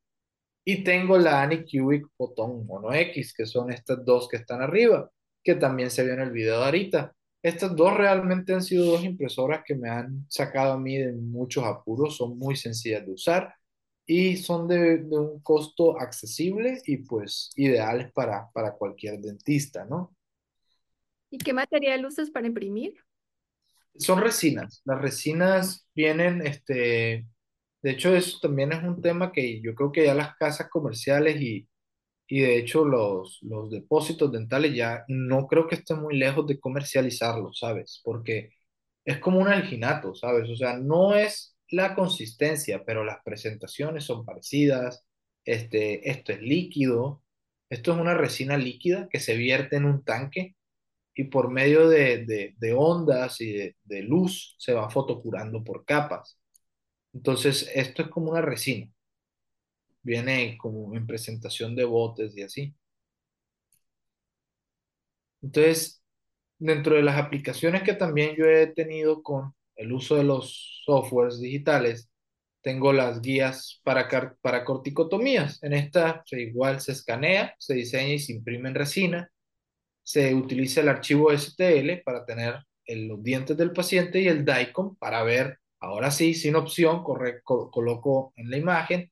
Y 0.65 0.83
tengo 0.83 1.17
la 1.17 1.43
Anycubic 1.43 2.07
Photon 2.17 2.65
Mono 2.65 2.93
X, 2.93 3.33
que 3.35 3.45
son 3.45 3.71
estas 3.71 4.03
dos 4.03 4.27
que 4.27 4.37
están 4.37 4.61
arriba, 4.61 5.11
que 5.43 5.55
también 5.55 5.91
se 5.91 6.03
vio 6.03 6.13
en 6.13 6.21
el 6.21 6.31
video 6.31 6.59
de 6.59 6.65
ahorita. 6.65 7.15
Estas 7.45 7.75
dos 7.75 7.95
realmente 7.95 8.55
han 8.55 8.63
sido 8.63 8.85
dos 8.85 9.03
impresoras 9.03 9.61
que 9.63 9.75
me 9.75 9.87
han 9.87 10.25
sacado 10.27 10.73
a 10.73 10.79
mí 10.79 10.97
de 10.97 11.11
muchos 11.11 11.63
apuros, 11.63 12.17
son 12.17 12.39
muy 12.39 12.55
sencillas 12.55 13.05
de 13.05 13.11
usar 13.11 13.53
y 14.03 14.35
son 14.37 14.67
de, 14.67 14.97
de 14.97 15.15
un 15.15 15.41
costo 15.41 15.95
accesible 15.99 16.81
y 16.87 16.97
pues 16.97 17.51
ideales 17.55 18.11
para, 18.13 18.49
para 18.51 18.73
cualquier 18.73 19.19
dentista, 19.19 19.85
¿no? 19.85 20.15
¿Y 21.29 21.37
qué 21.37 21.53
material 21.53 22.07
usas 22.07 22.31
para 22.31 22.47
imprimir? 22.47 22.95
Son 23.95 24.19
resinas. 24.19 24.81
Las 24.83 24.99
resinas 24.99 25.87
vienen, 25.93 26.41
este, 26.47 27.27
de 27.83 27.91
hecho 27.91 28.15
eso 28.15 28.39
también 28.41 28.71
es 28.71 28.83
un 28.83 29.03
tema 29.03 29.31
que 29.31 29.61
yo 29.61 29.75
creo 29.75 29.91
que 29.91 30.05
ya 30.05 30.15
las 30.15 30.35
casas 30.35 30.67
comerciales 30.67 31.39
y, 31.39 31.69
y 32.27 32.41
de 32.41 32.57
hecho 32.57 32.85
los, 32.85 33.39
los 33.43 33.69
depósitos 33.71 34.31
dentales 34.31 34.75
ya 34.75 35.03
no 35.07 35.47
creo 35.47 35.67
que 35.67 35.75
estén 35.75 35.99
muy 36.01 36.17
lejos 36.17 36.47
de 36.47 36.59
comercializarlos, 36.59 37.59
¿sabes? 37.59 38.01
Porque 38.03 38.51
es 39.05 39.19
como 39.19 39.39
un 39.39 39.47
alginato, 39.47 40.15
¿sabes? 40.15 40.49
O 40.49 40.55
sea, 40.55 40.77
no 40.77 41.15
es 41.15 41.55
la 41.69 41.95
consistencia, 41.95 42.83
pero 42.85 43.03
las 43.05 43.19
presentaciones 43.23 44.05
son 44.05 44.25
parecidas. 44.25 45.05
Este, 45.45 46.09
esto 46.09 46.31
es 46.33 46.41
líquido. 46.41 47.23
Esto 47.69 47.93
es 47.93 47.99
una 47.99 48.13
resina 48.15 48.57
líquida 48.57 49.07
que 49.09 49.19
se 49.19 49.35
vierte 49.37 49.75
en 49.77 49.85
un 49.85 50.03
tanque 50.03 50.55
y 51.15 51.25
por 51.25 51.51
medio 51.51 51.87
de, 51.89 52.25
de- 52.57 52.73
ondas 52.73 53.41
y 53.41 53.51
de, 53.53 53.75
de 53.83 54.03
luz 54.03 54.55
se 54.59 54.73
va 54.73 54.89
fotocurando 54.89 55.63
por 55.63 55.85
capas. 55.85 56.39
Entonces, 57.13 57.71
esto 57.75 58.03
es 58.03 58.09
como 58.09 58.31
una 58.31 58.41
resina. 58.41 58.91
Viene 60.05 60.57
como 60.57 60.95
en 60.95 61.05
presentación 61.07 61.75
de 61.75 61.83
botes 61.85 62.37
y 62.37 62.43
así. 62.43 62.75
Entonces, 65.41 66.01
dentro 66.59 66.95
de 66.95 67.03
las 67.03 67.17
aplicaciones 67.17 67.83
que 67.83 67.93
también 67.93 68.35
yo 68.37 68.45
he 68.45 68.67
tenido 68.67 69.23
con 69.23 69.53
el 69.75 69.91
uso 69.93 70.15
de 70.17 70.23
los 70.23 70.83
softwares 70.85 71.39
digitales, 71.39 72.09
tengo 72.61 72.93
las 72.93 73.21
guías 73.21 73.81
para, 73.83 74.09
para 74.41 74.65
corticotomías. 74.65 75.61
En 75.63 75.73
esta 75.73 76.23
igual 76.31 76.81
se 76.81 76.93
escanea, 76.93 77.55
se 77.59 77.75
diseña 77.75 78.13
y 78.15 78.19
se 78.19 78.33
imprime 78.33 78.69
en 78.69 78.75
resina. 78.75 79.31
Se 80.03 80.33
utiliza 80.35 80.81
el 80.81 80.89
archivo 80.89 81.31
STL 81.33 81.97
para 82.05 82.25
tener 82.25 82.55
el- 82.85 83.07
los 83.07 83.23
dientes 83.23 83.57
del 83.57 83.73
paciente 83.73 84.21
y 84.21 84.27
el 84.29 84.45
DICOM 84.45 84.97
para 84.97 85.23
ver, 85.23 85.59
ahora 85.81 86.11
sí, 86.11 86.33
sin 86.35 86.55
opción, 86.57 87.03
corre- 87.03 87.41
co- 87.43 87.71
coloco 87.71 88.33
en 88.37 88.51
la 88.51 88.57
imagen. 88.57 89.11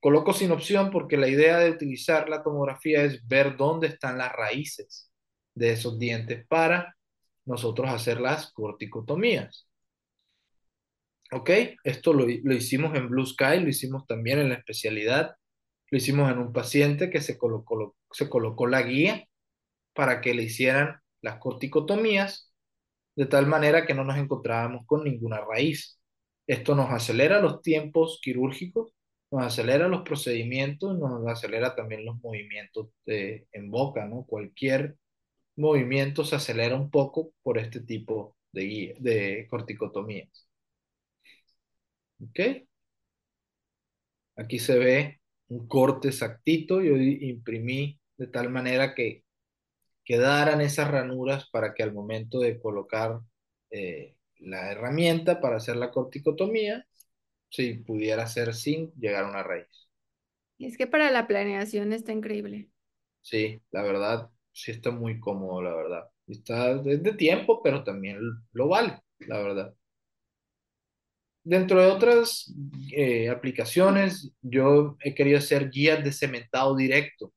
Coloco 0.00 0.32
sin 0.32 0.52
opción 0.52 0.90
porque 0.90 1.16
la 1.16 1.28
idea 1.28 1.58
de 1.58 1.70
utilizar 1.70 2.28
la 2.28 2.42
tomografía 2.42 3.02
es 3.02 3.26
ver 3.26 3.56
dónde 3.56 3.88
están 3.88 4.18
las 4.18 4.32
raíces 4.32 5.10
de 5.54 5.72
esos 5.72 5.98
dientes 5.98 6.46
para 6.46 6.96
nosotros 7.44 7.90
hacer 7.90 8.20
las 8.20 8.52
corticotomías. 8.52 9.66
¿Ok? 11.32 11.50
Esto 11.84 12.12
lo, 12.12 12.26
lo 12.26 12.54
hicimos 12.54 12.94
en 12.96 13.08
Blue 13.08 13.26
Sky, 13.26 13.60
lo 13.60 13.68
hicimos 13.68 14.06
también 14.06 14.38
en 14.38 14.50
la 14.50 14.54
especialidad, 14.56 15.34
lo 15.90 15.98
hicimos 15.98 16.30
en 16.30 16.38
un 16.38 16.52
paciente 16.52 17.10
que 17.10 17.20
se 17.20 17.36
colocó, 17.36 17.96
se 18.10 18.28
colocó 18.28 18.66
la 18.66 18.82
guía 18.82 19.26
para 19.94 20.20
que 20.20 20.34
le 20.34 20.44
hicieran 20.44 21.00
las 21.20 21.38
corticotomías 21.38 22.52
de 23.16 23.26
tal 23.26 23.46
manera 23.46 23.84
que 23.84 23.94
no 23.94 24.04
nos 24.04 24.16
encontrábamos 24.16 24.86
con 24.86 25.04
ninguna 25.04 25.40
raíz. 25.40 26.00
Esto 26.46 26.74
nos 26.76 26.90
acelera 26.90 27.40
los 27.40 27.62
tiempos 27.62 28.20
quirúrgicos 28.22 28.92
nos 29.30 29.42
acelera 29.44 29.88
los 29.88 30.02
procedimientos, 30.02 30.98
nos 30.98 31.26
acelera 31.28 31.74
también 31.74 32.04
los 32.04 32.20
movimientos 32.22 32.88
en 33.06 33.70
boca, 33.70 34.06
¿no? 34.06 34.24
Cualquier 34.24 34.96
movimiento 35.56 36.24
se 36.24 36.36
acelera 36.36 36.76
un 36.76 36.90
poco 36.90 37.32
por 37.42 37.58
este 37.58 37.80
tipo 37.80 38.36
de 38.52 39.46
corticotomías. 39.50 40.48
¿Ok? 42.20 42.40
Aquí 44.36 44.58
se 44.58 44.78
ve 44.78 45.20
un 45.48 45.66
corte 45.68 46.08
exactito, 46.08 46.80
yo 46.82 46.96
imprimí 46.96 47.98
de 48.16 48.26
tal 48.28 48.50
manera 48.50 48.94
que 48.94 49.24
quedaran 50.04 50.62
esas 50.62 50.90
ranuras 50.90 51.50
para 51.50 51.74
que 51.74 51.82
al 51.84 51.92
momento 51.92 52.40
de 52.40 52.60
colocar 52.60 53.20
eh, 53.70 54.16
la 54.38 54.72
herramienta 54.72 55.40
para 55.40 55.58
hacer 55.58 55.76
la 55.76 55.90
corticotomía, 55.90 56.86
si 57.50 57.74
pudiera 57.74 58.26
ser 58.26 58.54
sin 58.54 58.92
llegar 58.94 59.24
a 59.24 59.30
una 59.30 59.42
raíz. 59.42 59.88
Es 60.60 60.76
que 60.78 60.86
para 60.86 61.10
la 61.10 61.26
planeación 61.26 61.92
está 61.92 62.12
increíble. 62.12 62.68
Sí, 63.20 63.60
la 63.70 63.82
verdad, 63.82 64.30
sí 64.52 64.70
está 64.72 64.90
muy 64.90 65.20
cómodo, 65.20 65.62
la 65.62 65.74
verdad. 65.74 66.04
Está 66.26 66.74
de, 66.76 66.98
de 66.98 67.12
tiempo, 67.14 67.62
pero 67.62 67.84
también 67.84 68.18
lo 68.52 68.68
vale, 68.68 69.00
la 69.20 69.38
verdad. 69.38 69.74
Dentro 71.44 71.80
de 71.80 71.86
otras 71.90 72.52
eh, 72.92 73.28
aplicaciones, 73.30 74.32
yo 74.42 74.96
he 75.02 75.14
querido 75.14 75.38
hacer 75.38 75.70
guías 75.70 76.04
de 76.04 76.12
cementado 76.12 76.76
directo. 76.76 77.32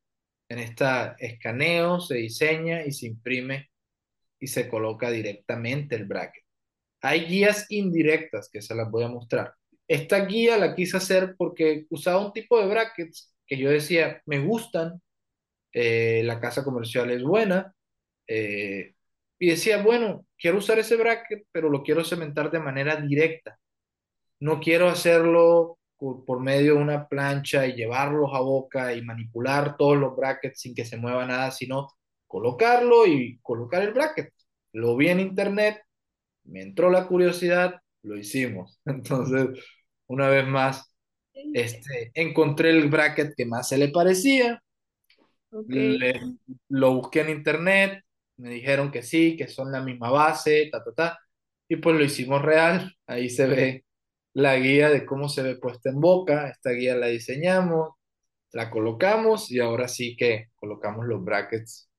En 0.50 0.60
esta 0.60 1.15
escaneo, 1.19 2.02
se 2.02 2.15
diseña 2.17 2.86
y 2.86 2.91
se 2.93 3.08
imprime 3.08 3.69
y 4.39 4.47
se 4.47 4.69
coloca 4.69 5.12
directamente 5.12 5.95
el 5.95 6.06
bracket. 6.06 6.43
Hay 7.02 7.26
guías 7.26 7.67
indirectas 7.71 8.50
que 8.52 8.62
se 8.62 8.76
las 8.76 8.91
voy 8.91 9.04
a 9.06 9.10
mostrar. 9.10 9.54
Esta 9.91 10.25
guía 10.25 10.58
la 10.58 10.73
quise 10.73 10.95
hacer 10.97 11.36
porque 11.38 11.86
usaba 11.89 12.25
un 12.25 12.32
tipo 12.32 12.58
de 12.60 12.67
brackets 12.67 13.36
que 13.45 13.58
yo 13.58 13.69
decía, 13.69 14.21
me 14.25 14.39
gustan, 14.39 15.01
eh, 15.73 16.23
la 16.25 16.39
casa 16.39 16.63
comercial 16.63 17.12
es 17.12 17.23
buena, 17.23 17.75
eh, 18.27 18.95
y 19.39 19.49
decía, 19.49 19.84
bueno, 19.84 20.25
quiero 20.39 20.60
usar 20.60 20.80
ese 20.80 20.95
bracket, 20.97 21.45
pero 21.51 21.69
lo 21.69 21.84
quiero 21.84 22.06
cementar 22.06 22.51
de 22.51 22.60
manera 22.62 22.95
directa. 22.97 23.60
No 24.39 24.60
quiero 24.62 24.89
hacerlo 24.89 25.80
por, 25.97 26.25
por 26.25 26.39
medio 26.39 26.75
de 26.75 26.82
una 26.82 27.08
plancha 27.10 27.67
y 27.67 27.73
llevarlos 27.75 28.32
a 28.34 28.41
boca 28.41 28.93
y 28.95 29.01
manipular 29.04 29.77
todos 29.77 29.97
los 29.97 30.15
brackets 30.15 30.62
sin 30.62 30.75
que 30.75 30.86
se 30.86 30.97
mueva 30.97 31.25
nada, 31.25 31.51
sino 31.51 31.89
colocarlo 32.27 33.08
y 33.08 33.39
colocar 33.41 33.84
el 33.84 33.93
bracket. 33.93 34.34
Lo 34.73 34.95
vi 34.97 35.10
en 35.10 35.19
internet, 35.19 35.82
me 36.45 36.62
entró 36.62 36.89
la 36.89 37.08
curiosidad, 37.08 37.82
lo 38.04 38.17
hicimos. 38.17 38.80
Entonces, 38.86 39.60
una 40.12 40.30
vez 40.30 40.47
más, 40.47 40.95
este, 41.54 42.12
encontré 42.15 42.71
el 42.71 42.89
bracket 42.89 43.36
que 43.38 43.45
más 43.47 43.69
se 43.69 43.78
le 43.78 43.89
parecía, 43.89 44.62
Ok. 45.52 45.76
le- 45.76 46.34
lo 46.69 46.93
busqué 46.95 47.21
en 47.21 47.30
internet, 47.30 48.04
me 48.38 48.50
dijeron 48.50 48.91
que 48.91 49.04
sí, 49.04 49.36
que 49.38 49.47
son 49.47 49.71
la 49.71 49.82
misma 49.82 50.10
base, 50.12 50.69
ta, 50.71 50.84
ta, 50.84 50.93
ta, 50.93 51.19
y 51.67 51.78
pues 51.78 51.95
lo 51.97 52.04
hicimos 52.04 52.41
real. 52.41 52.93
Ahí 53.08 53.30
se 53.30 53.47
ve 53.47 53.86
la 54.34 54.56
guía 54.58 54.89
de 54.89 55.06
cómo 55.06 55.30
se 55.30 55.43
ve 55.43 55.56
puesta 55.58 55.89
en 55.89 56.00
boca, 56.02 56.50
esta 56.50 56.71
guía 56.71 56.95
la 56.95 57.08
diseñamos, 57.08 57.91
la 58.54 58.69
colocamos 58.71 59.52
y 59.52 59.60
ahora 59.60 59.88
sí 59.88 60.15
que 60.17 60.50
colocamos 60.56 61.06
los 61.08 61.24
brackets 61.24 61.89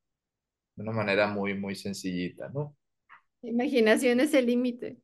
de 0.76 0.82
una 0.84 0.92
manera 0.92 1.28
muy, 1.28 1.54
muy 1.58 1.76
sencillita, 1.76 2.50
¿no? 2.50 2.76
Imaginación 3.42 4.18
es 4.20 4.34
el 4.34 4.46
límite. 4.46 4.96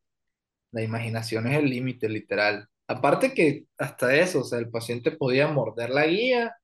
La 0.73 0.81
imaginación 0.83 1.47
es 1.49 1.59
el 1.59 1.69
límite, 1.69 2.09
literal. 2.09 2.67
Aparte 2.89 3.35
que 3.35 3.67
hasta 3.79 4.17
eso, 4.17 4.41
o 4.41 4.45
sea, 4.45 4.59
el 4.59 4.71
paciente 4.71 5.13
podía 5.13 5.49
morder 5.49 5.91
la 5.91 6.07
guía 6.07 6.57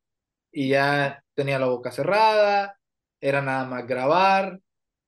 y 0.52 0.70
ya 0.70 1.22
tenía 1.34 1.58
la 1.58 1.66
boca 1.66 1.92
cerrada, 1.92 2.78
era 3.20 3.42
nada 3.42 3.64
más 3.66 3.86
grabar. 3.86 4.60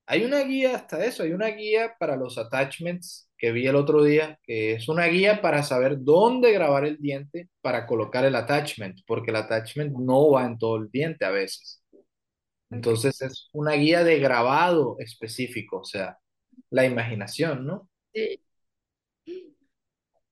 Hay 0.07 0.25
una 0.25 0.41
guía, 0.45 0.77
hasta 0.77 1.05
eso, 1.05 1.23
hay 1.25 1.33
una 1.33 1.49
guía 1.49 1.97
para 1.99 2.17
los 2.17 2.39
attachments 2.39 3.31
que 3.39 3.53
vi 3.53 3.67
el 3.67 3.77
otro 3.77 4.05
día, 4.05 4.39
que 4.45 4.75
es 4.75 4.89
una 4.89 5.07
guía 5.07 5.43
para 5.43 5.63
saber 5.63 5.99
dónde 6.01 6.53
grabar 6.53 6.85
el 6.87 6.99
diente 6.99 7.49
para 7.63 7.87
colocar 7.87 8.25
el 8.25 8.37
attachment, 8.37 9.01
porque 9.07 9.31
el 9.31 9.37
attachment 9.37 9.95
no 9.99 10.31
va 10.33 10.47
en 10.47 10.59
todo 10.59 10.77
el 10.77 10.91
diente 10.91 11.25
a 11.25 11.31
veces. 11.31 11.83
Entonces 12.71 13.23
es 13.23 13.49
una 13.53 13.73
guía 13.75 14.05
de 14.05 14.19
grabado 14.21 14.97
específico, 14.99 15.81
o 15.81 15.85
sea, 15.85 16.19
la 16.71 16.85
imaginación, 16.87 17.67
¿no? 17.67 17.89
Sí. 18.13 18.41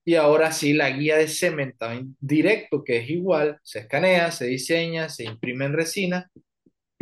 Y 0.04 0.16
ahora 0.16 0.52
sí, 0.52 0.74
la 0.74 0.90
guía 0.90 1.16
de 1.16 1.28
cementado 1.28 1.98
directo, 2.20 2.84
que 2.84 2.98
es 2.98 3.10
igual, 3.10 3.58
se 3.62 3.80
escanea, 3.80 4.30
se 4.30 4.46
diseña, 4.46 5.08
se 5.08 5.24
imprime 5.24 5.64
en 5.64 5.72
resina 5.72 6.30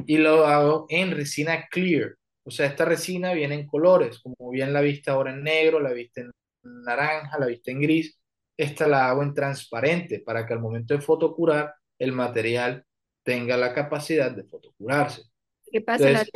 y 0.06 0.18
lo 0.18 0.46
hago 0.46 0.86
en 0.88 1.10
resina 1.10 1.66
clear. 1.68 2.14
O 2.44 2.50
sea, 2.50 2.66
esta 2.66 2.84
resina 2.84 3.32
viene 3.32 3.54
en 3.54 3.66
colores, 3.66 4.20
como 4.20 4.50
bien 4.50 4.72
la 4.72 4.80
viste 4.80 5.10
ahora 5.10 5.32
en 5.32 5.42
negro, 5.42 5.80
la 5.80 5.92
viste 5.92 6.22
en 6.22 6.30
naranja, 6.62 7.38
la 7.38 7.46
viste 7.46 7.72
en 7.72 7.80
gris. 7.80 8.18
Esta 8.56 8.86
la 8.86 9.08
hago 9.08 9.22
en 9.22 9.34
transparente 9.34 10.20
para 10.20 10.46
que 10.46 10.52
al 10.52 10.60
momento 10.60 10.94
de 10.94 11.00
fotocurar 11.00 11.74
el 11.98 12.12
material 12.12 12.84
tenga 13.24 13.56
la 13.56 13.74
capacidad 13.74 14.30
de 14.30 14.44
fotocurarse. 14.44 15.22
Que 15.70 15.80
pase 15.80 16.12
la... 16.12 16.20
Entonces, 16.20 16.32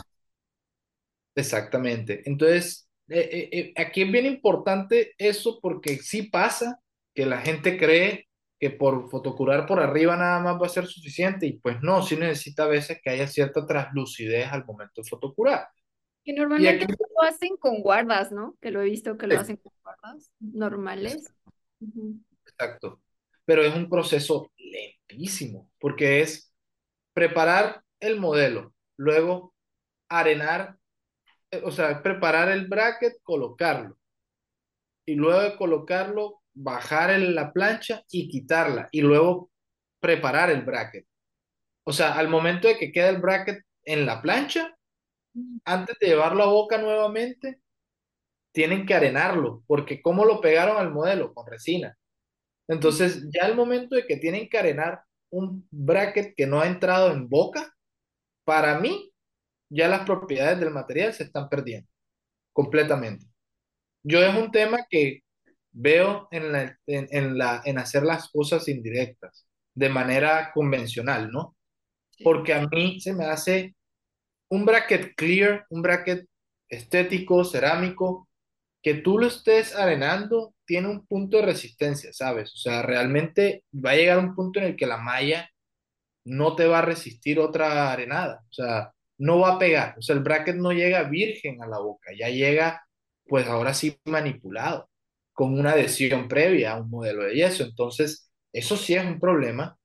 Exactamente. 1.36 2.22
Entonces, 2.24 2.85
eh, 3.08 3.28
eh, 3.32 3.48
eh, 3.52 3.72
aquí 3.76 4.02
es 4.02 4.10
bien 4.10 4.26
importante 4.26 5.14
eso 5.18 5.60
porque 5.60 5.98
sí 5.98 6.24
pasa 6.24 6.80
que 7.14 7.24
la 7.24 7.40
gente 7.40 7.78
cree 7.78 8.28
que 8.58 8.70
por 8.70 9.10
fotocurar 9.10 9.66
por 9.66 9.80
arriba 9.80 10.16
nada 10.16 10.40
más 10.40 10.60
va 10.60 10.66
a 10.66 10.70
ser 10.70 10.86
suficiente 10.86 11.46
y 11.46 11.58
pues 11.58 11.80
no, 11.82 12.02
sí 12.02 12.16
necesita 12.16 12.64
a 12.64 12.68
veces 12.68 13.00
que 13.02 13.10
haya 13.10 13.26
cierta 13.26 13.66
translucidez 13.66 14.50
al 14.50 14.64
momento 14.64 15.02
de 15.02 15.08
fotocurar. 15.08 15.68
Que 16.24 16.32
Y 16.32 16.34
normalmente 16.34 16.84
aquí, 16.84 16.94
lo 16.98 17.22
hacen 17.22 17.56
con 17.58 17.82
guardas, 17.82 18.32
¿no? 18.32 18.56
Que 18.60 18.70
lo 18.70 18.80
he 18.80 18.86
visto 18.86 19.16
que 19.16 19.26
lo 19.26 19.38
hacen 19.38 19.56
con 19.56 19.72
guardas 19.82 20.32
normales. 20.40 21.32
Exacto, 22.46 23.02
pero 23.44 23.62
es 23.62 23.74
un 23.74 23.88
proceso 23.88 24.50
lentísimo 24.56 25.70
porque 25.78 26.22
es 26.22 26.52
preparar 27.12 27.82
el 28.00 28.18
modelo, 28.18 28.74
luego 28.96 29.54
arenar, 30.08 30.78
o 31.64 31.70
sea, 31.70 32.02
preparar 32.02 32.50
el 32.50 32.66
bracket, 32.66 33.14
colocarlo 33.22 33.96
y 35.06 35.14
luego 35.14 35.40
de 35.40 35.56
colocarlo, 35.56 36.42
bajar 36.52 37.10
en 37.10 37.34
la 37.34 37.52
plancha 37.52 38.02
y 38.10 38.28
quitarla 38.28 38.88
y 38.90 39.02
luego 39.02 39.50
preparar 40.00 40.50
el 40.50 40.62
bracket. 40.62 41.06
O 41.84 41.92
sea, 41.92 42.14
al 42.14 42.28
momento 42.28 42.66
de 42.66 42.76
que 42.76 42.90
queda 42.90 43.08
el 43.08 43.18
bracket 43.18 43.62
en 43.84 44.04
la 44.04 44.20
plancha, 44.20 44.76
antes 45.64 45.96
de 46.00 46.08
llevarlo 46.08 46.42
a 46.42 46.46
boca 46.46 46.78
nuevamente, 46.78 47.60
tienen 48.52 48.86
que 48.86 48.94
arenarlo, 48.94 49.62
porque 49.66 50.02
¿cómo 50.02 50.24
lo 50.24 50.40
pegaron 50.40 50.78
al 50.78 50.90
modelo? 50.90 51.32
Con 51.34 51.46
resina. 51.46 51.96
Entonces, 52.68 53.28
ya 53.30 53.44
al 53.44 53.54
momento 53.54 53.94
de 53.94 54.06
que 54.06 54.16
tienen 54.16 54.48
que 54.48 54.58
arenar 54.58 55.02
un 55.30 55.68
bracket 55.70 56.34
que 56.34 56.46
no 56.46 56.60
ha 56.60 56.66
entrado 56.66 57.12
en 57.12 57.28
boca, 57.28 57.72
para 58.44 58.80
mí, 58.80 59.12
ya 59.68 59.88
las 59.88 60.04
propiedades 60.06 60.60
del 60.60 60.70
material 60.70 61.12
se 61.14 61.24
están 61.24 61.48
perdiendo 61.48 61.88
completamente. 62.52 63.26
Yo 64.02 64.22
es 64.22 64.34
un 64.36 64.50
tema 64.52 64.78
que 64.90 65.22
veo 65.72 66.28
en 66.30 66.52
la, 66.52 66.78
en, 66.86 67.08
en 67.10 67.38
la, 67.38 67.62
en 67.64 67.78
hacer 67.78 68.02
las 68.04 68.30
cosas 68.30 68.68
indirectas, 68.68 69.46
de 69.74 69.88
manera 69.90 70.52
convencional, 70.54 71.30
¿no? 71.30 71.56
Porque 72.24 72.54
a 72.54 72.66
mí 72.66 73.00
se 73.00 73.12
me 73.14 73.26
hace 73.26 73.76
un 74.48 74.64
bracket 74.64 75.14
clear, 75.16 75.66
un 75.70 75.82
bracket 75.82 76.26
estético, 76.68 77.44
cerámico, 77.44 78.28
que 78.82 78.94
tú 78.94 79.18
lo 79.18 79.26
estés 79.26 79.74
arenando, 79.74 80.54
tiene 80.64 80.88
un 80.88 81.06
punto 81.06 81.38
de 81.38 81.46
resistencia, 81.46 82.12
¿sabes? 82.12 82.52
O 82.54 82.56
sea, 82.56 82.82
realmente 82.82 83.64
va 83.74 83.90
a 83.90 83.96
llegar 83.96 84.18
un 84.18 84.34
punto 84.34 84.60
en 84.60 84.66
el 84.66 84.76
que 84.76 84.86
la 84.86 84.98
malla 84.98 85.50
no 86.24 86.56
te 86.56 86.66
va 86.66 86.80
a 86.80 86.82
resistir 86.82 87.38
otra 87.40 87.92
arenada, 87.92 88.44
o 88.50 88.52
sea, 88.52 88.92
no 89.18 89.40
va 89.40 89.54
a 89.54 89.58
pegar, 89.58 89.96
o 89.98 90.02
sea, 90.02 90.14
el 90.16 90.22
bracket 90.22 90.56
no 90.56 90.72
llega 90.72 91.04
virgen 91.04 91.62
a 91.62 91.66
la 91.66 91.78
boca, 91.78 92.12
ya 92.18 92.28
llega, 92.30 92.82
pues 93.26 93.46
ahora 93.48 93.74
sí 93.74 93.98
manipulado, 94.04 94.90
con 95.32 95.58
una 95.58 95.72
adhesión 95.72 96.28
previa 96.28 96.72
a 96.72 96.80
un 96.80 96.90
modelo 96.90 97.24
de 97.24 97.34
yeso, 97.36 97.64
entonces, 97.64 98.30
eso 98.52 98.76
sí 98.76 98.94
es 98.94 99.04
un 99.04 99.20
problema 99.20 99.78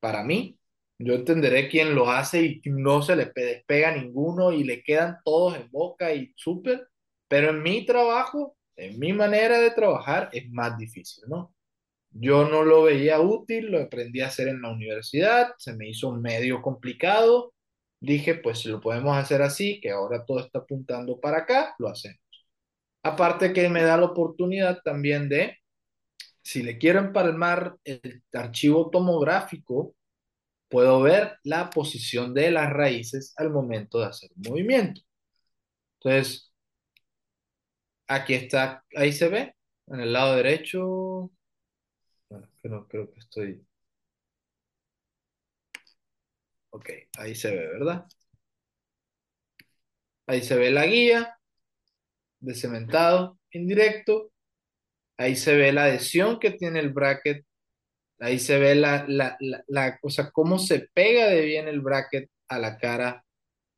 para 0.00 0.22
mí. 0.24 0.58
Yo 0.98 1.14
entenderé 1.14 1.68
quién 1.68 1.94
lo 1.94 2.10
hace 2.10 2.42
y 2.44 2.60
no 2.66 3.02
se 3.02 3.16
le 3.16 3.26
pe- 3.26 3.44
despega 3.44 3.92
ninguno 3.96 4.52
y 4.52 4.64
le 4.64 4.82
quedan 4.82 5.18
todos 5.24 5.56
en 5.56 5.70
boca 5.70 6.12
y 6.14 6.32
súper, 6.36 6.88
pero 7.28 7.50
en 7.50 7.62
mi 7.62 7.84
trabajo, 7.86 8.56
en 8.76 8.98
mi 8.98 9.12
manera 9.12 9.58
de 9.60 9.70
trabajar, 9.72 10.30
es 10.32 10.48
más 10.50 10.78
difícil, 10.78 11.24
¿no? 11.28 11.54
Yo 12.12 12.48
no 12.48 12.64
lo 12.64 12.84
veía 12.84 13.20
útil, 13.20 13.72
lo 13.72 13.80
aprendí 13.82 14.22
a 14.22 14.28
hacer 14.28 14.48
en 14.48 14.62
la 14.62 14.72
universidad, 14.72 15.52
se 15.58 15.74
me 15.76 15.88
hizo 15.90 16.12
medio 16.14 16.62
complicado. 16.62 17.53
Dije, 18.00 18.34
pues 18.36 18.60
si 18.60 18.68
lo 18.68 18.80
podemos 18.80 19.16
hacer 19.16 19.42
así, 19.42 19.80
que 19.80 19.90
ahora 19.90 20.24
todo 20.24 20.40
está 20.40 20.60
apuntando 20.60 21.20
para 21.20 21.38
acá, 21.38 21.74
lo 21.78 21.88
hacemos. 21.88 22.20
Aparte 23.02 23.52
que 23.52 23.68
me 23.68 23.82
da 23.82 23.96
la 23.98 24.06
oportunidad 24.06 24.80
también 24.84 25.28
de 25.28 25.58
Si 26.42 26.62
le 26.62 26.78
quiero 26.78 27.00
empalmar 27.00 27.76
el 27.84 28.22
archivo 28.32 28.90
tomográfico, 28.90 29.94
puedo 30.68 31.02
ver 31.02 31.38
la 31.44 31.70
posición 31.70 32.34
de 32.34 32.50
las 32.50 32.72
raíces 32.72 33.34
al 33.36 33.50
momento 33.50 34.00
de 34.00 34.06
hacer 34.06 34.30
un 34.36 34.42
movimiento. 34.52 35.02
Entonces, 36.00 36.52
aquí 38.06 38.34
está, 38.34 38.84
ahí 38.96 39.12
se 39.12 39.28
ve, 39.28 39.54
en 39.88 40.00
el 40.00 40.12
lado 40.12 40.36
derecho. 40.36 41.30
Bueno, 42.28 42.48
creo, 42.60 42.86
creo 42.88 43.10
que 43.10 43.18
estoy. 43.20 43.66
Ok, 46.74 46.90
ahí 47.18 47.34
se 47.36 47.50
ve, 47.54 47.66
¿verdad? 47.68 48.06
Ahí 50.26 50.42
se 50.42 50.56
ve 50.56 50.70
la 50.70 50.86
guía 50.86 51.38
de 52.40 52.54
cementado 52.54 53.38
indirecto. 53.52 54.30
Ahí 55.18 55.36
se 55.36 55.56
ve 55.56 55.72
la 55.72 55.84
adhesión 55.84 56.40
que 56.40 56.52
tiene 56.52 56.80
el 56.80 56.90
bracket. 56.92 57.46
Ahí 58.20 58.38
se 58.38 58.58
ve 58.58 58.74
la, 58.76 59.04
la, 59.08 59.36
la, 59.40 59.64
la 59.68 59.98
o 60.02 60.10
sea, 60.10 60.30
cómo 60.32 60.58
se 60.58 60.88
pega 60.94 61.28
de 61.28 61.42
bien 61.42 61.68
el 61.68 61.80
bracket 61.80 62.30
a 62.48 62.58
la 62.58 62.78
cara 62.78 63.24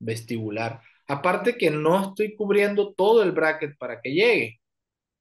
vestibular. 0.00 0.80
Aparte 1.08 1.56
que 1.56 1.70
no 1.70 2.10
estoy 2.10 2.36
cubriendo 2.36 2.94
todo 2.94 3.22
el 3.22 3.32
bracket 3.32 3.78
para 3.78 4.00
que 4.00 4.12
llegue. 4.12 4.60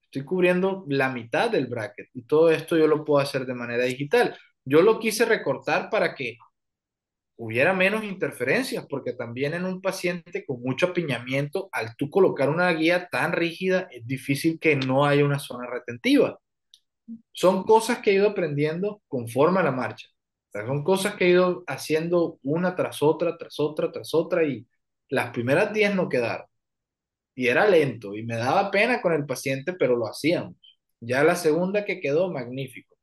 Estoy 0.05 0.25
cubriendo 0.25 0.85
la 0.89 1.09
mitad 1.09 1.49
del 1.51 1.67
bracket 1.67 2.09
y 2.13 2.23
todo 2.23 2.49
esto 2.51 2.77
yo 2.77 2.88
lo 2.88 3.05
puedo 3.05 3.21
hacer 3.21 3.45
de 3.45 3.53
manera 3.53 3.85
digital. 3.85 4.38
Yo 4.65 4.81
lo 4.81 4.99
quise 4.99 5.25
recortar 5.25 5.89
para 5.89 6.15
que 6.15 6.38
hubiera 7.38 7.74
menos 7.74 8.04
interferencias, 8.04 8.86
porque 8.89 9.13
también 9.13 9.54
en 9.54 9.65
un 9.65 9.82
paciente 9.82 10.45
con 10.45 10.62
mucho 10.62 10.88
apiñamiento, 10.88 11.69
al 11.71 11.95
tú 11.98 12.10
colocar 12.10 12.50
una 12.50 12.71
guía 12.71 13.08
tan 13.10 13.34
rígida, 13.34 13.88
es 13.91 14.06
difícil 14.08 14.60
que 14.60 14.76
no 14.76 15.06
haya 15.06 15.26
una 15.26 15.39
zona 15.39 15.67
retentiva. 15.69 16.39
Son 17.32 17.63
cosas 17.63 18.00
que 18.00 18.12
he 18.12 18.13
ido 18.15 18.30
aprendiendo 18.30 19.02
conforme 19.08 19.60
a 19.60 19.63
la 19.63 19.71
marcha. 19.71 20.08
Son 20.52 20.84
cosas 20.84 21.15
que 21.15 21.26
he 21.26 21.30
ido 21.32 21.63
haciendo 21.67 22.39
una 22.43 22.76
tras 22.76 23.04
otra, 23.04 23.38
tras 23.38 23.60
otra, 23.60 23.91
tras 23.91 24.13
otra, 24.13 24.45
y 24.45 24.65
las 25.10 25.32
primeras 25.32 25.74
10 25.74 25.95
no 25.95 26.10
quedaron. 26.10 26.48
Y 27.36 27.48
era 27.48 27.67
lento, 27.67 28.15
y 28.15 28.24
me 28.24 28.38
daba 28.38 28.71
pena 28.71 29.02
con 29.02 29.13
el 29.13 29.26
paciente, 29.26 29.74
pero 29.74 29.95
lo 29.98 30.08
hacíamos. 30.08 30.56
Ya 31.02 31.24
la 31.24 31.36
segunda 31.36 31.86
que 31.86 32.00
quedó, 32.00 32.32
magnífico. 32.32 32.94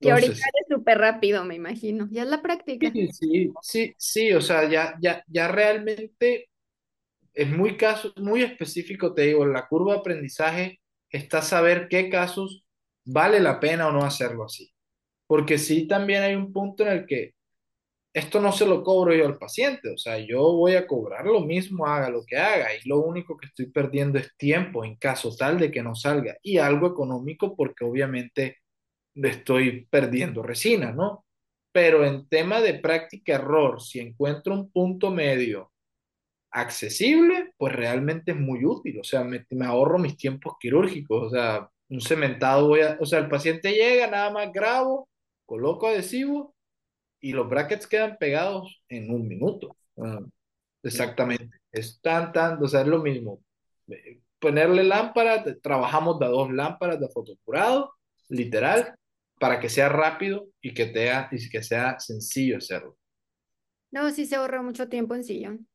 Y 0.00 0.10
ahorita 0.10 0.32
es 0.32 0.66
súper 0.68 0.98
rápido, 0.98 1.44
me 1.44 1.54
imagino. 1.54 2.08
Ya 2.10 2.22
es 2.22 2.28
la 2.28 2.42
práctica. 2.42 2.90
Sí, 2.92 3.08
sí, 3.12 3.50
sí, 3.62 3.94
sí, 3.96 4.32
o 4.32 4.40
sea, 4.40 4.68
ya, 4.68 4.96
ya, 5.00 5.24
ya 5.26 5.48
realmente 5.48 6.48
es 7.32 7.48
muy 7.48 7.76
caso, 7.76 8.12
muy 8.16 8.42
específico, 8.42 9.14
te 9.14 9.22
digo, 9.22 9.46
la 9.46 9.66
curva 9.66 9.94
de 9.94 10.00
aprendizaje 10.00 10.80
está 11.10 11.42
saber 11.42 11.88
qué 11.88 12.08
casos 12.08 12.64
vale 13.04 13.40
la 13.40 13.60
pena 13.60 13.88
o 13.88 13.92
no 13.92 14.04
hacerlo 14.04 14.44
así. 14.44 14.70
Porque 15.26 15.58
sí 15.58 15.86
también 15.86 16.22
hay 16.22 16.34
un 16.34 16.52
punto 16.52 16.82
en 16.84 16.90
el 16.90 17.06
que 17.06 17.34
esto 18.14 18.40
no 18.40 18.50
se 18.50 18.64
lo 18.64 18.82
cobro 18.82 19.14
yo 19.14 19.26
al 19.26 19.36
paciente, 19.36 19.90
o 19.90 19.98
sea, 19.98 20.18
yo 20.18 20.40
voy 20.54 20.74
a 20.74 20.86
cobrar 20.86 21.26
lo 21.26 21.40
mismo, 21.40 21.86
haga 21.86 22.08
lo 22.08 22.24
que 22.24 22.38
haga, 22.38 22.68
y 22.74 22.88
lo 22.88 23.00
único 23.00 23.36
que 23.36 23.46
estoy 23.46 23.66
perdiendo 23.66 24.18
es 24.18 24.34
tiempo 24.38 24.86
en 24.86 24.96
caso 24.96 25.36
tal 25.36 25.58
de 25.58 25.70
que 25.70 25.82
no 25.82 25.94
salga, 25.94 26.34
y 26.40 26.56
algo 26.56 26.86
económico 26.86 27.54
porque 27.54 27.84
obviamente 27.84 28.56
estoy 29.22 29.86
perdiendo 29.90 30.42
resina, 30.42 30.92
¿no? 30.92 31.24
Pero 31.72 32.04
en 32.04 32.28
tema 32.28 32.60
de 32.60 32.74
práctica 32.74 33.34
error, 33.34 33.80
si 33.82 34.00
encuentro 34.00 34.54
un 34.54 34.70
punto 34.70 35.10
medio 35.10 35.72
accesible, 36.50 37.52
pues 37.58 37.74
realmente 37.74 38.32
es 38.32 38.38
muy 38.38 38.64
útil, 38.64 38.98
o 39.00 39.04
sea, 39.04 39.24
me, 39.24 39.44
me 39.50 39.66
ahorro 39.66 39.98
mis 39.98 40.16
tiempos 40.16 40.54
quirúrgicos, 40.58 41.24
o 41.24 41.30
sea, 41.30 41.68
un 41.88 42.00
cementado 42.00 42.68
voy 42.68 42.80
a, 42.80 42.96
o 43.00 43.06
sea, 43.06 43.18
el 43.18 43.28
paciente 43.28 43.72
llega, 43.72 44.06
nada 44.06 44.30
más 44.30 44.52
grabo, 44.52 45.08
coloco 45.44 45.86
adhesivo 45.86 46.54
y 47.20 47.32
los 47.32 47.48
brackets 47.48 47.86
quedan 47.86 48.16
pegados 48.18 48.82
en 48.88 49.10
un 49.10 49.28
minuto. 49.28 49.76
Ah, 49.98 50.20
exactamente. 50.82 51.58
Es 51.72 52.00
tan, 52.00 52.32
tan, 52.32 52.62
o 52.62 52.68
sea, 52.68 52.82
es 52.82 52.86
lo 52.86 53.00
mismo. 53.02 53.40
Eh, 53.88 54.20
ponerle 54.38 54.84
lámparas, 54.84 55.44
trabajamos 55.62 56.18
de 56.18 56.26
dos 56.26 56.52
lámparas 56.52 57.00
de 57.00 57.08
fotocurado, 57.08 57.92
literal, 58.28 58.94
para 59.38 59.60
que 59.60 59.68
sea 59.68 59.88
rápido 59.88 60.48
y 60.60 60.72
que, 60.74 60.86
te, 60.86 61.10
y 61.32 61.48
que 61.48 61.62
sea 61.62 61.98
sencillo 61.98 62.58
hacerlo. 62.58 62.96
No, 63.90 64.10
sí 64.10 64.26
se 64.26 64.36
ahorra 64.36 64.62
mucho 64.62 64.88
tiempo 64.88 65.14
en 65.14 65.24
sillón. 65.24 65.68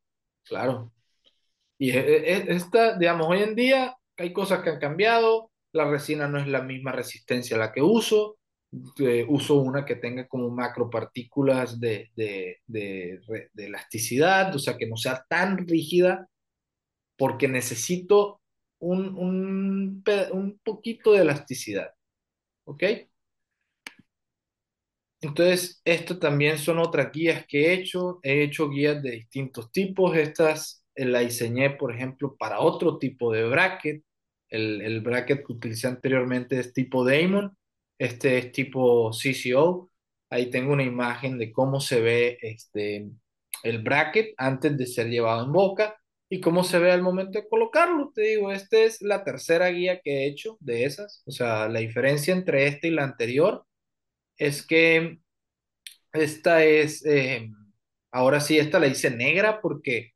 Claro. 0.43 0.91
Y 1.77 1.91
esta, 1.91 2.97
digamos, 2.97 3.27
hoy 3.27 3.41
en 3.41 3.55
día 3.55 3.95
hay 4.17 4.33
cosas 4.33 4.61
que 4.61 4.69
han 4.69 4.79
cambiado, 4.79 5.51
la 5.71 5.89
resina 5.89 6.27
no 6.27 6.39
es 6.39 6.47
la 6.47 6.61
misma 6.61 6.91
resistencia 6.91 7.55
a 7.55 7.59
la 7.59 7.71
que 7.71 7.81
uso, 7.81 8.37
eh, 8.99 9.25
uso 9.27 9.55
una 9.55 9.83
que 9.85 9.95
tenga 9.95 10.27
como 10.27 10.49
macropartículas 10.49 11.79
de, 11.79 12.11
de, 12.15 12.59
de, 12.67 13.19
de, 13.53 13.65
elasticidad, 13.65 14.55
o 14.55 14.59
sea, 14.59 14.77
que 14.77 14.87
no 14.87 14.95
sea 14.95 15.25
tan 15.27 15.67
rígida, 15.67 16.29
porque 17.17 17.47
necesito 17.47 18.41
un, 18.79 19.15
un, 19.17 20.03
un 20.31 20.59
poquito 20.63 21.13
de 21.13 21.21
elasticidad. 21.21 21.91
¿Ok? 22.65 22.83
Entonces, 25.21 25.81
esto 25.85 26.17
también 26.17 26.57
son 26.57 26.79
otras 26.79 27.11
guías 27.11 27.45
que 27.47 27.67
he 27.67 27.73
hecho. 27.73 28.19
He 28.23 28.43
hecho 28.43 28.69
guías 28.69 29.01
de 29.03 29.11
distintos 29.11 29.71
tipos. 29.71 30.17
Estas 30.17 30.83
la 30.95 31.19
diseñé, 31.19 31.71
por 31.71 31.93
ejemplo, 31.93 32.35
para 32.37 32.59
otro 32.59 32.97
tipo 32.97 33.31
de 33.31 33.47
bracket. 33.47 34.03
El, 34.49 35.01
bracket 35.01 35.45
que 35.45 35.53
utilicé 35.53 35.87
anteriormente 35.87 36.59
es 36.59 36.73
tipo 36.73 37.05
Damon. 37.05 37.55
Este 37.99 38.37
es 38.39 38.51
tipo 38.51 39.11
CCO. 39.11 39.91
Ahí 40.29 40.49
tengo 40.49 40.73
una 40.73 40.83
imagen 40.83 41.37
de 41.37 41.51
cómo 41.51 41.79
se 41.81 42.01
ve 42.01 42.37
este, 42.41 43.09
el 43.63 43.83
bracket 43.83 44.33
antes 44.37 44.77
de 44.77 44.87
ser 44.87 45.07
llevado 45.09 45.45
en 45.45 45.51
boca 45.51 45.97
y 46.29 46.39
cómo 46.41 46.63
se 46.63 46.79
ve 46.79 46.91
al 46.91 47.01
momento 47.03 47.39
de 47.39 47.47
colocarlo. 47.47 48.11
Te 48.15 48.21
digo, 48.21 48.51
esta 48.51 48.77
es 48.79 49.01
la 49.01 49.23
tercera 49.23 49.67
guía 49.69 50.01
que 50.01 50.23
he 50.23 50.27
hecho 50.27 50.57
de 50.61 50.85
esas. 50.85 51.21
O 51.25 51.31
sea, 51.31 51.67
la 51.69 51.79
diferencia 51.79 52.33
entre 52.33 52.67
esta 52.67 52.87
y 52.87 52.91
la 52.91 53.03
anterior 53.03 53.65
es 54.41 54.65
que 54.65 55.19
esta 56.13 56.63
es, 56.65 57.05
eh, 57.05 57.49
ahora 58.11 58.41
sí, 58.41 58.59
esta 58.59 58.79
la 58.79 58.87
hice 58.87 59.11
negra 59.11 59.61
porque 59.61 60.11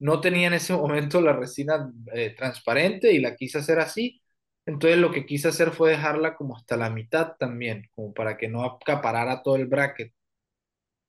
no 0.00 0.20
tenía 0.20 0.48
en 0.48 0.54
ese 0.54 0.74
momento 0.76 1.20
la 1.22 1.34
resina 1.34 1.92
eh, 2.14 2.34
transparente 2.36 3.12
y 3.12 3.20
la 3.20 3.36
quise 3.36 3.58
hacer 3.58 3.80
así. 3.80 4.22
Entonces 4.66 4.98
lo 5.00 5.12
que 5.12 5.26
quise 5.26 5.48
hacer 5.48 5.72
fue 5.72 5.90
dejarla 5.92 6.36
como 6.36 6.56
hasta 6.56 6.76
la 6.76 6.90
mitad 6.90 7.36
también, 7.38 7.88
como 7.94 8.14
para 8.14 8.36
que 8.38 8.48
no 8.48 8.64
acaparara 8.64 9.42
todo 9.42 9.56
el 9.56 9.66
bracket. 9.66 10.12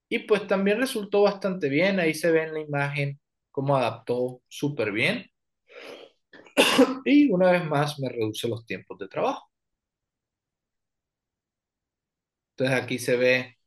Y 0.10 0.20
pues 0.20 0.46
también 0.48 0.80
resultó 0.80 1.24
bastante 1.24 1.68
bien, 1.70 2.00
ahí 2.00 2.14
se 2.14 2.32
ve 2.32 2.44
en 2.44 2.54
la 2.54 2.60
imagen 2.62 3.20
cómo 3.52 3.76
adaptó 3.78 4.42
súper 4.48 4.92
bien. 4.92 5.26
y 7.06 7.30
una 7.32 7.52
vez 7.52 7.66
más 7.66 8.00
me 8.00 8.10
reduce 8.10 8.48
los 8.48 8.66
tiempos 8.66 8.98
de 9.00 9.08
trabajo. 9.08 9.51
Entonces 12.62 12.84
aquí 12.84 13.00
se 13.00 13.16
ve 13.18 13.58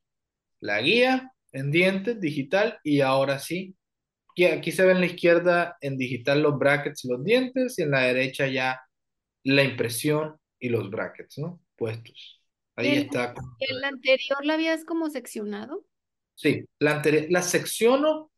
la 0.61 0.81
guía 0.81 1.33
en 1.51 1.73
dientes 1.73 2.21
digital 2.21 2.79
y 2.85 3.01
ahora 3.01 3.41
sí, 3.41 3.75
aquí 4.53 4.71
se 4.71 4.85
ve 4.85 4.93
en 4.93 5.01
la 5.01 5.07
izquierda 5.07 5.77
en 5.81 5.99
digital 5.99 6.43
los 6.43 6.57
brackets 6.57 7.05
y 7.05 7.09
los 7.09 7.25
dientes 7.25 7.77
y 7.77 7.83
en 7.83 7.91
la 7.91 8.03
derecha 8.03 8.47
ya 8.47 8.81
la 9.43 9.65
impresión 9.65 10.37
y 10.61 10.69
los 10.69 10.91
brackets, 10.91 11.39
¿no? 11.39 11.61
Puestos. 11.75 12.41
Ahí 12.77 12.99
está. 12.99 13.35
¿En 13.59 13.81
la 13.81 13.89
anterior 13.89 14.45
la 14.45 14.55
habías 14.55 14.85
como 14.85 15.11
seccionado? 15.11 15.85
Sí, 16.37 16.65
la, 16.79 17.03
la 17.31 17.43
secciono 17.43 18.31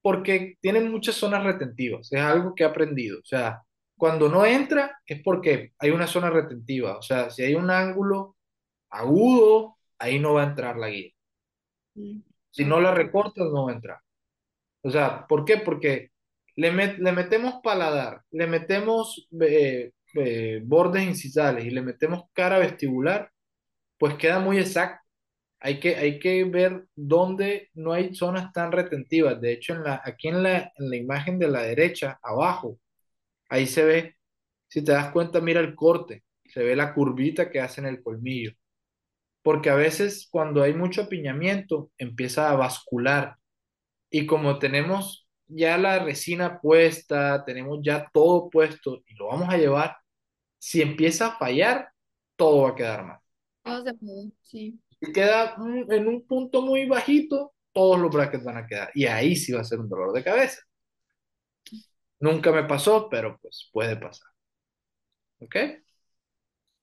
porque 0.00 0.58
tiene 0.60 0.78
muchas 0.80 1.16
zonas 1.16 1.42
retentivas, 1.42 2.12
es 2.12 2.20
algo 2.20 2.54
que 2.54 2.62
he 2.62 2.66
aprendido. 2.66 3.18
O 3.18 3.24
sea, 3.24 3.62
cuando 3.96 4.28
no 4.28 4.46
entra 4.46 4.96
es 5.04 5.20
porque 5.24 5.72
hay 5.76 5.90
una 5.90 6.06
zona 6.06 6.30
retentiva. 6.30 6.98
O 6.98 7.02
sea, 7.02 7.30
si 7.30 7.42
hay 7.42 7.56
un 7.56 7.68
ángulo 7.68 8.36
agudo, 8.90 9.77
ahí 9.98 10.18
no 10.18 10.34
va 10.34 10.42
a 10.42 10.48
entrar 10.48 10.76
la 10.76 10.90
guía. 10.90 11.10
Mm. 11.94 12.20
Si 12.50 12.64
no 12.64 12.80
la 12.80 12.94
recortas, 12.94 13.46
no 13.52 13.66
va 13.66 13.72
a 13.72 13.74
entrar. 13.74 13.98
O 14.82 14.90
sea, 14.90 15.26
¿por 15.26 15.44
qué? 15.44 15.58
Porque 15.58 16.10
le, 16.56 16.72
le 16.98 17.12
metemos 17.12 17.56
paladar, 17.62 18.22
le 18.30 18.46
metemos 18.46 19.28
eh, 19.40 19.92
eh, 20.14 20.60
bordes 20.64 21.04
incisales 21.04 21.64
y 21.64 21.70
le 21.70 21.82
metemos 21.82 22.24
cara 22.32 22.58
vestibular, 22.58 23.30
pues 23.98 24.14
queda 24.14 24.40
muy 24.40 24.58
exacto. 24.58 25.04
Hay 25.60 25.80
que, 25.80 25.96
hay 25.96 26.18
que 26.20 26.44
ver 26.44 26.86
dónde 26.94 27.70
no 27.74 27.92
hay 27.92 28.14
zonas 28.14 28.52
tan 28.52 28.72
retentivas. 28.72 29.40
De 29.40 29.52
hecho, 29.52 29.74
en 29.74 29.84
la, 29.84 30.02
aquí 30.04 30.28
en 30.28 30.42
la, 30.42 30.72
en 30.76 30.90
la 30.90 30.96
imagen 30.96 31.38
de 31.38 31.48
la 31.48 31.62
derecha, 31.62 32.18
abajo, 32.22 32.78
ahí 33.50 33.66
se 33.66 33.84
ve, 33.84 34.16
si 34.68 34.84
te 34.84 34.92
das 34.92 35.12
cuenta, 35.12 35.40
mira 35.40 35.60
el 35.60 35.74
corte, 35.74 36.24
se 36.46 36.62
ve 36.64 36.76
la 36.76 36.94
curvita 36.94 37.50
que 37.50 37.60
hace 37.60 37.80
en 37.80 37.88
el 37.88 38.02
colmillo 38.02 38.52
porque 39.42 39.70
a 39.70 39.74
veces 39.74 40.28
cuando 40.30 40.62
hay 40.62 40.74
mucho 40.74 41.02
apiñamiento 41.02 41.90
empieza 41.98 42.50
a 42.50 42.56
bascular 42.56 43.36
y 44.10 44.26
como 44.26 44.58
tenemos 44.58 45.28
ya 45.46 45.78
la 45.78 45.98
resina 46.00 46.60
puesta, 46.60 47.44
tenemos 47.44 47.80
ya 47.82 48.08
todo 48.12 48.50
puesto 48.50 49.02
y 49.06 49.14
lo 49.14 49.28
vamos 49.28 49.48
a 49.48 49.56
llevar, 49.56 49.96
si 50.58 50.82
empieza 50.82 51.28
a 51.28 51.38
fallar, 51.38 51.88
todo 52.36 52.62
va 52.62 52.70
a 52.70 52.74
quedar 52.74 53.04
mal. 53.06 53.18
Todo 53.62 53.84
se 53.84 53.94
puede, 53.94 54.32
sí. 54.42 54.80
Si 55.00 55.12
queda 55.12 55.56
en 55.90 56.08
un 56.08 56.26
punto 56.26 56.62
muy 56.62 56.86
bajito, 56.86 57.54
todos 57.72 57.98
los 58.00 58.10
brackets 58.10 58.44
van 58.44 58.56
a 58.58 58.66
quedar. 58.66 58.90
Y 58.94 59.06
ahí 59.06 59.36
sí 59.36 59.52
va 59.52 59.60
a 59.60 59.64
ser 59.64 59.78
un 59.80 59.88
dolor 59.88 60.12
de 60.12 60.24
cabeza. 60.24 60.60
Nunca 62.20 62.52
me 62.52 62.64
pasó, 62.64 63.08
pero 63.08 63.38
pues 63.40 63.68
puede 63.72 63.96
pasar. 63.96 64.28
¿Ok? 65.40 65.56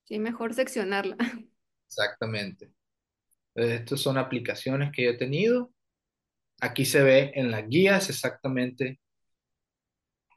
Sí, 0.04 0.18
mejor 0.18 0.54
seccionarla. 0.54 1.16
Exactamente. 1.88 2.66
Eh, 3.56 3.76
Estas 3.76 4.00
son 4.00 4.18
aplicaciones 4.18 4.92
que 4.92 5.04
yo 5.04 5.10
he 5.12 5.18
tenido. 5.18 5.72
Aquí 6.60 6.84
se 6.86 7.02
ve 7.04 7.32
en 7.36 7.50
las 7.52 7.68
guías 7.68 8.10
exactamente 8.10 9.00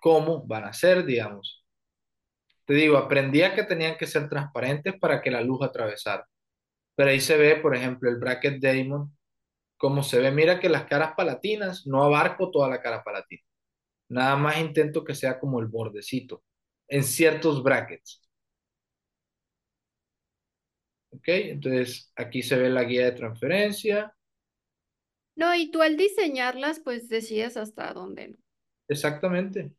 cómo 0.01 0.45
van 0.47 0.65
a 0.65 0.73
ser, 0.73 1.05
digamos. 1.05 1.63
Te 2.65 2.73
digo, 2.73 2.97
aprendí 2.97 3.41
a 3.41 3.55
que 3.55 3.63
tenían 3.63 3.97
que 3.97 4.05
ser 4.07 4.29
transparentes 4.29 4.93
para 4.99 5.21
que 5.21 5.31
la 5.31 5.41
luz 5.41 5.61
atravesara. 5.63 6.25
Pero 6.95 7.09
ahí 7.11 7.21
se 7.21 7.37
ve, 7.37 7.57
por 7.57 7.75
ejemplo, 7.75 8.09
el 8.09 8.17
bracket 8.17 8.61
Damon, 8.61 9.17
cómo 9.77 10.03
se 10.03 10.19
ve. 10.19 10.31
Mira 10.31 10.59
que 10.59 10.69
las 10.69 10.85
caras 10.85 11.13
palatinas, 11.17 11.87
no 11.87 12.03
abarco 12.03 12.51
toda 12.51 12.69
la 12.69 12.81
cara 12.81 13.03
palatina. 13.03 13.43
Nada 14.09 14.37
más 14.37 14.59
intento 14.59 15.03
que 15.05 15.15
sea 15.15 15.39
como 15.39 15.59
el 15.61 15.67
bordecito 15.67 16.43
en 16.89 17.03
ciertos 17.03 17.63
brackets. 17.63 18.28
¿Ok? 21.11 21.23
Entonces, 21.27 22.11
aquí 22.15 22.41
se 22.43 22.57
ve 22.57 22.69
la 22.69 22.83
guía 22.83 23.05
de 23.05 23.11
transferencia. 23.13 24.13
No, 25.35 25.55
y 25.55 25.71
tú 25.71 25.81
al 25.81 25.97
diseñarlas, 25.97 26.79
pues 26.81 27.09
decides 27.09 27.57
hasta 27.57 27.93
dónde, 27.93 28.27
¿no? 28.29 28.37
Exactamente. 28.89 29.71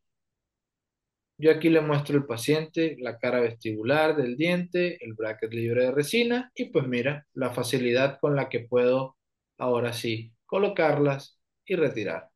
Yo 1.37 1.51
aquí 1.51 1.69
le 1.69 1.81
muestro 1.81 2.17
al 2.17 2.25
paciente 2.25 2.95
la 2.99 3.17
cara 3.17 3.41
vestibular 3.41 4.15
del 4.15 4.37
diente, 4.37 5.03
el 5.03 5.13
bracket 5.13 5.51
libre 5.53 5.85
de 5.85 5.91
resina 5.91 6.51
y 6.55 6.65
pues 6.65 6.87
mira 6.87 7.27
la 7.33 7.51
facilidad 7.53 8.19
con 8.21 8.35
la 8.35 8.47
que 8.47 8.61
puedo 8.61 9.17
ahora 9.57 9.91
sí 9.93 10.33
colocarlas 10.45 11.39
y 11.65 11.75
retirar. 11.75 12.29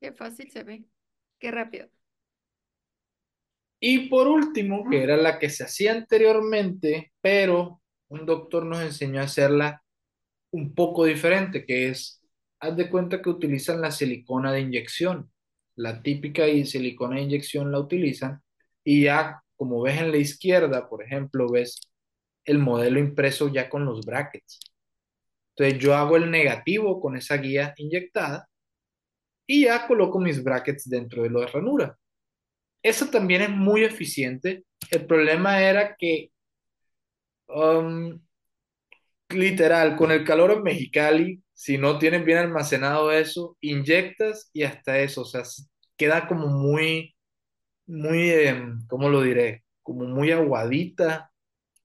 Qué 0.00 0.12
fácil 0.12 0.50
se 0.50 0.64
ve. 0.64 0.84
Qué 1.38 1.50
rápido. 1.50 1.88
Y 3.84 4.08
por 4.08 4.28
último, 4.28 4.88
que 4.88 5.02
era 5.02 5.16
la 5.16 5.40
que 5.40 5.50
se 5.50 5.64
hacía 5.64 5.90
anteriormente, 5.90 7.12
pero 7.20 7.82
un 8.08 8.26
doctor 8.26 8.64
nos 8.64 8.80
enseñó 8.80 9.20
a 9.20 9.24
hacerla 9.24 9.82
un 10.52 10.72
poco 10.74 11.04
diferente, 11.04 11.66
que 11.66 11.88
es, 11.88 12.22
haz 12.60 12.76
de 12.76 12.88
cuenta 12.88 13.20
que 13.20 13.30
utilizan 13.30 13.80
la 13.80 13.90
silicona 13.90 14.52
de 14.52 14.60
inyección. 14.60 15.32
La 15.74 16.00
típica 16.00 16.46
y 16.46 16.64
silicona 16.64 17.16
de 17.16 17.22
inyección 17.22 17.72
la 17.72 17.80
utilizan 17.80 18.40
y 18.84 19.04
ya, 19.04 19.42
como 19.56 19.82
ves 19.82 20.00
en 20.00 20.12
la 20.12 20.18
izquierda, 20.18 20.88
por 20.88 21.02
ejemplo, 21.02 21.48
ves 21.50 21.80
el 22.44 22.58
modelo 22.60 23.00
impreso 23.00 23.48
ya 23.48 23.68
con 23.68 23.84
los 23.84 24.06
brackets. 24.06 24.60
Entonces 25.56 25.82
yo 25.82 25.96
hago 25.96 26.16
el 26.16 26.30
negativo 26.30 27.00
con 27.00 27.16
esa 27.16 27.36
guía 27.36 27.74
inyectada 27.78 28.48
y 29.46 29.64
ya 29.64 29.88
coloco 29.88 30.20
mis 30.20 30.42
brackets 30.44 30.88
dentro 30.88 31.24
de 31.24 31.30
la 31.30 31.46
ranura. 31.46 31.98
Eso 32.82 33.06
también 33.10 33.42
es 33.42 33.50
muy 33.50 33.84
eficiente. 33.84 34.64
El 34.90 35.06
problema 35.06 35.62
era 35.62 35.96
que, 35.96 36.30
um, 37.48 38.20
literal, 39.30 39.96
con 39.96 40.10
el 40.10 40.24
calor 40.24 40.52
en 40.52 40.62
Mexicali, 40.62 41.42
si 41.54 41.78
no 41.78 41.98
tienes 41.98 42.24
bien 42.24 42.38
almacenado 42.38 43.12
eso, 43.12 43.56
inyectas 43.60 44.50
y 44.52 44.64
hasta 44.64 44.98
eso, 44.98 45.22
o 45.22 45.24
sea, 45.24 45.42
queda 45.96 46.26
como 46.28 46.48
muy, 46.48 47.14
muy, 47.86 48.30
em, 48.30 48.86
¿cómo 48.88 49.08
lo 49.08 49.22
diré? 49.22 49.64
Como 49.82 50.04
muy 50.06 50.30
aguadita 50.32 51.30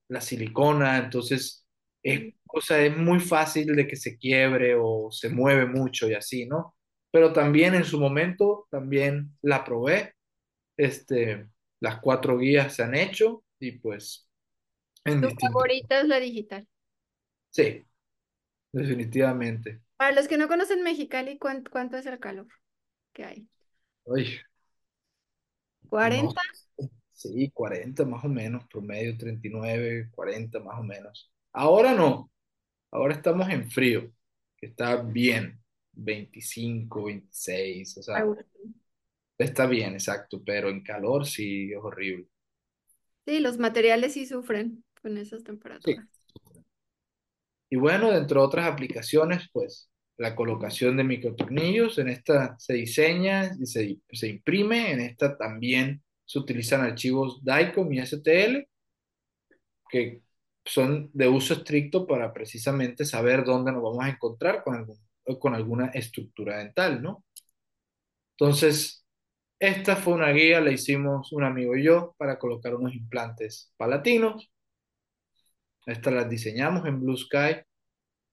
la 0.10 0.22
silicona, 0.22 0.98
entonces 1.00 1.68
es, 2.04 2.34
o 2.48 2.62
sea, 2.62 2.82
es 2.86 2.98
muy 2.98 3.20
fácil 3.20 3.76
de 3.76 3.88
que 3.88 3.95
se 3.98 4.18
quiebre 4.18 4.76
o 4.80 5.10
se 5.12 5.30
mueve 5.30 5.66
mucho 5.68 6.10
y 6.10 6.16
así, 6.16 6.48
¿no? 6.48 6.76
Pero 7.12 7.34
también 7.34 7.76
en 7.76 7.86
su 7.86 8.00
momento, 8.00 8.68
también 8.72 9.38
la 9.41 9.64
probé, 9.66 10.14
este, 10.78 11.47
las 11.82 11.99
cuatro 12.01 12.38
guías 12.39 12.75
se 12.75 12.84
han 12.84 12.95
hecho 12.95 13.43
y 13.59 13.73
pues 13.73 14.30
en 15.05 15.23
Tu 15.23 15.28
distintos, 15.28 15.67
favorita 15.69 15.99
es 16.01 16.07
la 16.07 16.19
digital. 16.19 16.67
sí, 17.49 17.86
definitivamente. 18.73 19.84
Para 19.95 20.11
los 20.15 20.28
que 20.28 20.38
no 20.39 20.47
conocen 20.47 20.82
Mexicali, 20.84 21.38
¿cuán- 21.38 21.63
¿cuánto, 21.71 21.97
es 21.97 22.05
el 22.07 22.19
calor 22.19 22.47
que 23.13 23.25
hay? 23.25 23.49
Ay, 24.07 24.39
no, 26.01 26.34
¿40? 26.34 26.41
sí, 27.13 27.51
40 27.53 28.05
más 28.05 28.23
o 28.25 28.30
menos, 28.30 28.65
promedio 28.69 29.17
39 29.17 30.09
40 30.15 30.59
más 30.59 30.80
o 30.80 30.84
menos. 30.84 31.32
Ahora 31.53 31.93
no, 31.93 32.32
ahora 32.91 33.15
estamos 33.15 33.49
en 33.49 33.69
frío, 33.71 34.11
que 34.57 34.67
está 34.67 34.97
bien, 35.03 35.61
25 35.93 37.05
26 37.05 37.97
o 37.97 38.03
sea, 38.03 38.32
está 39.38 39.66
bien, 39.68 39.94
exacto, 39.94 40.42
pero 40.46 40.70
en 40.70 40.84
calor 40.84 41.26
sí 41.28 41.72
es 41.74 41.80
horrible. 41.82 42.28
Sí, 43.28 43.40
los 43.42 43.60
materiales 43.60 44.14
sí 44.14 44.26
sufren 44.26 44.84
con 45.04 45.18
esas 45.20 45.44
Sí. 45.80 45.96
temperaturas. 46.00 46.08
Y 47.70 47.76
bueno, 47.78 48.12
dentro 48.12 48.42
de 48.42 48.48
otras 48.48 48.68
aplicaciones, 48.68 49.50
pues 49.52 49.90
la 50.18 50.36
colocación 50.36 50.98
de 50.98 51.04
microtornillos, 51.04 51.98
en 52.00 52.08
esta 52.10 52.56
se 52.60 52.74
diseña 52.74 53.52
y 53.60 53.66
se, 53.66 54.00
se 54.12 54.28
imprime, 54.30 54.92
en 54.92 55.02
esta 55.02 55.38
también 55.38 56.02
se 56.26 56.40
utilizan 56.40 56.82
archivos 56.82 57.42
DICOM 57.44 57.92
y 57.94 58.00
STL, 58.00 58.68
que 59.90 60.24
son 60.66 61.10
de 61.14 61.28
uso 61.30 61.56
estricto 61.56 62.08
para 62.08 62.34
precisamente 62.34 63.06
saber 63.06 63.46
dónde 63.46 63.72
nos 63.74 63.84
vamos 63.84 64.06
a 64.06 64.10
encontrar 64.10 64.64
con 64.64 64.76
algún, 64.76 64.98
con 65.40 65.56
alguna 65.56 65.88
estructura 65.90 66.60
dental, 66.60 67.02
¿no? 67.02 67.26
Entonces, 68.38 68.97
esta 69.60 69.95
fue 69.95 70.14
una 70.14 70.32
guía, 70.32 70.62
la 70.62 70.72
hicimos 70.72 71.32
un 71.32 71.43
amigo 71.43 71.76
y 71.76 71.84
yo 71.84 72.16
para 72.18 72.38
colocar 72.38 72.76
unos 72.76 72.93
implantes 72.93 73.74
palatinos. 73.78 74.51
Estas 75.86 76.14
las 76.14 76.30
diseñamos 76.30 76.86
en 76.86 77.01
Blue 77.01 77.18
Sky. 77.18 77.62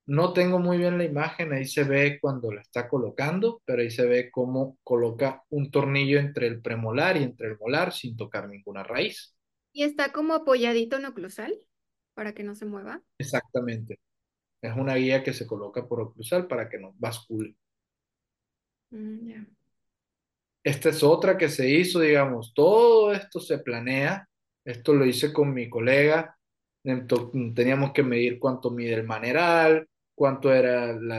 No 0.06 0.34
tengo 0.34 0.58
muy 0.58 0.76
bien 0.76 0.98
la 0.98 1.04
imagen, 1.04 1.52
ahí 1.54 1.64
se 1.64 1.84
ve 1.84 2.18
cuando 2.20 2.52
la 2.52 2.60
está 2.60 2.88
colocando, 2.88 3.62
pero 3.64 3.80
ahí 3.80 3.90
se 3.90 4.04
ve 4.04 4.30
cómo 4.30 4.76
coloca 4.82 5.42
un 5.48 5.70
tornillo 5.70 6.18
entre 6.18 6.46
el 6.46 6.60
premolar 6.60 7.16
y 7.16 7.22
entre 7.22 7.48
el 7.48 7.58
molar 7.58 7.92
sin 7.92 8.16
tocar 8.16 8.48
ninguna 8.48 8.82
raíz. 8.82 9.34
Y 9.72 9.84
está 9.84 10.12
como 10.12 10.34
apoyadito 10.34 10.98
en 10.98 11.06
oclusal 11.06 11.58
para 12.12 12.34
que 12.34 12.44
no 12.44 12.54
se 12.54 12.66
mueva. 12.66 13.02
Exactamente. 13.18 13.98
Es 14.60 14.76
una 14.76 14.94
guía 14.96 15.22
que 15.22 15.32
se 15.32 15.46
coloca 15.46 15.86
por 15.88 16.00
oclusal 16.00 16.46
para 16.48 16.68
que 16.68 16.78
no 16.78 16.94
bascule. 16.98 17.56
Mm, 18.90 19.28
ya. 19.28 19.46
Esta 20.64 20.88
es 20.88 21.02
otra 21.02 21.36
que 21.36 21.50
se 21.50 21.68
hizo, 21.68 22.00
digamos, 22.00 22.54
todo 22.54 23.12
esto 23.12 23.38
se 23.38 23.58
planea. 23.58 24.26
Esto 24.64 24.94
lo 24.94 25.04
hice 25.04 25.30
con 25.32 25.52
mi 25.52 25.68
colega. 25.68 26.38
Teníamos 27.54 27.92
que 27.92 28.02
medir 28.02 28.38
cuánto 28.38 28.70
mide 28.70 28.94
el 28.94 29.04
maneral, 29.04 29.86
cuánto 30.14 30.52
era 30.52 30.94
la 30.94 31.18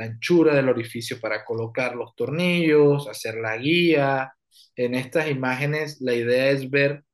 anchura 0.00 0.54
del 0.54 0.70
orificio 0.70 1.20
para 1.20 1.44
colocar 1.44 1.94
los 1.94 2.14
tornillos, 2.16 3.06
hacer 3.06 3.36
la 3.36 3.56
guía. 3.58 4.32
En 4.76 4.94
estas 4.94 5.30
imágenes, 5.30 6.00
la 6.00 6.14
idea 6.14 6.50
es 6.50 6.70
ver, 6.70 7.04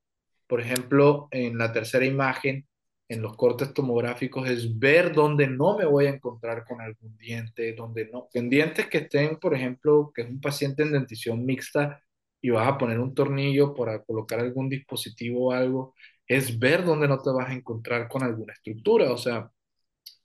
por 0.46 0.60
ejemplo, 0.60 1.26
en 1.32 1.58
la 1.58 1.72
tercera 1.72 2.04
imagen, 2.04 2.68
en 3.10 3.22
los 3.22 3.36
cortes 3.36 3.74
tomográficos, 3.74 4.48
es 4.48 4.78
ver 4.78 5.12
dónde 5.12 5.48
no 5.48 5.76
me 5.76 5.84
voy 5.84 6.06
a 6.06 6.10
encontrar 6.10 6.64
con 6.64 6.80
algún 6.80 7.16
diente, 7.18 7.72
donde 7.74 8.08
no. 8.08 8.28
En 8.32 8.48
dientes 8.48 8.86
que 8.86 8.98
estén, 8.98 9.36
por 9.36 9.52
ejemplo, 9.52 10.12
que 10.14 10.22
es 10.22 10.28
un 10.28 10.40
paciente 10.40 10.84
en 10.84 10.92
dentición 10.92 11.44
mixta 11.44 12.00
y 12.40 12.50
vas 12.50 12.68
a 12.68 12.78
poner 12.78 13.00
un 13.00 13.12
tornillo 13.12 13.74
para 13.74 14.04
colocar 14.04 14.38
algún 14.38 14.68
dispositivo 14.68 15.48
o 15.48 15.52
algo, 15.52 15.92
es 16.24 16.56
ver 16.56 16.84
dónde 16.84 17.08
no 17.08 17.18
te 17.18 17.30
vas 17.30 17.48
a 17.48 17.52
encontrar 17.52 18.06
con 18.08 18.22
alguna 18.22 18.52
estructura. 18.52 19.12
O 19.12 19.18
sea, 19.18 19.50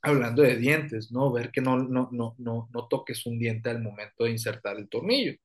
hablando 0.04 0.44
de 0.44 0.56
dientes, 0.56 1.12
¿no? 1.12 1.32
Ver 1.32 1.50
que 1.52 1.62
no, 1.62 1.78
no, 1.78 2.10
no, 2.12 2.36
no, 2.38 2.70
no 2.72 2.88
toques 2.88 3.26
un 3.26 3.40
diente 3.40 3.72
al 3.72 3.82
momento 3.82 4.26
de 4.26 4.32
insertar 4.32 4.78
el 4.78 4.88
tornillo. 4.88 5.32
Y 5.32 5.40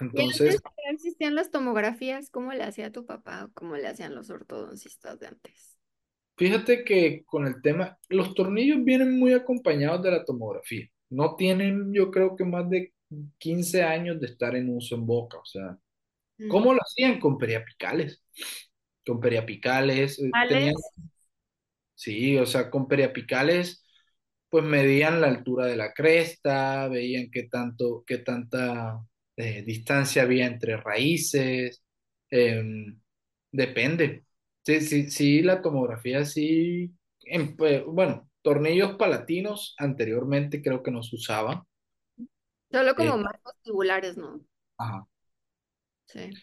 Entonces, 0.00 0.62
que 0.62 0.94
existían 0.94 1.34
las 1.34 1.50
tomografías, 1.50 2.30
¿cómo 2.30 2.54
le 2.54 2.62
hacía 2.62 2.90
tu 2.90 3.04
papá 3.04 3.44
o 3.44 3.52
cómo 3.52 3.76
le 3.76 3.86
hacían 3.86 4.14
los 4.14 4.30
ortodoncistas 4.30 5.18
de 5.18 5.26
antes? 5.26 5.77
Fíjate 6.38 6.84
que 6.84 7.24
con 7.26 7.46
el 7.46 7.60
tema, 7.62 7.98
los 8.08 8.34
tornillos 8.34 8.84
vienen 8.84 9.18
muy 9.18 9.34
acompañados 9.34 10.02
de 10.04 10.12
la 10.12 10.24
tomografía. 10.24 10.86
No 11.10 11.36
tienen, 11.36 11.92
yo 11.94 12.10
creo 12.10 12.36
que 12.36 12.44
más 12.46 12.68
de 12.70 12.94
15 13.38 13.82
años 13.82 14.20
de 14.20 14.26
estar 14.28 14.54
en 14.56 14.70
uso 14.74 14.94
en 14.96 15.06
boca. 15.06 15.38
O 15.38 15.44
sea, 15.46 15.78
Mm. 16.38 16.48
¿cómo 16.48 16.74
lo 16.74 16.80
hacían? 16.82 17.20
Con 17.20 17.38
periapicales. 17.38 18.22
Con 19.06 19.20
periapicales. 19.20 20.18
eh, 20.20 20.30
Tenían, 20.48 20.74
sí, 21.94 22.36
o 22.38 22.46
sea, 22.46 22.70
con 22.70 22.88
periapicales, 22.88 23.84
pues 24.48 24.64
medían 24.64 25.20
la 25.20 25.28
altura 25.28 25.66
de 25.66 25.76
la 25.76 25.92
cresta, 25.92 26.88
veían 26.88 27.30
qué 27.30 27.44
tanto, 27.44 28.04
qué 28.06 28.18
tanta 28.18 29.00
eh, 29.36 29.62
distancia 29.64 30.22
había 30.22 30.46
entre 30.46 30.76
raíces. 30.76 31.82
em, 32.30 33.00
depende. 33.52 34.24
Sí, 34.68 34.80
sí, 34.82 35.10
sí, 35.10 35.42
la 35.42 35.62
tomografía 35.62 36.24
sí, 36.24 36.94
en- 37.22 37.56
pues, 37.56 37.84
bueno, 37.86 38.28
tornillos 38.42 38.96
palatinos 38.96 39.74
anteriormente 39.78 40.62
creo 40.62 40.82
que 40.82 40.90
no 40.92 41.02
se 41.02 41.16
usaban. 41.16 41.62
Solo 42.72 42.94
como 42.96 43.16
eh, 43.16 43.18
marcos 43.18 43.54
tubulares, 43.62 44.16
¿no? 44.16 44.40
ajá, 44.78 45.06
Sí. 46.06 46.42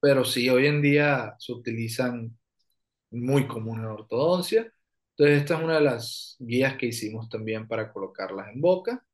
pero 0.00 0.24
sí, 0.24 0.48
hoy 0.48 0.66
en 0.66 0.82
día 0.82 1.34
se 1.38 1.52
utilizan 1.52 2.36
muy 3.10 3.48
común 3.48 3.80
en 3.80 3.86
ortodoncia. 3.86 4.72
Entonces, 5.12 5.42
esta 5.42 5.56
es 5.58 5.64
una 5.64 5.74
de 5.76 5.82
las 5.82 6.36
guías 6.40 6.76
que 6.78 6.86
hicimos 6.86 7.28
también 7.28 7.68
para 7.68 7.92
colocarlas 7.92 8.48
en 8.54 8.60
boca. 8.62 9.04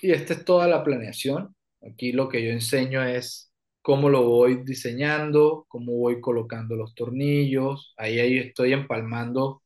Y 0.00 0.12
esta 0.12 0.34
es 0.34 0.44
toda 0.44 0.66
la 0.68 0.82
planeación. 0.84 1.54
Aquí 1.82 2.12
lo 2.12 2.28
que 2.28 2.42
yo 2.44 2.50
enseño 2.50 3.02
es 3.04 3.47
cómo 3.88 4.10
lo 4.10 4.22
voy 4.24 4.64
diseñando, 4.64 5.64
cómo 5.66 5.94
voy 5.94 6.20
colocando 6.20 6.76
los 6.76 6.94
tornillos. 6.94 7.94
Ahí, 7.96 8.38
estoy 8.38 8.74
empalmando. 8.74 9.62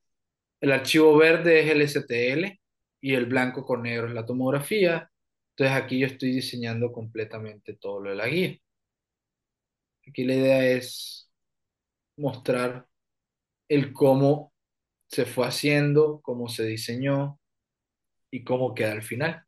El 0.60 0.70
archivo 0.70 1.16
verde 1.16 1.60
es 1.60 1.70
el 1.70 1.82
STL 1.82 2.60
y 3.00 3.14
el 3.14 3.26
blanco 3.26 3.64
con 3.66 3.82
negro 3.82 4.06
es 4.06 4.14
la 4.14 4.24
tomografía. 4.24 5.10
Entonces 5.50 5.76
aquí 5.76 5.98
yo 5.98 6.06
estoy 6.06 6.30
diseñando 6.30 6.92
completamente 6.92 7.74
todo 7.74 7.98
lo 8.00 8.10
de 8.10 8.16
la 8.16 8.28
guía. 8.28 8.56
Aquí 10.06 10.22
la 10.22 10.34
idea 10.34 10.66
es 10.68 11.28
mostrar 12.16 12.86
el 13.68 13.92
cómo 13.92 14.52
se 15.08 15.26
fue 15.26 15.48
haciendo, 15.48 16.20
cómo 16.22 16.48
se 16.48 16.64
diseñó 16.64 17.40
y 18.30 18.44
cómo 18.44 18.72
queda 18.72 18.92
al 18.92 19.02
final. 19.02 19.44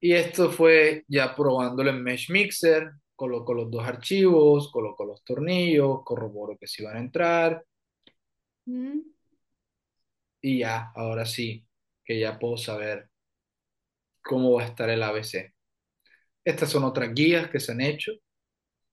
Y 0.00 0.12
esto 0.12 0.50
fue 0.50 1.04
ya 1.08 1.34
probándolo 1.34 1.90
en 1.90 2.02
Mesh 2.02 2.30
Mixer, 2.30 2.92
coloco 3.16 3.54
los 3.54 3.70
dos 3.70 3.84
archivos, 3.86 4.70
coloco 4.72 5.04
los 5.04 5.24
tornillos, 5.24 6.00
corroboro 6.04 6.56
que 6.58 6.66
sí 6.68 6.84
van 6.84 6.96
a 6.96 7.00
entrar 7.00 7.64
Mm. 8.68 9.02
y 10.40 10.60
ya, 10.60 10.90
ahora 10.94 11.24
sí, 11.26 11.66
que 12.04 12.18
ya 12.20 12.38
puedo 12.38 12.56
saber 12.56 13.08
cómo 14.22 14.52
va 14.54 14.62
a 14.62 14.66
estar 14.66 14.88
el 14.90 15.02
ABC. 15.02 15.54
Estas 16.44 16.70
son 16.70 16.84
otras 16.84 17.14
guías 17.14 17.50
que 17.50 17.60
se 17.60 17.72
han 17.72 17.80
hecho 17.80 18.12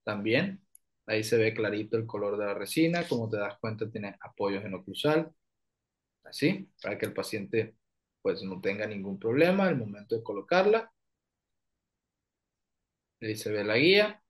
también. 0.04 0.62
Ahí 1.06 1.24
se 1.24 1.38
ve 1.38 1.54
clarito 1.54 1.96
el 1.96 2.06
color 2.06 2.38
de 2.38 2.46
la 2.46 2.54
resina, 2.54 3.06
como 3.08 3.28
te 3.30 3.38
das 3.38 3.58
cuenta 3.60 3.90
tiene 3.90 4.16
apoyos 4.20 4.64
en 4.64 4.74
oclusal, 4.74 5.32
así, 6.24 6.70
para 6.82 6.98
que 6.98 7.06
el 7.06 7.14
paciente 7.14 7.76
pues 8.22 8.42
no 8.42 8.60
tenga 8.60 8.86
ningún 8.86 9.18
problema 9.18 9.66
al 9.68 9.78
momento 9.78 10.16
de 10.16 10.22
colocarla. 10.24 10.92
Ahí 13.20 13.36
se 13.36 13.50
ve 13.52 13.62
la 13.64 13.76
guía. 13.76 14.22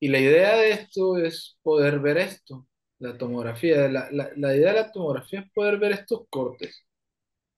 Y 0.00 0.08
la 0.08 0.18
idea 0.20 0.56
de 0.56 0.70
esto 0.72 1.18
es 1.18 1.58
poder 1.62 1.98
ver 2.00 2.18
esto, 2.18 2.66
la 2.98 3.16
tomografía. 3.16 3.88
La, 3.88 4.08
la, 4.10 4.30
la 4.36 4.56
idea 4.56 4.72
de 4.72 4.80
la 4.82 4.92
tomografía 4.92 5.40
es 5.40 5.50
poder 5.52 5.78
ver 5.78 5.92
estos 5.92 6.26
cortes. 6.28 6.84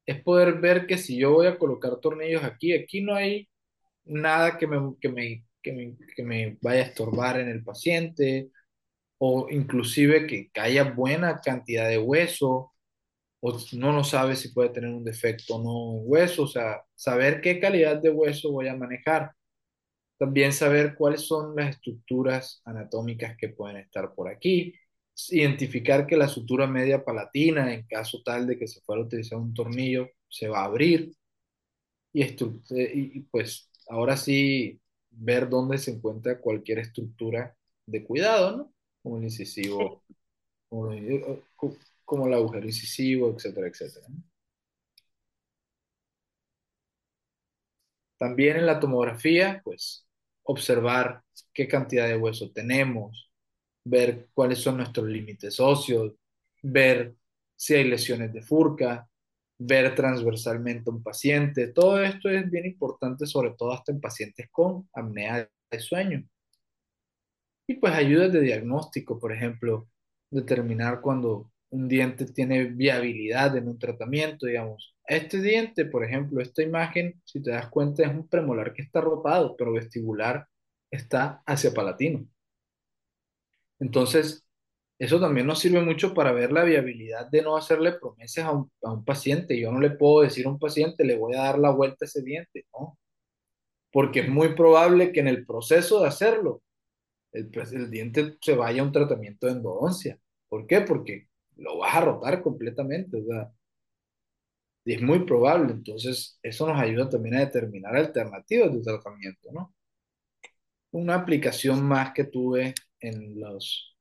Es 0.07 0.22
poder 0.22 0.61
ver 0.61 0.86
que 0.86 0.99
si 0.99 1.18
yo 1.18 1.32
voy 1.34 1.47
a 1.49 1.59
colocar 1.59 2.01
tornillos 2.01 2.44
aquí, 2.44 2.74
aquí 2.74 3.03
no 3.03 3.14
hay 3.14 3.49
nada 4.05 4.59
que 4.59 4.66
me, 4.68 4.78
que 5.01 5.09
me, 5.11 5.44
que 5.62 5.72
me, 5.72 5.97
que 6.16 6.24
me 6.24 6.59
vaya 6.62 6.82
a 6.82 6.86
estorbar 6.86 7.40
en 7.40 7.49
el 7.51 7.64
paciente, 7.64 8.51
o 9.18 9.49
inclusive 9.51 10.26
que 10.26 10.51
haya 10.61 10.84
buena 10.84 11.40
cantidad 11.40 11.88
de 11.88 11.99
hueso, 11.99 12.72
o 13.41 13.57
no 13.74 13.93
no 13.93 14.05
sabe 14.05 14.37
si 14.37 14.51
puede 14.51 14.70
tener 14.70 14.91
un 14.91 15.05
defecto 15.05 15.57
o 15.57 15.62
no 15.62 16.01
en 16.01 16.11
hueso, 16.11 16.45
o 16.45 16.47
sea, 16.49 16.82
saber 16.95 17.41
qué 17.41 17.61
calidad 17.61 17.97
de 18.03 18.11
hueso 18.11 18.53
voy 18.53 18.68
a 18.68 18.76
manejar. 18.76 19.32
También 20.18 20.53
saber 20.53 20.95
cuáles 20.97 21.22
son 21.22 21.55
las 21.57 21.70
estructuras 21.76 22.62
anatómicas 22.64 23.37
que 23.37 23.51
pueden 23.51 23.76
estar 23.78 24.14
por 24.14 24.28
aquí. 24.28 24.74
Identificar 25.30 26.07
que 26.07 26.16
la 26.16 26.28
sutura 26.28 26.66
media 26.66 27.05
palatina, 27.05 27.72
en 27.74 27.87
caso 27.87 28.22
tal 28.24 28.47
de 28.47 28.59
que 28.59 28.66
se 28.68 28.80
fuera 28.82 29.03
a 29.03 29.05
utilizar 29.07 29.39
un 29.39 29.55
tornillo, 29.55 30.09
se 30.28 30.49
va 30.49 30.61
a 30.62 30.64
abrir. 30.66 31.12
Y, 32.12 32.22
eh, 32.22 32.37
y 32.95 33.18
y, 33.18 33.20
pues 33.22 33.70
ahora 33.89 34.16
sí 34.16 34.80
ver 35.11 35.49
dónde 35.49 35.78
se 35.78 35.93
encuentra 35.93 36.41
cualquier 36.41 36.78
estructura 36.80 37.57
de 37.87 38.05
cuidado, 38.05 38.57
¿no? 38.57 38.74
Como 39.03 39.18
el 39.18 39.24
incisivo, 39.24 40.03
como, 40.68 40.93
el- 40.93 41.24
como 42.07 42.26
el 42.26 42.34
agujero 42.34 42.66
incisivo, 42.66 43.30
etcétera, 43.34 43.68
etcétera. 43.68 44.07
También 48.18 48.57
en 48.57 48.66
la 48.66 48.80
tomografía, 48.80 49.61
pues 49.64 50.07
observar 50.44 51.22
qué 51.52 51.68
cantidad 51.68 52.09
de 52.09 52.16
hueso 52.16 52.50
tenemos, 52.52 53.30
ver 53.84 54.28
cuáles 54.34 54.59
son 54.61 54.78
nuestros 54.78 55.07
límites 55.09 55.61
óseos, 55.61 56.14
ver 56.62 57.14
si 57.57 57.74
hay 57.74 57.84
lesiones 57.84 58.32
de 58.32 58.42
furca, 58.42 59.09
ver 59.59 59.94
transversalmente 59.94 60.90
un 60.90 61.02
paciente. 61.02 61.68
Todo 61.68 62.02
esto 62.02 62.28
es 62.30 62.50
bien 62.50 62.66
importante, 62.66 63.26
sobre 63.26 63.52
todo 63.52 63.72
hasta 63.72 63.92
en 63.92 64.00
pacientes 64.00 64.48
con 64.50 64.88
apnea 64.94 65.50
de 65.70 65.80
sueño. 65.80 66.26
Y 67.68 67.74
pues 67.74 67.94
ayudas 67.94 68.32
de 68.32 68.40
diagnóstico, 68.40 69.18
por 69.18 69.32
ejemplo, 69.32 69.88
determinar 70.30 71.00
cuando 71.00 71.50
un 71.77 71.89
diente 71.89 72.27
tiene 72.27 72.64
viabilidad 72.64 73.57
en 73.57 73.68
un 73.68 73.79
tratamiento, 73.79 74.47
digamos. 74.47 74.95
Este 75.07 75.41
diente, 75.41 75.85
por 75.87 76.05
ejemplo, 76.05 76.41
esta 76.41 76.62
imagen, 76.62 77.20
si 77.24 77.43
te 77.43 77.51
das 77.51 77.68
cuenta, 77.68 78.03
es 78.05 78.11
un 78.11 78.29
premolar 78.29 78.72
que 78.72 78.83
está 78.83 79.01
rotado, 79.01 79.57
pero 79.57 79.72
vestibular 79.72 80.49
está 80.91 81.43
hacia 81.47 81.72
palatino. 81.74 82.27
Entonces, 83.79 84.47
eso 84.99 85.20
también 85.20 85.47
nos 85.47 85.59
sirve 85.59 85.81
mucho 85.83 86.14
para 86.14 86.33
ver 86.33 86.53
la 86.53 86.64
viabilidad 86.64 87.29
de 87.31 87.43
no 87.43 87.57
hacerle 87.57 87.93
promesas 87.93 88.47
a 88.47 88.53
un, 88.53 89.05
paciente. 89.05 89.59
Yo 89.61 89.70
no 89.70 89.81
le 89.81 89.91
puedo 89.91 90.22
decir 90.22 90.47
a 90.47 90.51
un 90.51 90.59
paciente, 90.59 91.05
le 91.05 91.16
voy 91.16 91.35
a 91.35 91.43
dar 91.43 91.59
la 91.59 91.70
vuelta 91.70 92.05
a 92.05 92.07
ese 92.07 92.22
diente, 92.22 92.66
¿no? 92.72 92.99
Porque 93.93 94.20
es 94.20 94.29
muy 94.29 94.55
probable 94.55 95.12
que 95.12 95.20
en 95.20 95.29
el 95.29 95.47
proceso 95.47 96.01
de 96.01 96.09
hacerlo, 96.09 96.62
el, 97.33 97.51
pues, 97.51 97.70
diente 97.91 98.37
se 98.41 98.55
vaya 98.57 98.83
a 98.83 98.85
un 98.85 98.93
tratamiento 98.93 99.47
de 99.47 99.55
endodoncia. 99.55 100.18
¿Por 100.49 100.66
qué? 100.66 100.81
Porque 100.83 101.26
lo 101.57 101.78
vas 101.78 101.94
a 101.96 102.00
rotar 102.02 102.42
completamente, 102.42 103.18
o 103.18 103.24
sea, 103.26 103.50
y 104.84 104.94
es 104.94 105.02
muy 105.02 105.20
probable. 105.26 105.72
Entonces, 105.72 106.38
eso 106.42 106.66
nos 106.66 106.80
ayuda 106.80 107.09
también 107.11 107.36
a 107.36 107.40
determinar 107.40 107.94
alternativas 107.96 108.72
de 108.72 108.80
tratamiento, 108.82 109.50
¿no? 109.52 109.74
Una 110.90 111.14
aplicación 111.14 111.84
más 111.86 112.12
que 112.12 112.24
tuve 112.24 112.74
en 112.98 113.38
los 113.38 113.96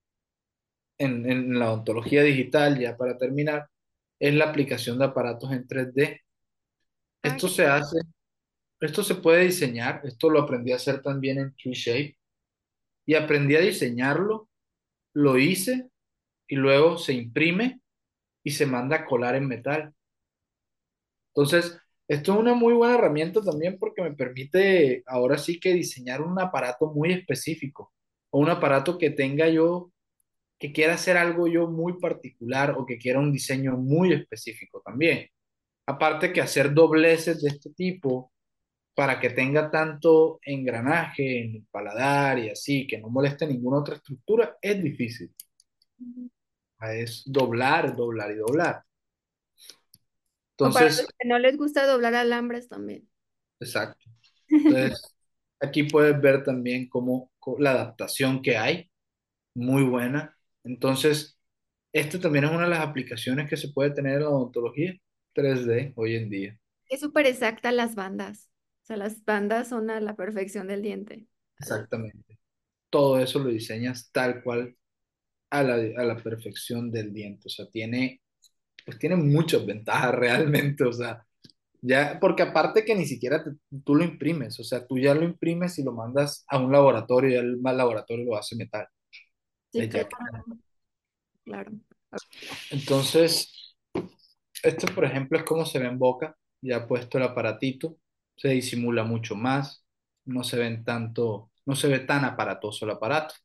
en, 0.97 1.29
en 1.29 1.59
la 1.59 1.73
ontología 1.73 2.23
digital, 2.23 2.79
ya 2.79 2.97
para 2.97 3.17
terminar, 3.17 3.67
es 4.19 4.33
la 4.33 4.45
aplicación 4.49 4.97
de 4.99 5.05
aparatos 5.05 5.51
en 5.51 5.67
3D. 5.67 6.21
Ah, 7.23 7.37
Esto 7.37 7.47
se 7.49 7.65
hace, 7.67 7.99
esto 8.81 9.03
se 9.03 9.15
puede 9.17 9.45
diseñar, 9.45 10.01
esto 10.05 10.29
lo 10.29 10.41
aprendí 10.41 10.71
a 10.73 10.77
hacer 10.77 11.01
también 11.03 11.39
en 11.39 11.55
TreeShape 11.55 12.17
y 13.07 13.15
aprendí 13.15 13.55
a 13.57 13.61
diseñarlo, 13.61 14.49
lo 15.13 15.37
hice 15.39 15.89
y 16.47 16.55
luego 16.55 16.97
se 16.97 17.13
imprime 17.13 17.81
y 18.43 18.51
se 18.51 18.65
manda 18.65 18.97
a 18.97 19.05
colar 19.05 19.35
en 19.35 19.47
metal. 19.47 19.93
Entonces, 21.33 21.77
esto 22.07 22.33
es 22.33 22.39
una 22.39 22.53
muy 22.53 22.73
buena 22.73 22.95
herramienta 22.95 23.41
también 23.41 23.77
porque 23.79 24.01
me 24.01 24.13
permite 24.13 25.03
ahora 25.07 25.37
sí 25.37 25.59
que 25.59 25.73
diseñar 25.73 26.21
un 26.21 26.39
aparato 26.39 26.91
muy 26.93 27.11
específico 27.11 27.93
o 28.29 28.39
un 28.39 28.49
aparato 28.49 28.97
que 28.97 29.09
tenga 29.09 29.49
yo 29.49 29.91
que 30.59 30.71
quiera 30.71 30.93
hacer 30.95 31.17
algo 31.17 31.47
yo 31.47 31.67
muy 31.67 31.99
particular 31.99 32.75
o 32.77 32.85
que 32.85 32.97
quiera 32.97 33.19
un 33.19 33.31
diseño 33.31 33.77
muy 33.77 34.13
específico 34.13 34.81
también. 34.83 35.27
Aparte 35.87 36.33
que 36.33 36.41
hacer 36.41 36.73
dobleces 36.73 37.41
de 37.41 37.49
este 37.49 37.71
tipo 37.71 38.31
para 38.95 39.19
que 39.19 39.31
tenga 39.31 39.69
tanto 39.69 40.39
engranaje 40.43 41.41
en 41.41 41.55
el 41.57 41.65
paladar 41.69 42.39
y 42.39 42.49
así, 42.49 42.87
que 42.87 42.97
no 42.99 43.09
moleste 43.09 43.45
ninguna 43.47 43.79
otra 43.79 43.95
estructura, 43.95 44.57
es 44.61 44.81
difícil. 44.81 45.31
Es 46.79 47.23
doblar, 47.25 47.95
doblar 47.97 48.31
y 48.31 48.35
doblar. 48.35 48.83
O 50.59 50.71
para 50.71 50.89
Entonces, 50.89 50.97
los 50.97 51.07
que 51.17 51.27
no 51.27 51.39
les 51.39 51.55
gusta 51.57 51.85
doblar 51.87 52.13
alambres 52.15 52.67
también. 52.67 53.07
exacto. 53.59 54.05
Entonces, 54.67 55.15
aquí 55.61 55.83
puedes 55.85 56.19
ver 56.21 56.43
también 56.43 56.89
cómo, 56.89 57.31
la 57.59 57.71
adaptación 57.71 58.41
que 58.41 58.57
hay, 58.57 58.91
muy 59.55 59.83
buena. 59.83 60.37
Entonces, 60.63 61.37
Esta 61.93 62.19
también 62.21 62.45
es 62.45 62.51
una 62.51 62.65
de 62.65 62.69
las 62.71 62.81
aplicaciones 62.81 63.49
que 63.49 63.57
se 63.57 63.69
puede 63.69 63.91
tener 63.91 64.15
en 64.15 64.21
la 64.23 64.29
odontología 64.29 64.95
3D 65.33 65.93
hoy 65.97 66.15
en 66.17 66.29
día. 66.29 66.59
Es 66.89 67.01
súper 67.01 67.27
exacta 67.27 67.71
las 67.71 67.93
bandas. 67.95 68.49
O 68.83 68.85
sea, 68.87 68.97
las 68.97 69.23
bandas 69.23 69.69
son 69.69 69.89
a 69.91 69.99
la 70.01 70.15
perfección 70.15 70.67
del 70.67 70.81
diente. 70.81 71.27
Exactamente. 71.59 72.39
Todo 72.89 73.19
eso 73.19 73.39
lo 73.39 73.49
diseñas 73.49 74.09
tal 74.11 74.43
cual 74.43 74.75
a 75.49 75.63
la, 75.63 75.75
a 75.75 76.03
la 76.05 76.17
perfección 76.17 76.91
del 76.91 77.13
diente. 77.13 77.43
O 77.47 77.49
sea, 77.49 77.67
tiene, 77.69 78.21
pues 78.85 78.99
tiene 78.99 79.15
muchas 79.17 79.65
ventajas 79.65 80.15
realmente. 80.15 80.83
O 80.85 80.93
sea, 80.93 81.25
Ya, 81.81 82.19
porque 82.21 82.43
aparte 82.43 82.85
que 82.85 82.95
ni 82.95 83.05
siquiera 83.07 83.43
te- 83.43 83.51
tú 83.85 83.95
lo 83.95 84.03
imprimes, 84.05 84.59
o 84.59 84.63
sea, 84.65 84.85
tú 84.87 84.97
ya 84.99 85.15
lo 85.15 85.23
imprimes 85.25 85.79
y 85.79 85.83
lo 85.83 85.93
mandas 85.93 86.45
a 86.49 86.59
un 86.59 86.71
laboratorio 86.73 87.31
y 87.31 87.35
el 87.35 87.57
mal 87.59 87.77
laboratorio 87.77 88.25
lo 88.25 88.37
hace 88.37 88.55
metal. 88.57 88.87
Sí, 89.71 89.89
claro. 91.43 91.71
Entonces, 92.69 93.75
esto, 94.63 94.87
por 94.93 95.05
ejemplo, 95.05 95.37
es 95.37 95.43
como 95.45 95.65
se 95.65 95.79
ve 95.79 95.87
en 95.87 95.99
boca, 95.99 96.37
ya 96.61 96.87
puesto 96.87 97.17
el 97.17 97.25
aparatito, 97.25 97.97
se 98.37 98.49
disimula 98.49 99.03
mucho 99.03 99.35
más, 99.35 99.85
no 100.25 100.43
se 100.43 100.57
ven 100.57 100.83
tanto, 100.83 101.51
no 101.65 101.75
se 101.75 101.87
ve 101.87 101.99
tan 101.99 102.25
aparatoso 102.25 102.85
el 102.85 102.91
aparato. 102.91 103.35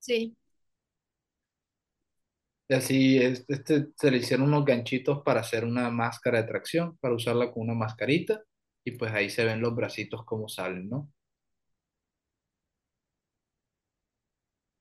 Sí. 0.00 0.36
Y 2.68 2.74
así, 2.74 3.18
es- 3.18 3.44
este, 3.48 3.88
se 3.96 4.10
le 4.10 4.18
hicieron 4.18 4.48
unos 4.48 4.64
ganchitos 4.64 5.22
para 5.24 5.40
hacer 5.40 5.64
una 5.64 5.90
máscara 5.90 6.42
de 6.42 6.48
tracción, 6.48 6.96
para 6.98 7.14
usarla 7.14 7.52
con 7.52 7.64
una 7.64 7.74
mascarita, 7.74 8.42
y 8.84 8.92
pues 8.92 9.12
ahí 9.12 9.30
se 9.30 9.44
ven 9.44 9.60
los 9.60 9.74
bracitos 9.76 10.24
como 10.24 10.48
salen, 10.48 10.88
¿no? 10.88 11.08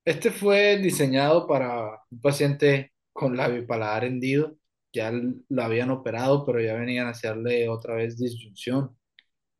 Este 0.05 0.31
fue 0.31 0.77
diseñado 0.77 1.47
para 1.47 1.99
un 2.09 2.21
paciente 2.21 2.91
con 3.13 3.37
labio 3.37 3.59
y 3.59 3.65
paladar 3.65 4.05
hendido. 4.05 4.57
Ya 4.93 5.11
lo 5.11 5.63
habían 5.63 5.91
operado, 5.91 6.45
pero 6.45 6.59
ya 6.61 6.73
venían 6.75 7.07
a 7.07 7.11
hacerle 7.11 7.69
otra 7.69 7.95
vez 7.95 8.17
disyunción. 8.17 8.97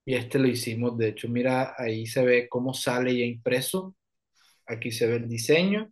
Y 0.05 0.15
este 0.15 0.39
lo 0.39 0.47
hicimos, 0.47 0.97
de 0.97 1.09
hecho, 1.09 1.29
mira, 1.29 1.75
ahí 1.77 2.07
se 2.07 2.25
ve 2.25 2.49
cómo 2.49 2.73
sale 2.73 3.17
ya 3.17 3.25
impreso. 3.25 3.95
Aquí 4.67 4.91
se 4.91 5.07
ve 5.07 5.17
el 5.17 5.29
diseño. 5.29 5.91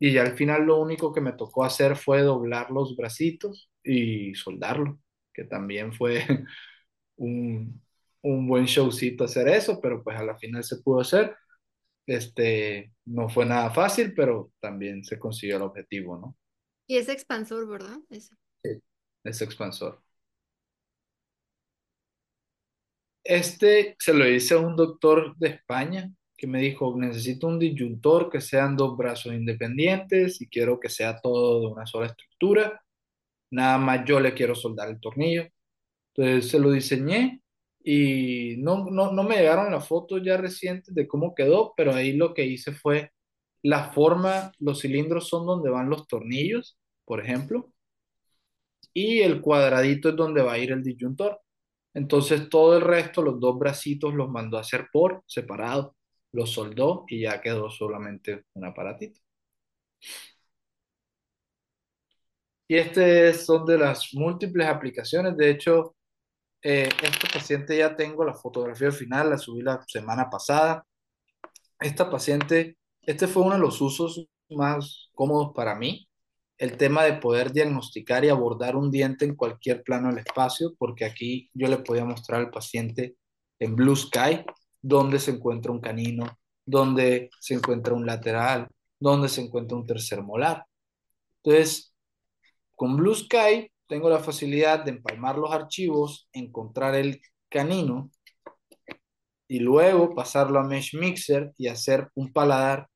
Y 0.00 0.14
ya 0.14 0.22
al 0.24 0.34
final 0.36 0.64
lo 0.66 0.78
único 0.80 1.14
que 1.14 1.22
me 1.22 1.34
tocó 1.34 1.64
hacer 1.64 1.96
fue 1.96 2.22
doblar 2.22 2.72
los 2.72 2.96
bracitos 2.96 3.70
y 3.84 4.34
soldarlo, 4.36 5.00
que 5.34 5.44
también 5.46 5.94
fue 5.94 6.26
un, 7.16 7.82
un 8.22 8.48
buen 8.48 8.66
showcito 8.66 9.24
hacer 9.24 9.48
eso, 9.48 9.80
pero 9.80 10.02
pues 10.04 10.18
a 10.18 10.24
la 10.24 10.38
final 10.38 10.64
se 10.64 10.78
pudo 10.82 11.00
hacer. 11.02 11.36
Este, 12.06 12.92
no 13.06 13.28
fue 13.30 13.46
nada 13.46 13.70
fácil, 13.70 14.14
pero 14.14 14.52
también 14.60 15.04
se 15.04 15.18
consiguió 15.18 15.56
el 15.58 15.62
objetivo, 15.64 16.18
¿no? 16.18 16.36
Y 16.86 16.98
es 16.98 17.08
expansor, 17.08 17.66
¿verdad? 17.66 18.00
Ese. 18.10 18.36
Sí. 18.64 18.82
Ese 19.24 19.44
expansor. 19.44 20.02
Este 23.24 23.96
se 23.98 24.12
lo 24.14 24.28
hice 24.28 24.54
a 24.54 24.58
un 24.58 24.76
doctor 24.76 25.34
de 25.38 25.48
España 25.48 26.10
que 26.40 26.46
me 26.46 26.58
dijo, 26.62 26.96
necesito 26.96 27.48
un 27.48 27.58
disyuntor 27.58 28.30
que 28.30 28.40
sean 28.40 28.74
dos 28.74 28.96
brazos 28.96 29.34
independientes 29.34 30.40
y 30.40 30.48
quiero 30.48 30.80
que 30.80 30.88
sea 30.88 31.20
todo 31.20 31.60
de 31.60 31.66
una 31.66 31.84
sola 31.84 32.06
estructura. 32.06 32.82
Nada 33.50 33.76
más 33.76 34.06
yo 34.06 34.18
le 34.20 34.32
quiero 34.32 34.54
soldar 34.54 34.88
el 34.88 35.00
tornillo. 35.00 35.46
Entonces 36.14 36.50
se 36.50 36.58
lo 36.58 36.70
diseñé 36.70 37.42
y 37.84 38.56
no, 38.56 38.86
no, 38.90 39.12
no 39.12 39.22
me 39.22 39.36
llegaron 39.36 39.70
las 39.70 39.86
fotos 39.86 40.22
ya 40.24 40.38
recientes 40.38 40.94
de 40.94 41.06
cómo 41.06 41.34
quedó, 41.34 41.74
pero 41.76 41.92
ahí 41.92 42.14
lo 42.14 42.32
que 42.32 42.46
hice 42.46 42.72
fue 42.72 43.12
la 43.62 43.92
forma, 43.92 44.50
los 44.60 44.80
cilindros 44.80 45.28
son 45.28 45.44
donde 45.44 45.68
van 45.68 45.90
los 45.90 46.08
tornillos, 46.08 46.78
por 47.04 47.20
ejemplo, 47.20 47.70
y 48.94 49.20
el 49.20 49.42
cuadradito 49.42 50.08
es 50.08 50.16
donde 50.16 50.40
va 50.40 50.54
a 50.54 50.58
ir 50.58 50.72
el 50.72 50.82
disyuntor. 50.82 51.38
Entonces 51.92 52.48
todo 52.48 52.78
el 52.78 52.82
resto, 52.82 53.20
los 53.20 53.38
dos 53.38 53.58
bracitos 53.58 54.14
los 54.14 54.30
mandó 54.30 54.56
a 54.56 54.62
hacer 54.62 54.88
por 54.90 55.22
separado, 55.26 55.96
los 56.32 56.50
soldó 56.52 57.04
y 57.08 57.22
ya 57.22 57.40
quedó 57.40 57.70
solamente 57.70 58.44
un 58.54 58.64
aparatito. 58.66 59.20
Y 62.68 62.76
este 62.76 63.34
son 63.34 63.66
de 63.66 63.78
las 63.78 64.14
múltiples 64.14 64.66
aplicaciones. 64.68 65.36
De 65.36 65.50
hecho, 65.50 65.96
eh, 66.62 66.88
este 67.02 67.28
paciente 67.32 67.76
ya 67.78 67.96
tengo 67.96 68.24
la 68.24 68.34
fotografía 68.34 68.92
final, 68.92 69.30
la 69.30 69.38
subí 69.38 69.62
la 69.62 69.82
semana 69.88 70.30
pasada. 70.30 70.86
Esta 71.80 72.10
paciente, 72.10 72.76
este 73.02 73.26
fue 73.26 73.42
uno 73.44 73.54
de 73.54 73.60
los 73.60 73.80
usos 73.80 74.26
más 74.50 75.10
cómodos 75.14 75.52
para 75.54 75.74
mí, 75.74 76.08
el 76.58 76.76
tema 76.76 77.04
de 77.04 77.14
poder 77.14 77.52
diagnosticar 77.52 78.24
y 78.24 78.28
abordar 78.28 78.76
un 78.76 78.90
diente 78.90 79.24
en 79.24 79.36
cualquier 79.36 79.82
plano 79.82 80.08
del 80.08 80.18
espacio, 80.18 80.74
porque 80.78 81.04
aquí 81.04 81.50
yo 81.54 81.68
le 81.68 81.78
podía 81.78 82.04
mostrar 82.04 82.40
al 82.40 82.50
paciente 82.50 83.16
en 83.58 83.76
Blue 83.76 83.96
Sky 83.96 84.44
dónde 84.82 85.18
se 85.18 85.32
encuentra 85.32 85.72
un 85.72 85.80
canino, 85.80 86.38
dónde 86.64 87.30
se 87.40 87.54
encuentra 87.54 87.94
un 87.94 88.06
lateral, 88.06 88.68
dónde 88.98 89.28
se 89.28 89.42
encuentra 89.42 89.76
un 89.76 89.86
tercer 89.86 90.22
molar. 90.22 90.64
Entonces, 91.42 91.94
con 92.76 92.96
Blue 92.96 93.14
Sky 93.14 93.70
tengo 93.86 94.08
la 94.08 94.20
facilidad 94.20 94.84
de 94.84 94.92
empalmar 94.92 95.36
los 95.38 95.52
archivos, 95.52 96.28
encontrar 96.32 96.94
el 96.94 97.20
canino 97.48 98.10
y 99.48 99.58
luego 99.58 100.14
pasarlo 100.14 100.60
a 100.60 100.64
Mesh 100.64 100.94
Mixer 100.94 101.52
y 101.56 101.68
hacer 101.68 102.08
un 102.14 102.32
paladar 102.32 102.88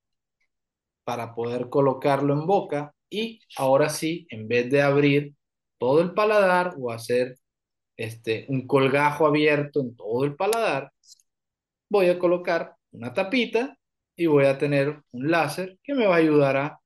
para 1.05 1.35
poder 1.35 1.69
colocarlo 1.69 2.33
en 2.33 2.47
boca 2.47 2.95
y 3.11 3.41
ahora 3.57 3.89
sí, 3.89 4.27
en 4.31 4.49
vez 4.49 4.71
de 4.71 4.83
abrir 4.83 5.35
todo 5.79 6.01
el 6.01 6.15
paladar 6.15 6.75
o 6.79 6.91
hacer 6.91 7.37
este, 7.97 8.47
un 8.49 8.67
colgajo 8.67 9.27
abierto 9.27 9.81
en 9.81 9.95
todo 9.97 10.25
el 10.25 10.37
paladar, 10.37 10.93
voy 11.89 12.09
a 12.09 12.19
colocar 12.19 12.77
una 12.93 13.13
tapita 13.15 13.79
y 14.17 14.27
voy 14.27 14.47
a 14.47 14.59
tener 14.59 15.03
un 15.13 15.31
láser 15.31 15.79
que 15.83 15.95
me 15.95 16.07
va 16.07 16.17
a 16.17 16.19
ayudar 16.19 16.57
a, 16.57 16.81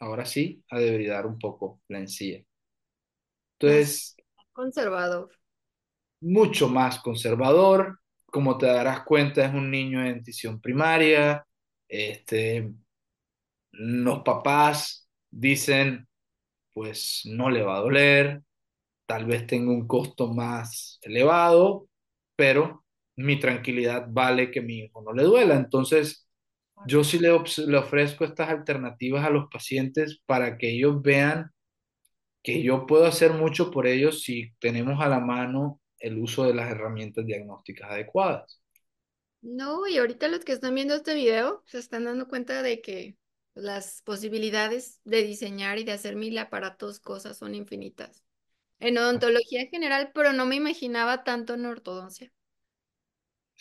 ahora 0.00 0.24
sí, 0.26 0.62
a 0.70 0.78
debridar 0.78 1.26
un 1.26 1.38
poco 1.38 1.80
la 1.88 1.98
encía. 1.98 2.44
Entonces, 3.58 4.16
conservador. 4.52 5.30
mucho 6.20 6.68
más 6.68 7.00
conservador, 7.00 8.00
como 8.26 8.58
te 8.58 8.66
darás 8.66 9.04
cuenta, 9.04 9.44
es 9.44 9.54
un 9.54 9.70
niño 9.70 10.00
de 10.00 10.06
dentición 10.12 10.60
primaria, 10.60 11.46
este, 11.88 12.72
los 13.72 14.22
papás 14.22 15.08
dicen, 15.30 16.08
pues 16.72 17.22
no 17.26 17.50
le 17.50 17.62
va 17.62 17.76
a 17.76 17.80
doler, 17.80 18.42
tal 19.06 19.26
vez 19.26 19.46
tenga 19.46 19.72
un 19.72 19.86
costo 19.86 20.32
más 20.32 20.98
elevado, 21.02 21.88
pero 22.36 22.84
mi 23.16 23.38
tranquilidad 23.38 24.06
vale 24.10 24.50
que 24.50 24.60
mi 24.62 24.80
hijo 24.80 25.02
no 25.02 25.12
le 25.12 25.24
duela. 25.24 25.54
Entonces, 25.56 26.28
yo 26.86 27.04
sí 27.04 27.18
le, 27.18 27.30
le 27.66 27.78
ofrezco 27.78 28.24
estas 28.24 28.50
alternativas 28.50 29.24
a 29.26 29.30
los 29.30 29.48
pacientes 29.50 30.20
para 30.26 30.58
que 30.58 30.70
ellos 30.70 31.02
vean 31.02 31.50
que 32.42 32.62
yo 32.62 32.86
puedo 32.86 33.06
hacer 33.06 33.32
mucho 33.34 33.70
por 33.70 33.86
ellos 33.86 34.22
si 34.22 34.52
tenemos 34.60 35.00
a 35.02 35.08
la 35.08 35.20
mano 35.20 35.80
el 35.98 36.18
uso 36.18 36.44
de 36.44 36.54
las 36.54 36.70
herramientas 36.70 37.26
diagnósticas 37.26 37.90
adecuadas. 37.90 38.60
No, 39.42 39.86
y 39.86 39.96
ahorita 39.98 40.28
los 40.28 40.44
que 40.44 40.52
están 40.52 40.74
viendo 40.74 40.94
este 40.94 41.14
video 41.14 41.62
se 41.66 41.78
están 41.78 42.04
dando 42.04 42.28
cuenta 42.28 42.62
de 42.62 42.80
que 42.82 43.16
las 43.54 44.02
posibilidades 44.02 45.00
de 45.04 45.22
diseñar 45.24 45.78
y 45.78 45.84
de 45.84 45.92
hacer 45.92 46.14
mil 46.16 46.36
aparatos, 46.38 47.00
cosas 47.00 47.38
son 47.38 47.54
infinitas. 47.54 48.22
En 48.80 48.98
odontología 48.98 49.62
en 49.62 49.70
general, 49.70 50.12
pero 50.14 50.32
no 50.34 50.46
me 50.46 50.56
imaginaba 50.56 51.24
tanto 51.24 51.54
en 51.54 51.66
ortodoncia. 51.66 52.32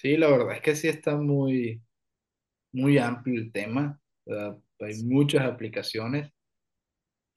Sí, 0.01 0.17
la 0.17 0.27
verdad 0.29 0.55
es 0.55 0.61
que 0.61 0.75
sí 0.75 0.87
está 0.87 1.15
muy, 1.17 1.81
muy 2.73 2.97
amplio 2.99 3.39
el 3.41 3.51
tema, 3.51 3.99
¿verdad? 4.25 4.57
Hay 4.81 5.03
muchas 5.05 5.43
aplicaciones 5.45 6.31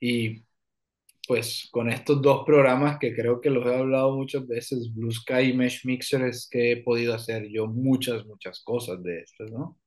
y 0.01 0.45
pues 1.29 1.69
con 1.73 1.91
estos 1.91 2.23
dos 2.23 2.45
programas 2.47 2.99
que 2.99 3.15
creo 3.15 3.41
que 3.41 3.51
los 3.51 3.67
he 3.67 3.77
hablado 3.77 4.17
muchas 4.17 4.47
veces, 4.49 4.93
Blue 4.95 5.13
Sky 5.13 5.51
y 5.51 5.55
Mesh 5.55 5.87
Mixer, 5.87 6.23
es 6.25 6.49
que 6.51 6.73
he 6.73 6.79
podido 6.83 7.15
hacer 7.15 7.49
yo 7.51 7.67
muchas, 7.69 8.27
muchas 8.27 8.63
cosas 8.65 9.03
de 9.03 9.21
estas, 9.21 9.51
¿no? 9.53 9.79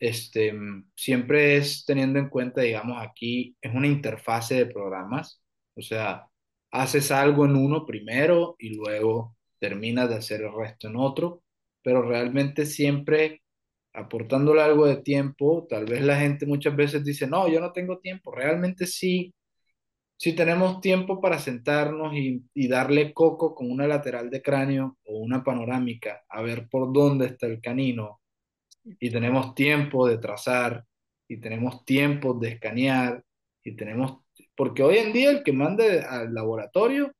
Este, 0.00 0.54
siempre 0.96 1.56
es 1.58 1.84
teniendo 1.86 2.18
en 2.20 2.28
cuenta, 2.30 2.62
digamos, 2.62 2.98
aquí 3.02 3.56
es 3.62 3.74
una 3.74 3.86
interfase 3.88 4.56
de 4.56 4.66
programas, 4.66 5.42
o 5.76 5.82
sea, 5.82 6.26
haces 6.72 7.10
algo 7.12 7.44
en 7.46 7.56
uno 7.56 7.86
primero 7.86 8.56
y 8.58 8.74
luego 8.76 9.36
terminas 9.60 10.08
de 10.10 10.16
hacer 10.16 10.42
el 10.42 10.52
resto 10.54 10.88
en 10.88 10.96
otro, 10.96 11.42
pero 11.82 12.02
realmente 12.02 12.66
siempre 12.66 13.42
aportándole 13.92 14.62
algo 14.62 14.86
de 14.86 14.98
tiempo, 14.98 15.66
tal 15.68 15.86
vez 15.86 16.02
la 16.02 16.18
gente 16.18 16.46
muchas 16.46 16.76
veces 16.76 17.04
dice, 17.04 17.26
no, 17.26 17.48
yo 17.48 17.60
no 17.60 17.72
tengo 17.72 17.98
tiempo, 17.98 18.32
realmente 18.32 18.86
sí 18.86 19.34
si 20.20 20.34
tenemos 20.34 20.82
tiempo 20.82 21.18
para 21.18 21.38
sentarnos 21.38 22.12
y, 22.14 22.44
y 22.52 22.68
darle 22.68 23.14
coco 23.14 23.54
con 23.54 23.70
una 23.70 23.86
lateral 23.86 24.28
de 24.28 24.42
cráneo 24.42 24.98
o 25.04 25.18
una 25.18 25.42
panorámica 25.42 26.24
a 26.28 26.42
ver 26.42 26.68
por 26.68 26.92
dónde 26.92 27.24
está 27.24 27.46
el 27.46 27.58
canino. 27.58 28.20
Y 28.84 29.08
tenemos 29.08 29.54
tiempo 29.54 30.06
de 30.06 30.18
trazar 30.18 30.84
y 31.26 31.38
tenemos 31.38 31.86
tiempo 31.86 32.34
de 32.34 32.50
escanear 32.50 33.24
y 33.64 33.74
tenemos, 33.74 34.18
porque 34.54 34.82
hoy 34.82 34.98
en 34.98 35.14
día 35.14 35.30
el 35.30 35.42
que 35.42 35.54
manda 35.54 35.84
al 36.10 36.34
laboratorio 36.34 37.14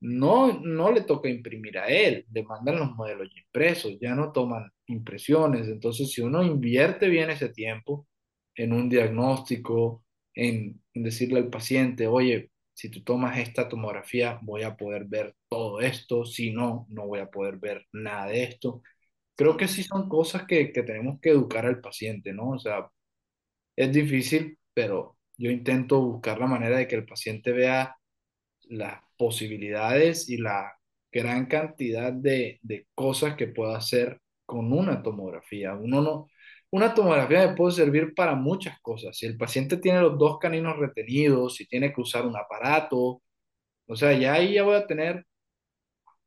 no, 0.00 0.60
no 0.60 0.92
le 0.92 1.02
toca 1.02 1.28
imprimir 1.28 1.78
a 1.78 1.86
él, 1.88 2.26
le 2.32 2.42
mandan 2.44 2.78
los 2.78 2.92
modelos 2.94 3.28
impresos, 3.36 3.98
ya 4.00 4.14
no 4.14 4.32
toman 4.32 4.70
impresiones. 4.86 5.68
Entonces, 5.68 6.12
si 6.12 6.20
uno 6.22 6.42
invierte 6.42 7.08
bien 7.08 7.30
ese 7.30 7.48
tiempo 7.50 8.06
en 8.54 8.72
un 8.72 8.88
diagnóstico, 8.88 10.04
en, 10.34 10.82
en 10.94 11.02
decirle 11.02 11.38
al 11.40 11.50
paciente, 11.50 12.06
oye, 12.06 12.50
si 12.74 12.90
tú 12.90 13.02
tomas 13.02 13.38
esta 13.38 13.68
tomografía 13.68 14.38
voy 14.42 14.62
a 14.62 14.76
poder 14.76 15.04
ver 15.06 15.34
todo 15.48 15.80
esto, 15.80 16.24
si 16.26 16.52
no, 16.52 16.86
no 16.90 17.06
voy 17.06 17.20
a 17.20 17.30
poder 17.30 17.56
ver 17.58 17.86
nada 17.92 18.26
de 18.26 18.44
esto. 18.44 18.82
Creo 19.36 19.56
que 19.56 19.68
sí 19.68 19.82
son 19.82 20.08
cosas 20.08 20.46
que, 20.46 20.72
que 20.72 20.82
tenemos 20.82 21.20
que 21.20 21.30
educar 21.30 21.66
al 21.66 21.80
paciente, 21.80 22.32
¿no? 22.32 22.50
O 22.50 22.58
sea, 22.58 22.90
es 23.76 23.92
difícil, 23.92 24.58
pero 24.74 25.16
yo 25.36 25.50
intento 25.50 26.00
buscar 26.00 26.38
la 26.38 26.46
manera 26.46 26.78
de 26.78 26.88
que 26.88 26.96
el 26.96 27.06
paciente 27.06 27.52
vea 27.52 27.96
las 28.68 29.00
posibilidades 29.16 30.28
y 30.28 30.38
la 30.38 30.72
gran 31.12 31.46
cantidad 31.46 32.12
de, 32.12 32.58
de 32.62 32.86
cosas 32.94 33.36
que 33.36 33.48
pueda 33.48 33.76
hacer 33.78 34.20
con 34.44 34.72
una 34.72 35.02
tomografía. 35.02 35.74
Uno 35.74 36.02
no, 36.02 36.28
una 36.70 36.94
tomografía 36.94 37.48
me 37.48 37.54
puede 37.56 37.72
servir 37.72 38.14
para 38.14 38.34
muchas 38.34 38.80
cosas. 38.80 39.16
Si 39.16 39.26
el 39.26 39.36
paciente 39.36 39.76
tiene 39.78 40.00
los 40.00 40.18
dos 40.18 40.38
caninos 40.38 40.76
retenidos, 40.78 41.56
si 41.56 41.66
tiene 41.66 41.92
que 41.92 42.00
usar 42.00 42.26
un 42.26 42.36
aparato, 42.36 43.22
o 43.86 43.96
sea, 43.96 44.12
ya 44.14 44.34
ahí 44.34 44.54
ya 44.54 44.64
voy 44.64 44.76
a 44.76 44.86
tener 44.86 45.24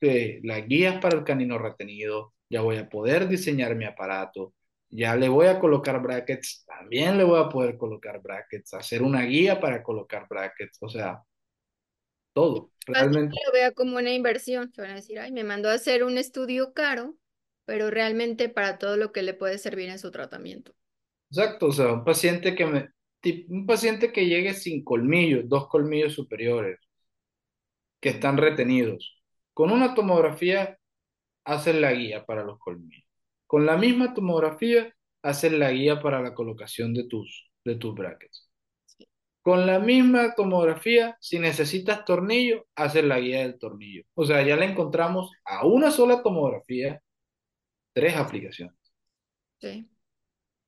eh, 0.01 0.39
las 0.43 0.65
guías 0.67 0.99
para 1.01 1.17
el 1.17 1.23
canino 1.23 1.57
retenido, 1.57 2.33
ya 2.49 2.61
voy 2.61 2.77
a 2.77 2.89
poder 2.89 3.27
diseñar 3.27 3.75
mi 3.75 3.85
aparato, 3.85 4.53
ya 4.89 5.15
le 5.15 5.29
voy 5.29 5.47
a 5.47 5.59
colocar 5.59 6.01
brackets, 6.01 6.65
también 6.65 7.17
le 7.17 7.23
voy 7.23 7.39
a 7.41 7.49
poder 7.49 7.77
colocar 7.77 8.21
brackets, 8.21 8.73
hacer 8.73 9.03
una 9.03 9.23
guía 9.23 9.59
para 9.59 9.83
colocar 9.83 10.27
brackets, 10.29 10.77
o 10.81 10.89
sea, 10.89 11.21
todo, 12.39 12.71
realmente. 12.85 13.35
lo 13.45 13.51
vea 13.51 13.73
como 13.73 13.97
una 13.97 14.13
inversión, 14.13 14.71
que 14.71 14.81
van 14.81 14.91
a 14.91 14.95
decir, 14.95 15.19
ay, 15.19 15.31
me 15.33 15.43
mandó 15.43 15.69
a 15.69 15.73
hacer 15.73 16.05
un 16.05 16.17
estudio 16.17 16.73
caro, 16.73 17.17
pero 17.65 17.89
realmente 17.89 18.47
para 18.47 18.77
todo 18.77 18.95
lo 18.95 19.11
que 19.11 19.23
le 19.23 19.33
puede 19.33 19.57
servir 19.57 19.89
en 19.89 19.99
su 19.99 20.09
tratamiento. 20.09 20.73
Exacto, 21.29 21.67
o 21.67 21.71
sea, 21.73 21.91
un 21.91 22.05
paciente 22.05 22.55
que 22.55 22.65
me, 22.65 22.89
un 23.49 23.65
paciente 23.65 24.13
que 24.13 24.25
llegue 24.25 24.53
sin 24.53 24.85
colmillos, 24.85 25.49
dos 25.49 25.67
colmillos 25.67 26.13
superiores, 26.13 26.79
que 27.99 28.09
están 28.09 28.37
retenidos. 28.37 29.21
Con 29.53 29.71
una 29.71 29.93
tomografía 29.93 30.79
hacen 31.43 31.81
la 31.81 31.91
guía 31.91 32.25
para 32.25 32.45
los 32.45 32.57
colmillos. 32.57 33.05
Con 33.47 33.65
la 33.65 33.77
misma 33.77 34.13
tomografía 34.13 34.95
hacen 35.23 35.59
la 35.59 35.71
guía 35.71 36.01
para 36.01 36.21
la 36.21 36.33
colocación 36.33 36.93
de 36.93 37.05
tus, 37.05 37.51
de 37.65 37.75
tus 37.75 37.93
brackets. 37.93 38.48
Con 39.49 39.65
la 39.65 39.79
misma 39.79 40.35
tomografía, 40.35 41.17
si 41.19 41.39
necesitas 41.39 42.05
tornillo, 42.05 42.67
hacen 42.75 43.09
la 43.09 43.19
guía 43.19 43.39
del 43.41 43.57
tornillo. 43.57 44.03
O 44.13 44.23
sea, 44.25 44.43
ya 44.43 44.55
le 44.55 44.65
encontramos 44.65 45.31
a 45.43 45.65
una 45.65 45.89
sola 45.91 46.21
tomografía 46.21 47.01
tres 47.93 48.15
aplicaciones. 48.15 48.75
Sí. 49.61 49.89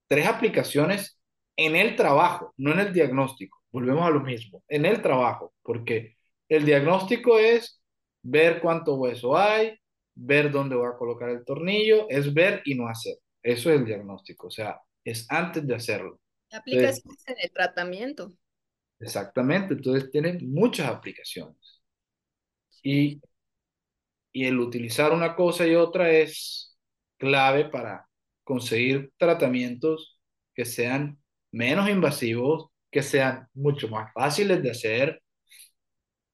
tres 0.07 0.27
aplicaciones 0.27 1.19
en 1.55 1.75
el 1.75 1.95
trabajo, 1.95 2.53
no 2.57 2.71
en 2.73 2.79
el 2.79 2.93
diagnóstico. 2.93 3.61
Volvemos 3.71 4.05
a 4.05 4.09
lo 4.09 4.21
mismo, 4.21 4.63
en 4.67 4.86
el 4.86 5.01
trabajo, 5.01 5.53
porque 5.63 6.17
el 6.49 6.65
diagnóstico 6.65 7.39
es 7.39 7.82
ver 8.23 8.61
cuánto 8.61 8.95
hueso 8.95 9.38
hay, 9.38 9.79
ver 10.15 10.51
dónde 10.51 10.75
voy 10.75 10.88
a 10.88 10.97
colocar 10.97 11.29
el 11.29 11.45
tornillo, 11.45 12.07
es 12.09 12.34
ver 12.34 12.61
y 12.65 12.75
no 12.75 12.88
hacer. 12.88 13.15
Eso 13.43 13.71
es 13.71 13.79
el 13.79 13.86
diagnóstico, 13.86 14.47
o 14.47 14.51
sea, 14.51 14.82
es 15.03 15.25
antes 15.32 15.65
de 15.67 15.75
hacerlo. 15.75 16.19
Entonces, 16.49 17.03
Aplicaciones 17.03 17.23
en 17.27 17.36
el 17.41 17.51
tratamiento. 17.51 18.34
Exactamente, 19.01 19.73
entonces 19.73 20.11
tiene 20.11 20.37
muchas 20.41 20.87
aplicaciones. 20.89 21.81
Y, 22.83 23.21
y 24.31 24.45
el 24.45 24.59
utilizar 24.59 25.11
una 25.13 25.35
cosa 25.35 25.67
y 25.67 25.75
otra 25.75 26.09
es 26.11 26.77
clave 27.17 27.65
para 27.65 28.07
conseguir 28.43 29.11
tratamientos 29.17 30.19
que 30.55 30.65
sean 30.65 31.19
menos 31.51 31.89
invasivos, 31.89 32.67
que 32.91 33.03
sean 33.03 33.47
mucho 33.53 33.87
más 33.89 34.11
fáciles 34.13 34.61
de 34.63 34.71
hacer, 34.71 35.21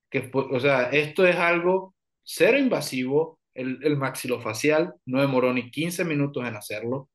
que, 0.09 0.29
o 0.33 0.59
sea, 0.59 0.83
esto 0.91 1.25
es 1.25 1.35
algo 1.35 1.95
cero 2.23 2.57
invasivo, 2.57 3.39
el, 3.53 3.79
el 3.83 3.97
maxilofacial 3.97 4.93
no 5.05 5.21
demoró 5.21 5.53
ni 5.53 5.71
15 5.71 6.05
minutos 6.05 6.45
en 6.47 6.55
hacerlo, 6.55 7.09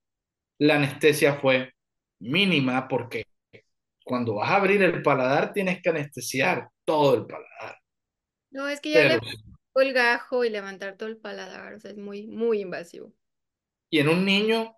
la 0.58 0.76
anestesia 0.76 1.36
fue 1.36 1.72
mínima 2.20 2.88
porque 2.88 3.24
cuando 4.04 4.34
vas 4.36 4.50
a 4.50 4.56
abrir 4.56 4.82
el 4.82 5.02
paladar 5.02 5.52
tienes 5.52 5.80
que 5.82 5.90
anestesiar 5.90 6.68
todo 6.84 7.14
el 7.14 7.26
paladar, 7.26 7.78
No, 8.50 8.68
es 8.68 8.80
que 8.80 8.90
ya 8.92 9.02
pero 9.02 9.18
le 9.18 9.20
el 9.76 9.92
gajo 9.94 10.44
y 10.44 10.50
levantar 10.50 10.96
todo 10.96 11.08
el 11.08 11.16
paladar, 11.18 11.74
o 11.74 11.80
sea, 11.80 11.90
es 11.92 11.96
muy, 11.98 12.26
muy 12.28 12.60
invasivo. 12.60 13.12
y 13.90 13.98
en 13.98 14.08
un 14.08 14.24
niño 14.24 14.76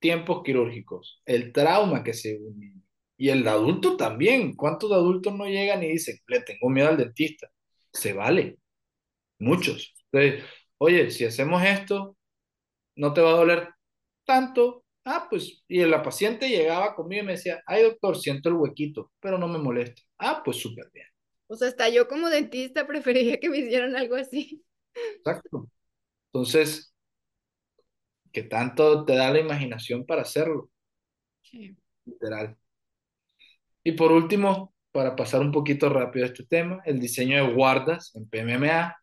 tiempos 0.00 0.42
quirúrgicos, 0.44 1.22
el 1.26 1.52
trauma 1.52 2.04
que 2.04 2.14
se 2.14 2.38
un 2.38 2.58
niño. 2.60 2.82
Y 3.18 3.30
el 3.30 3.46
adulto 3.48 3.96
también. 3.96 4.56
¿Cuántos 4.56 4.92
adultos 4.92 5.34
no 5.34 5.46
llegan 5.46 5.82
y 5.84 5.88
dicen, 5.90 6.18
le 6.28 6.40
tengo 6.42 6.70
miedo 6.70 6.88
al 6.90 6.98
dentista? 6.98 7.48
Se 7.92 8.12
vale, 8.12 8.58
muchos. 9.38 9.94
Entonces, 10.12 10.44
oye, 10.78 11.10
si 11.10 11.24
hacemos 11.26 11.62
esto, 11.64 12.16
no 12.96 13.12
te 13.14 13.22
va 13.22 13.30
a 13.32 13.36
doler 13.36 13.70
tanto. 14.26 14.83
Ah, 15.04 15.26
pues, 15.28 15.62
y 15.68 15.84
la 15.84 16.02
paciente 16.02 16.48
llegaba 16.48 16.94
conmigo 16.94 17.22
y 17.22 17.26
me 17.26 17.32
decía, 17.32 17.62
ay 17.66 17.82
doctor, 17.82 18.16
siento 18.16 18.48
el 18.48 18.54
huequito, 18.56 19.12
pero 19.20 19.38
no 19.38 19.46
me 19.48 19.58
molesta. 19.58 20.02
Ah, 20.18 20.42
pues 20.44 20.56
súper 20.58 20.90
bien. 20.92 21.06
O 21.46 21.56
sea, 21.56 21.68
hasta 21.68 21.88
yo 21.90 22.08
como 22.08 22.30
dentista 22.30 22.86
preferiría 22.86 23.38
que 23.38 23.50
me 23.50 23.58
hicieran 23.58 23.96
algo 23.96 24.16
así. 24.16 24.64
Exacto. 25.16 25.68
Entonces, 26.32 26.94
¿qué 28.32 28.42
tanto 28.42 29.04
te 29.04 29.14
da 29.14 29.30
la 29.30 29.40
imaginación 29.40 30.04
para 30.06 30.22
hacerlo? 30.22 30.70
Sí. 31.42 31.76
Literal. 32.04 32.56
Y 33.82 33.92
por 33.92 34.12
último, 34.12 34.74
para 34.92 35.16
pasar 35.16 35.40
un 35.40 35.52
poquito 35.52 35.88
rápido 35.88 36.24
a 36.24 36.28
este 36.28 36.44
tema, 36.44 36.80
el 36.84 37.00
diseño 37.00 37.36
de 37.36 37.52
guardas 37.52 38.14
en 38.14 38.28
PMMA 38.28 38.96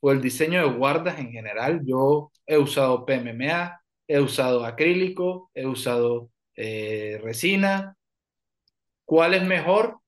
o 0.00 0.12
el 0.12 0.20
diseño 0.20 0.60
de 0.60 0.76
guardas 0.76 1.18
en 1.18 1.30
general. 1.32 1.82
Yo 1.84 2.32
he 2.46 2.58
usado 2.58 3.06
PMMA, 3.06 3.80
he 4.08 4.20
usado 4.20 4.64
acrílico, 4.64 5.50
he 5.54 5.66
usado 5.66 6.30
eh, 6.56 7.18
resina. 7.22 7.96
¿Cuál 9.04 9.34
es 9.34 9.42
mejor? 9.44 10.00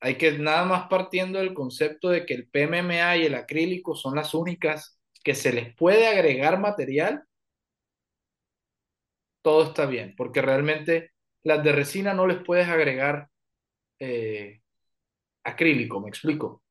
Hay 0.00 0.16
que 0.16 0.32
nada 0.38 0.64
más 0.64 0.88
partiendo 0.88 1.38
del 1.38 1.54
concepto 1.54 2.10
de 2.10 2.26
que 2.26 2.34
el 2.34 2.48
PMMA 2.48 3.16
y 3.18 3.26
el 3.26 3.34
acrílico 3.34 3.94
son 3.94 4.16
las 4.16 4.34
únicas 4.34 4.98
que 5.24 5.34
se 5.34 5.52
les 5.52 5.74
puede 5.76 6.08
agregar 6.08 6.58
material, 6.60 7.24
todo 9.42 9.64
está 9.64 9.86
bien, 9.86 10.14
porque 10.16 10.42
realmente 10.42 11.10
las 11.42 11.62
de 11.64 11.72
resina 11.72 12.14
no 12.14 12.26
les 12.26 12.42
puedes 12.44 12.68
agregar 12.68 13.28
eh, 14.00 14.60
acrílico, 15.44 16.00
me 16.00 16.08
explico. 16.10 16.62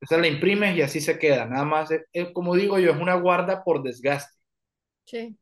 Esa 0.00 0.18
la 0.18 0.28
imprimes 0.28 0.76
y 0.76 0.82
así 0.82 1.00
se 1.00 1.18
queda. 1.18 1.46
Nada 1.46 1.64
más, 1.64 1.90
es, 1.90 2.02
es 2.12 2.30
como 2.32 2.54
digo 2.56 2.78
yo, 2.78 2.90
es 2.92 3.00
una 3.00 3.14
guarda 3.14 3.62
por 3.64 3.82
desgaste. 3.82 4.36
Sí. 5.04 5.38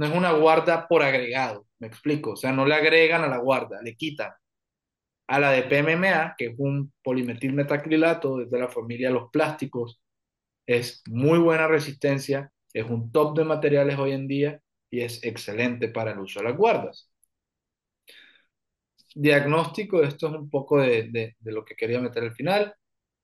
No 0.00 0.06
es 0.06 0.14
una 0.14 0.32
guarda 0.32 0.88
por 0.88 1.02
agregado. 1.02 1.66
Me 1.78 1.86
explico. 1.86 2.30
O 2.32 2.36
sea, 2.36 2.52
no 2.52 2.64
le 2.64 2.74
agregan 2.74 3.22
a 3.22 3.28
la 3.28 3.36
guarda, 3.36 3.82
le 3.82 3.96
quitan. 3.96 4.32
A 5.28 5.38
la 5.40 5.50
de 5.52 5.64
PMMA, 5.64 6.36
que 6.38 6.46
es 6.46 6.54
un 6.58 6.92
polimetilmetacrilato 7.02 8.38
desde 8.38 8.58
la 8.58 8.68
familia 8.68 9.08
de 9.08 9.14
los 9.14 9.30
plásticos, 9.30 10.00
es 10.66 11.02
muy 11.06 11.38
buena 11.38 11.68
resistencia, 11.68 12.50
es 12.72 12.86
un 12.86 13.12
top 13.12 13.36
de 13.36 13.44
materiales 13.44 13.98
hoy 13.98 14.12
en 14.12 14.26
día 14.26 14.62
y 14.90 15.02
es 15.02 15.22
excelente 15.22 15.88
para 15.88 16.12
el 16.12 16.20
uso 16.20 16.40
de 16.40 16.46
las 16.46 16.56
guardas. 16.56 17.10
Diagnóstico, 19.14 20.02
esto 20.02 20.28
es 20.28 20.32
un 20.34 20.48
poco 20.48 20.80
de, 20.80 21.10
de, 21.10 21.52
lo 21.52 21.62
que 21.62 21.76
quería 21.76 22.00
meter 22.00 22.22
al 22.22 22.34
final. 22.34 22.74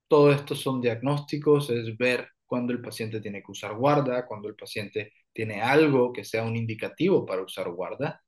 Todo 0.09 0.31
esto 0.31 0.55
son 0.55 0.83
diagnósticos, 0.83 1.70
es 1.70 1.97
ver 1.97 2.29
cuando 2.47 2.73
el 2.73 2.81
paciente 2.81 3.21
tiene 3.21 3.43
que 3.43 3.53
usar 3.53 3.75
guarda, 3.77 4.27
cuando 4.27 4.49
el 4.49 4.55
paciente 4.57 5.13
tiene 5.33 5.61
algo 5.63 6.13
que 6.13 6.25
sea 6.25 6.45
un 6.45 6.57
indicativo 6.57 7.27
para 7.27 7.43
usar 7.43 7.69
guarda, 7.71 8.23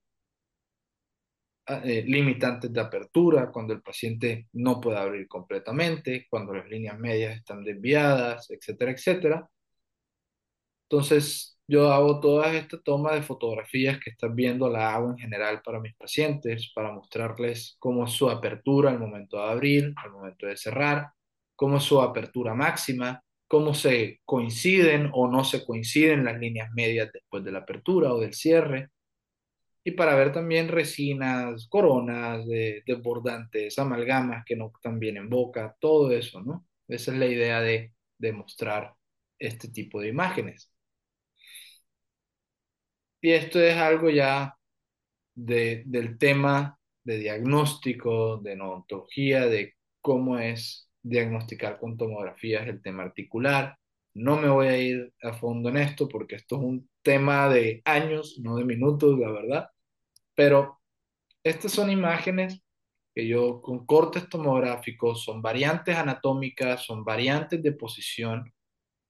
Ah, 1.70 1.82
eh, 1.84 2.02
limitantes 2.06 2.72
de 2.72 2.80
apertura, 2.80 3.50
cuando 3.52 3.74
el 3.74 3.82
paciente 3.82 4.48
no 4.54 4.80
puede 4.80 4.96
abrir 4.98 5.28
completamente, 5.28 6.26
cuando 6.30 6.54
las 6.54 6.66
líneas 6.68 6.98
medias 6.98 7.36
están 7.36 7.62
desviadas, 7.62 8.50
etcétera, 8.50 8.92
etcétera. 8.92 9.50
Entonces, 10.88 11.58
yo 11.66 11.92
hago 11.92 12.20
todas 12.20 12.54
estas 12.54 12.82
tomas 12.82 13.14
de 13.14 13.22
fotografías 13.22 13.98
que 14.00 14.10
estás 14.10 14.34
viendo, 14.34 14.70
la 14.70 14.94
hago 14.94 15.10
en 15.10 15.18
general 15.18 15.60
para 15.62 15.80
mis 15.80 15.94
pacientes, 15.96 16.72
para 16.74 16.92
mostrarles 16.92 17.76
cómo 17.78 18.04
es 18.06 18.12
su 18.12 18.30
apertura 18.30 18.90
al 18.90 18.98
momento 18.98 19.36
de 19.36 19.42
abrir, 19.44 19.92
al 19.96 20.12
momento 20.12 20.46
de 20.46 20.56
cerrar, 20.56 21.10
cómo 21.54 21.76
es 21.76 21.82
su 21.84 22.00
apertura 22.00 22.54
máxima, 22.54 23.22
cómo 23.48 23.74
se 23.74 24.20
coinciden 24.26 25.10
o 25.14 25.28
no 25.28 25.44
se 25.44 25.64
coinciden 25.66 26.24
las 26.26 26.38
líneas 26.40 26.70
medias 26.74 27.10
después 27.12 27.44
de 27.44 27.52
la 27.52 27.60
apertura 27.60 28.12
o 28.14 28.20
del 28.20 28.34
cierre. 28.34 28.90
Y 29.84 29.92
para 29.92 30.14
ver 30.16 30.32
también 30.32 30.68
resinas, 30.68 31.66
coronas, 31.68 32.46
de- 32.46 32.82
desbordantes, 32.86 33.78
amalgamas 33.78 34.44
que 34.44 34.56
no 34.56 34.70
bien 35.00 35.16
en 35.16 35.28
boca, 35.30 35.76
todo 35.80 36.12
eso, 36.12 36.42
¿no? 36.42 36.66
Esa 36.88 37.12
es 37.12 37.18
la 37.18 37.26
idea 37.26 37.60
de, 37.62 37.94
de 38.18 38.32
mostrar 38.32 38.94
este 39.38 39.68
tipo 39.68 40.00
de 40.00 40.08
imágenes. 40.08 40.70
Y 43.20 43.32
esto 43.32 43.60
es 43.60 43.76
algo 43.76 44.10
ya 44.10 44.56
de, 45.34 45.84
del 45.86 46.18
tema 46.18 46.78
de 47.04 47.18
diagnóstico, 47.18 48.38
de 48.38 48.56
odontología, 48.70 49.46
de 49.46 49.74
cómo 50.02 50.38
es 50.38 50.87
diagnosticar 51.08 51.78
con 51.78 51.96
tomografías 51.96 52.66
el 52.68 52.82
tema 52.82 53.04
articular. 53.04 53.76
No 54.14 54.36
me 54.36 54.48
voy 54.48 54.66
a 54.68 54.78
ir 54.78 55.12
a 55.22 55.32
fondo 55.32 55.68
en 55.68 55.78
esto 55.78 56.08
porque 56.08 56.36
esto 56.36 56.56
es 56.56 56.62
un 56.62 56.90
tema 57.02 57.48
de 57.48 57.82
años, 57.84 58.38
no 58.42 58.56
de 58.56 58.64
minutos, 58.64 59.18
la 59.18 59.30
verdad. 59.30 59.68
Pero 60.34 60.80
estas 61.42 61.72
son 61.72 61.90
imágenes 61.90 62.62
que 63.14 63.26
yo 63.26 63.60
con 63.60 63.86
cortes 63.86 64.28
tomográficos, 64.28 65.24
son 65.24 65.42
variantes 65.42 65.96
anatómicas, 65.96 66.84
son 66.84 67.04
variantes 67.04 67.62
de 67.62 67.72
posición 67.72 68.52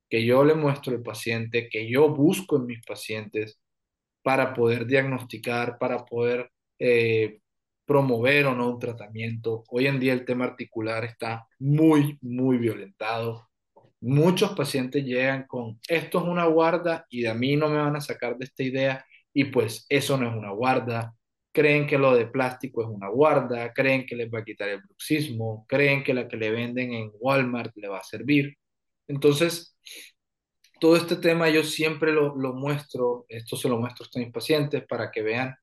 que 0.08 0.24
yo 0.24 0.44
le 0.44 0.54
muestro 0.54 0.94
al 0.94 1.02
paciente, 1.02 1.68
que 1.68 1.90
yo 1.90 2.08
busco 2.08 2.56
en 2.56 2.66
mis 2.66 2.84
pacientes 2.84 3.60
para 4.22 4.54
poder 4.54 4.86
diagnosticar, 4.86 5.78
para 5.78 6.04
poder 6.04 6.50
eh, 6.78 7.40
promover 7.88 8.46
o 8.46 8.54
no 8.54 8.68
un 8.68 8.78
tratamiento. 8.78 9.64
Hoy 9.70 9.86
en 9.86 9.98
día 9.98 10.12
el 10.12 10.26
tema 10.26 10.44
articular 10.44 11.04
está 11.06 11.48
muy, 11.58 12.18
muy 12.20 12.58
violentado. 12.58 13.48
Muchos 14.00 14.52
pacientes 14.52 15.04
llegan 15.04 15.46
con, 15.48 15.80
esto 15.88 16.18
es 16.18 16.24
una 16.24 16.44
guarda 16.44 17.06
y 17.08 17.22
de 17.22 17.34
mí 17.34 17.56
no 17.56 17.68
me 17.70 17.78
van 17.78 17.96
a 17.96 18.02
sacar 18.02 18.36
de 18.36 18.44
esta 18.44 18.62
idea 18.62 19.06
y 19.32 19.46
pues 19.46 19.86
eso 19.88 20.18
no 20.18 20.28
es 20.28 20.36
una 20.36 20.50
guarda, 20.50 21.14
creen 21.50 21.86
que 21.86 21.96
lo 21.96 22.14
de 22.14 22.26
plástico 22.26 22.82
es 22.82 22.88
una 22.88 23.08
guarda, 23.08 23.72
creen 23.72 24.04
que 24.04 24.16
les 24.16 24.28
va 24.32 24.40
a 24.40 24.44
quitar 24.44 24.68
el 24.68 24.82
bruxismo, 24.82 25.64
creen 25.66 26.04
que 26.04 26.12
la 26.12 26.28
que 26.28 26.36
le 26.36 26.50
venden 26.50 26.92
en 26.92 27.10
Walmart 27.18 27.74
le 27.76 27.88
va 27.88 27.98
a 27.98 28.04
servir. 28.04 28.54
Entonces, 29.08 29.76
todo 30.78 30.94
este 30.96 31.16
tema 31.16 31.48
yo 31.48 31.64
siempre 31.64 32.12
lo, 32.12 32.36
lo 32.36 32.52
muestro, 32.52 33.24
esto 33.30 33.56
se 33.56 33.68
lo 33.68 33.78
muestro 33.78 34.06
a 34.14 34.18
mis 34.18 34.30
pacientes 34.30 34.84
para 34.86 35.10
que 35.10 35.22
vean 35.22 35.54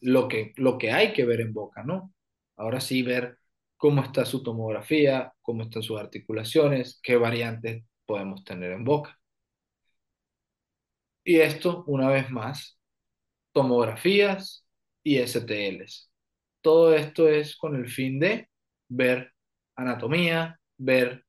lo 0.00 0.28
que, 0.28 0.52
lo 0.56 0.78
que 0.78 0.92
hay 0.92 1.12
que 1.12 1.24
ver 1.24 1.40
en 1.40 1.52
boca, 1.52 1.82
¿no? 1.84 2.12
Ahora 2.56 2.80
sí, 2.80 3.02
ver 3.02 3.38
cómo 3.76 4.02
está 4.02 4.24
su 4.24 4.42
tomografía, 4.42 5.32
cómo 5.42 5.62
están 5.64 5.82
sus 5.82 6.00
articulaciones, 6.00 7.00
qué 7.02 7.16
variantes 7.16 7.84
podemos 8.06 8.44
tener 8.44 8.72
en 8.72 8.84
boca. 8.84 9.18
Y 11.24 11.36
esto, 11.40 11.84
una 11.86 12.08
vez 12.08 12.30
más, 12.30 12.78
tomografías, 13.52 14.64
y 15.08 15.18
STLs. 15.26 16.10
Todo 16.60 16.94
esto 16.94 17.28
es 17.28 17.56
con 17.56 17.76
el 17.76 17.88
fin 17.88 18.20
de 18.20 18.48
ver 18.88 19.32
anatomía, 19.76 20.60
ver 20.76 21.24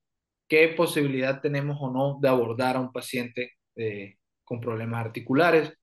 qué 0.48 0.70
posibilidad 0.70 1.42
tenemos 1.42 1.78
o 1.80 1.92
no 1.92 2.20
de 2.22 2.28
abordar 2.30 2.76
a 2.76 2.82
un 2.82 2.92
paciente 2.92 3.54
eh, 3.76 4.18
con 4.44 4.60
problemas 4.60 5.06
articulares, 5.06 5.74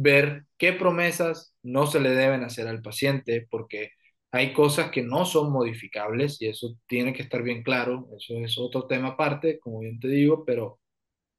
ver 0.00 0.44
qué 0.58 0.72
promesas 0.72 1.54
no 1.62 1.86
se 1.86 2.00
le 2.00 2.10
deben 2.10 2.44
hacer 2.44 2.68
al 2.68 2.82
paciente, 2.82 3.46
porque 3.50 3.90
hay 4.30 4.52
cosas 4.52 4.90
que 4.90 5.02
no 5.02 5.24
son 5.26 5.50
modificables 5.52 6.40
y 6.40 6.48
eso 6.48 6.76
tiene 6.86 7.12
que 7.12 7.22
estar 7.22 7.42
bien 7.42 7.62
claro, 7.62 8.08
eso 8.16 8.34
es 8.38 8.56
otro 8.58 8.86
tema 8.86 9.08
aparte, 9.10 9.58
como 9.58 9.80
bien 9.80 9.98
te 10.00 10.08
digo, 10.08 10.44
pero 10.44 10.78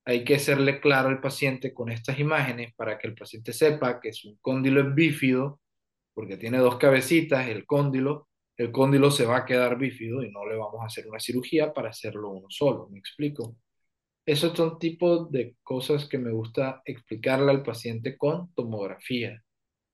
hay 0.05 0.23
que 0.25 0.35
hacerle 0.35 0.81
claro 0.81 1.09
al 1.09 1.21
paciente 1.21 1.73
con 1.73 1.89
estas 1.91 2.19
imágenes 2.19 2.73
para 2.75 2.97
que 2.99 3.07
el 3.07 3.15
paciente 3.15 3.53
sepa 3.53 3.99
que 4.01 4.09
es 4.09 4.25
un 4.25 4.37
cóndilo 4.41 4.81
es 4.81 4.95
bífido 4.95 5.59
porque 6.13 6.37
tiene 6.37 6.59
dos 6.59 6.77
cabecitas, 6.77 7.47
el 7.49 7.65
cóndilo, 7.65 8.29
el 8.57 8.71
cóndilo 8.71 9.11
se 9.11 9.25
va 9.25 9.37
a 9.39 9.45
quedar 9.45 9.77
bífido 9.77 10.23
y 10.23 10.31
no 10.31 10.45
le 10.47 10.57
vamos 10.57 10.81
a 10.83 10.87
hacer 10.87 11.07
una 11.09 11.19
cirugía 11.19 11.73
para 11.73 11.89
hacerlo 11.91 12.29
uno 12.31 12.47
solo, 12.49 12.89
¿me 12.89 12.99
explico? 12.99 13.55
Esos 14.29 14.55
son 14.55 14.77
tipos 14.77 15.31
de 15.31 15.55
cosas 15.63 16.07
que 16.07 16.19
me 16.19 16.31
gusta 16.31 16.83
explicarle 16.85 17.49
al 17.49 17.63
paciente 17.63 18.15
con 18.15 18.53
tomografía. 18.53 19.43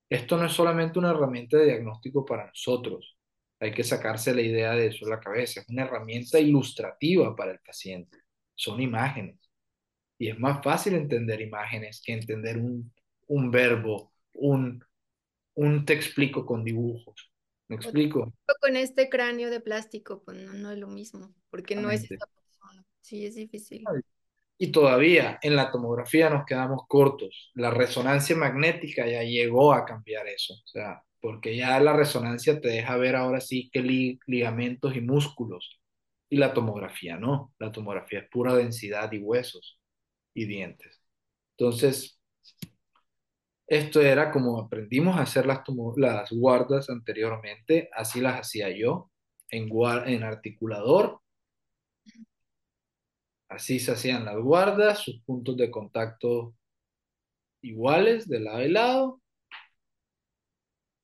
Esto 0.10 0.36
no 0.36 0.46
es 0.46 0.52
solamente 0.52 1.00
una 1.00 1.12
herramienta 1.12 1.56
de 1.56 1.68
diagnóstico 1.68 2.26
para 2.26 2.48
nosotros, 2.48 3.18
hay 3.62 3.72
que 3.72 3.86
sacarse 3.86 4.36
la 4.36 4.42
idea 4.42 4.74
de 4.74 4.88
eso 4.88 5.06
en 5.06 5.12
la 5.12 5.22
cabeza, 5.22 5.62
es 5.62 5.70
una 5.70 5.84
herramienta 5.84 6.38
ilustrativa 6.38 7.34
para 7.34 7.54
el 7.54 7.60
paciente, 7.60 8.18
son 8.56 8.82
imágenes. 8.82 9.40
Y 10.20 10.28
es 10.28 10.38
más 10.38 10.62
fácil 10.62 10.96
entender 10.96 11.40
imágenes 11.40 12.02
que 12.06 12.12
entender 12.12 12.58
un, 12.58 12.94
un 13.28 13.52
verbo, 13.52 14.12
un, 14.34 14.84
un 15.54 15.86
te 15.86 15.94
explico 15.94 16.46
con 16.46 16.66
dibujos. 16.66 17.32
¿Me 17.70 17.78
explico? 17.78 18.34
Con 18.60 18.76
este 18.76 19.08
cráneo 19.08 19.50
de 19.50 19.62
plástico, 19.62 20.22
pues 20.26 20.38
no, 20.38 20.72
es 20.72 20.78
lo 20.78 20.88
mismo, 20.88 21.34
porque 21.50 21.78
no 21.78 21.90
es 21.90 22.04
esa 22.12 22.28
persona. 22.28 22.86
Sí, 23.00 23.26
es 23.26 23.36
difícil. 23.36 23.86
Y 24.58 24.72
todavía 24.72 25.38
en 25.42 25.56
la 25.56 25.72
tomografía 25.72 26.30
nos 26.30 26.46
quedamos 26.46 26.84
cortos. 26.88 27.52
La 27.56 27.72
resonancia 27.72 28.36
magnética 28.36 29.06
ya 29.08 29.24
llegó 29.24 29.74
a 29.74 29.86
cambiar 29.86 30.28
eso. 30.28 30.54
O 30.54 30.68
sea, 30.68 31.02
porque 31.22 31.56
ya 31.58 31.80
la 31.80 31.94
resonancia 31.94 32.62
te 32.62 32.70
deja 32.70 32.96
ver 32.98 33.16
ahora 33.16 33.42
sí 33.42 33.70
que 33.72 33.82
ligamentos 34.28 34.96
y 34.96 35.02
músculos. 35.02 35.80
Y 36.30 36.38
la 36.38 36.54
tomografía 36.54 37.18
no. 37.18 37.54
La 37.60 37.72
tomografía 37.72 38.20
es 38.20 38.30
pura 38.30 38.56
densidad 38.56 39.12
y 39.12 39.20
huesos 39.20 39.80
y 40.34 40.46
dientes. 40.46 41.02
Entonces, 41.58 42.20
esto 43.68 44.02
era 44.02 44.32
como 44.32 44.60
aprendimos 44.60 45.18
a 45.18 45.24
hacer 45.24 45.46
las, 45.46 45.62
guardas 46.32 46.90
anteriormente, 46.90 47.90
así 47.94 48.22
las 48.22 48.40
hacía 48.42 48.70
yo, 48.70 49.12
en, 49.50 49.70
en 50.06 50.24
articulador. 50.24 51.22
Así 53.56 53.80
se 53.80 53.94
hacían 53.94 54.26
las 54.26 54.38
guardas, 54.38 55.00
sus 55.00 55.22
puntos 55.24 55.56
de 55.58 55.72
contacto 55.72 56.54
iguales 57.62 58.28
de 58.28 58.40
lado 58.40 58.62
y 58.64 58.70
lado. 58.72 59.22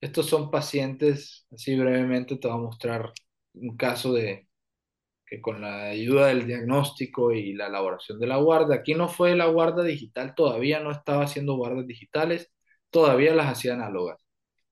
Estos 0.02 0.26
son 0.28 0.52
pacientes, 0.52 1.48
así 1.52 1.78
brevemente 1.78 2.36
te 2.38 2.48
voy 2.48 2.58
a 2.58 2.62
mostrar 2.62 3.12
un 3.54 3.78
caso 3.78 4.14
de 4.14 4.48
que 5.26 5.42
con 5.42 5.62
la 5.62 5.90
ayuda 5.90 6.28
del 6.28 6.48
diagnóstico 6.48 7.32
y 7.34 7.54
la 7.54 7.68
elaboración 7.68 8.20
de 8.20 8.28
la 8.28 8.38
guarda, 8.38 8.76
aquí 8.76 8.96
no 8.96 9.10
fue 9.10 9.36
la 9.36 9.48
guarda 9.48 9.84
digital, 9.84 10.36
todavía 10.36 10.80
no 10.82 10.92
estaba 10.92 11.24
haciendo 11.26 11.56
guardas 11.56 11.88
digitales, 11.88 12.52
todavía 12.90 13.36
las 13.36 13.48
hacía 13.48 13.76
análogas. 13.76 14.20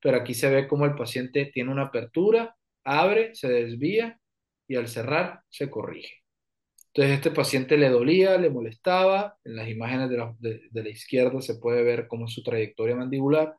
Pero 0.01 0.17
aquí 0.17 0.33
se 0.33 0.49
ve 0.49 0.67
como 0.67 0.85
el 0.85 0.95
paciente 0.95 1.51
tiene 1.53 1.71
una 1.71 1.85
apertura, 1.85 2.57
abre, 2.83 3.35
se 3.35 3.49
desvía 3.49 4.19
y 4.67 4.75
al 4.75 4.87
cerrar 4.89 5.43
se 5.49 5.69
corrige. 5.69 6.18
Entonces 6.99 7.15
este 7.15 7.31
paciente 7.31 7.77
le 7.77 7.87
dolía, 7.87 8.37
le 8.37 8.49
molestaba, 8.49 9.37
en 9.45 9.55
las 9.55 9.69
imágenes 9.69 10.09
de 10.09 10.17
la, 10.17 10.35
de 10.37 10.83
la 10.83 10.89
izquierda 10.89 11.39
se 11.41 11.55
puede 11.55 11.81
ver 11.81 12.09
cómo 12.09 12.25
es 12.25 12.33
su 12.33 12.43
trayectoria 12.43 12.93
mandibular 12.93 13.55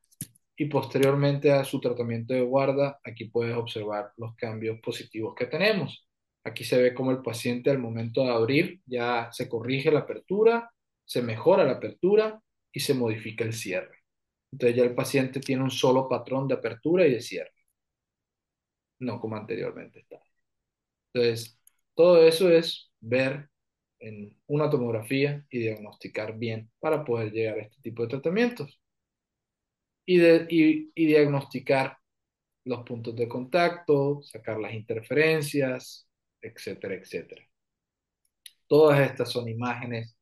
y 0.57 0.67
posteriormente 0.67 1.51
a 1.51 1.65
su 1.65 1.81
tratamiento 1.81 2.35
de 2.35 2.43
guarda, 2.43 3.01
aquí 3.03 3.31
puedes 3.31 3.57
observar 3.57 4.13
los 4.19 4.37
cambios 4.37 4.79
positivos 4.81 5.35
que 5.35 5.47
tenemos. 5.47 6.07
Aquí 6.45 6.65
se 6.65 6.83
ve 6.83 6.93
como 6.93 7.13
el 7.13 7.23
paciente 7.23 7.71
al 7.71 7.79
momento 7.79 8.23
de 8.23 8.29
abrir 8.31 8.83
ya 8.85 9.31
se 9.33 9.49
corrige 9.49 9.91
la 9.91 10.01
apertura, 10.01 10.71
se 11.07 11.23
mejora 11.23 11.65
la 11.65 11.73
apertura 11.73 12.43
y 12.71 12.81
se 12.81 12.93
modifica 12.93 13.43
el 13.45 13.55
cierre. 13.55 14.01
Entonces 14.53 14.77
ya 14.77 14.85
el 14.85 14.95
paciente 14.95 15.41
tiene 15.41 15.63
un 15.63 15.71
solo 15.71 16.07
patrón 16.11 16.47
de 16.47 16.57
apertura 16.57 17.07
y 17.07 17.13
de 17.13 17.23
cierre, 17.23 17.55
no 18.99 19.19
como 19.19 19.37
anteriormente 19.37 20.01
estaba. 20.01 20.25
Entonces, 21.15 21.59
todo 21.95 22.23
eso 22.27 22.51
es 22.51 22.90
ver 23.01 23.49
en 24.01 24.37
una 24.47 24.71
tomografía 24.71 25.45
y 25.51 25.59
diagnosticar 25.61 26.39
bien 26.39 26.71
para 26.81 27.05
poder 27.05 27.33
llegar 27.33 27.59
a 27.59 27.63
este 27.63 27.81
tipo 27.83 28.03
de 28.03 28.09
tratamientos. 28.09 28.81
Y, 30.07 30.19
de, 30.19 30.47
y 30.49 31.07
diagnosticar 31.07 31.97
los 32.65 32.83
puntos 32.85 33.17
de 33.17 33.29
contacto, 33.29 34.23
sacar 34.23 34.59
las 34.59 34.75
interferencias, 34.75 36.09
etcétera, 36.41 36.95
etcétera. 36.95 37.45
Todas 38.67 39.01
estas 39.01 39.31
son 39.31 39.49
imágenes 39.49 40.17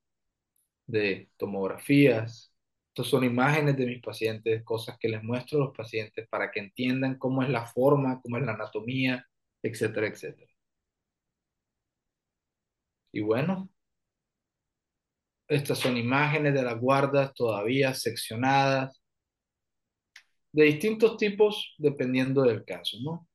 de 0.87 1.31
tomografías. 1.37 2.53
Estas 2.89 3.07
son 3.09 3.25
imágenes 3.25 3.77
de 3.77 3.87
mis 3.87 4.03
pacientes, 4.03 4.65
cosas 4.65 4.99
que 4.99 5.09
les 5.09 5.23
muestro 5.23 5.59
a 5.59 5.67
los 5.67 5.77
pacientes 5.77 6.29
para 6.29 6.51
que 6.51 6.61
entiendan 6.61 7.19
cómo 7.19 7.43
es 7.43 7.51
la 7.51 7.67
forma, 7.67 8.21
cómo 8.23 8.39
es 8.39 8.45
la 8.45 8.53
anatomía, 8.55 9.25
etcétera, 9.63 10.09
etcétera. 10.09 10.51
Y 13.19 13.21
bueno, 13.21 13.69
estas 15.49 15.81
son 15.81 15.97
imágenes 15.97 16.55
de 16.55 16.63
las 16.63 16.79
guardas 16.79 17.35
todavía 17.35 17.93
seccionadas, 17.93 19.03
de 20.53 20.63
distintos 20.63 21.17
tipos 21.17 21.75
dependiendo 21.79 22.43
del 22.43 22.65
caso, 22.65 22.97
¿no? 23.03 23.27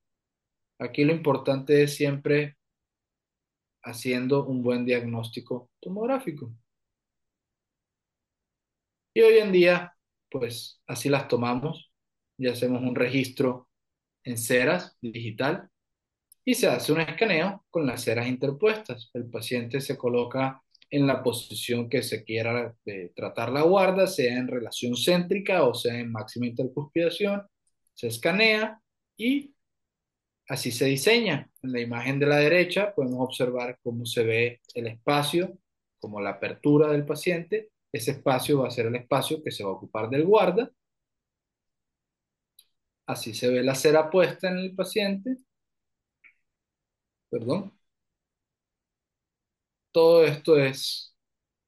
Aquí 0.79 1.03
lo 1.03 1.11
importante 1.11 1.83
es 1.83 1.97
siempre 1.97 2.55
haciendo 3.83 4.45
un 4.45 4.63
buen 4.63 4.85
diagnóstico 4.85 5.69
tomográfico. 5.81 6.49
Y 9.13 9.19
hoy 9.19 9.39
en 9.39 9.51
día, 9.51 9.97
pues 10.31 10.81
así 10.87 11.09
las 11.09 11.27
tomamos 11.27 11.91
y 12.37 12.47
hacemos 12.47 12.81
un 12.83 12.95
registro 12.95 13.67
en 14.23 14.37
ceras 14.37 14.97
digital 15.01 15.69
y 16.45 16.53
se 16.55 16.67
hace 16.67 16.91
un 16.91 17.01
escaneo 17.01 17.65
con 17.69 17.85
las 17.85 18.03
ceras 18.03 18.27
interpuestas. 18.27 19.09
El 19.13 19.29
paciente 19.29 19.81
se 19.81 19.97
coloca 19.97 20.61
en 20.89 21.07
la 21.07 21.23
posición 21.23 21.89
que 21.89 22.03
se 22.03 22.23
quiera 22.23 22.75
eh, 22.85 23.11
tratar 23.15 23.51
la 23.51 23.63
guarda, 23.63 24.07
sea 24.07 24.37
en 24.37 24.47
relación 24.47 24.95
céntrica 24.95 25.63
o 25.63 25.73
sea 25.73 25.97
en 25.97 26.11
máxima 26.11 26.45
intercuspidación, 26.47 27.43
se 27.93 28.07
escanea 28.07 28.79
y 29.17 29.53
Así 30.47 30.71
se 30.71 30.85
diseña. 30.85 31.49
En 31.61 31.71
la 31.71 31.79
imagen 31.79 32.19
de 32.19 32.25
la 32.25 32.37
derecha 32.37 32.93
podemos 32.93 33.21
observar 33.21 33.79
cómo 33.81 34.05
se 34.05 34.23
ve 34.23 34.61
el 34.73 34.87
espacio, 34.87 35.57
como 35.99 36.21
la 36.21 36.31
apertura 36.31 36.91
del 36.91 37.05
paciente. 37.05 37.71
Ese 37.91 38.11
espacio 38.11 38.59
va 38.61 38.67
a 38.67 38.71
ser 38.71 38.87
el 38.87 38.95
espacio 38.95 39.41
que 39.43 39.51
se 39.51 39.63
va 39.63 39.69
a 39.71 39.73
ocupar 39.73 40.09
del 40.09 40.25
guarda. 40.25 40.69
Así 43.05 43.33
se 43.33 43.49
ve 43.49 43.63
la 43.63 43.75
cera 43.75 44.09
puesta 44.09 44.49
en 44.49 44.57
el 44.57 44.75
paciente. 44.75 45.37
Perdón. 47.33 47.73
Todo 49.91 50.23
esto 50.23 50.57
es 50.57 51.15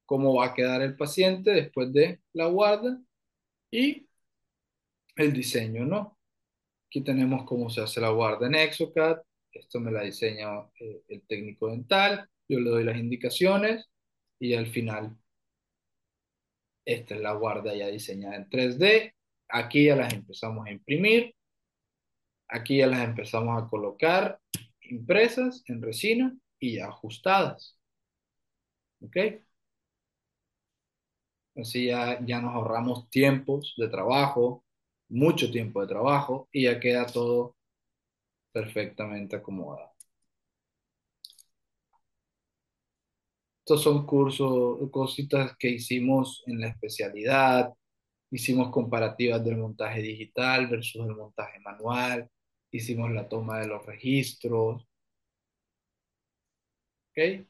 cómo 0.06 0.36
va 0.36 0.46
a 0.46 0.54
quedar 0.54 0.80
el 0.82 0.96
paciente 0.96 1.50
después 1.50 1.92
de 1.92 2.20
la 2.34 2.46
guarda 2.46 3.00
y 3.72 4.08
el 5.16 5.32
diseño, 5.32 5.84
¿no? 5.84 6.16
Aquí 6.86 7.02
tenemos 7.02 7.44
cómo 7.46 7.68
se 7.68 7.80
hace 7.80 8.00
la 8.00 8.10
guarda 8.10 8.46
en 8.46 8.54
Exocad. 8.54 9.18
Esto 9.52 9.80
me 9.80 9.90
la 9.90 10.02
diseña 10.02 10.60
eh, 10.78 11.02
el 11.08 11.22
técnico 11.26 11.68
dental. 11.68 12.28
Yo 12.48 12.60
le 12.60 12.70
doy 12.70 12.84
las 12.84 12.98
indicaciones 12.98 13.88
y 14.38 14.54
al 14.54 14.68
final 14.68 15.16
esta 16.84 17.16
es 17.16 17.20
la 17.20 17.32
guarda 17.32 17.74
ya 17.74 17.88
diseñada 17.88 18.36
en 18.36 18.48
3D. 18.48 19.14
Aquí 19.48 19.86
ya 19.86 19.96
las 19.96 20.12
empezamos 20.14 20.64
a 20.64 20.70
imprimir. 20.70 21.34
Aquí 22.48 22.78
ya 22.78 22.86
las 22.86 23.02
empezamos 23.02 23.60
a 23.60 23.68
colocar 23.68 24.38
impresas 24.90 25.62
en 25.66 25.82
resina 25.82 26.36
y 26.60 26.78
ajustadas. 26.78 27.78
¿Ok? 29.00 29.16
Así 31.56 31.86
ya, 31.86 32.18
ya 32.24 32.40
nos 32.40 32.54
ahorramos 32.54 33.08
tiempos 33.10 33.74
de 33.78 33.88
trabajo, 33.88 34.64
mucho 35.08 35.50
tiempo 35.50 35.80
de 35.80 35.88
trabajo 35.88 36.48
y 36.52 36.64
ya 36.64 36.78
queda 36.80 37.06
todo 37.06 37.56
perfectamente 38.52 39.36
acomodado. 39.36 39.92
Estos 43.60 43.82
son 43.82 44.06
cursos, 44.06 44.78
cositas 44.90 45.56
que 45.58 45.68
hicimos 45.70 46.42
en 46.46 46.60
la 46.60 46.68
especialidad. 46.68 47.72
Hicimos 48.30 48.70
comparativas 48.70 49.44
del 49.44 49.58
montaje 49.58 50.02
digital 50.02 50.68
versus 50.68 51.06
el 51.06 51.16
montaje 51.16 51.58
manual. 51.60 52.30
Hicimos 52.70 53.10
la 53.10 53.28
toma 53.28 53.58
de 53.58 53.66
los 53.66 53.84
registros. 53.84 54.86
¿Ok? 57.12 57.46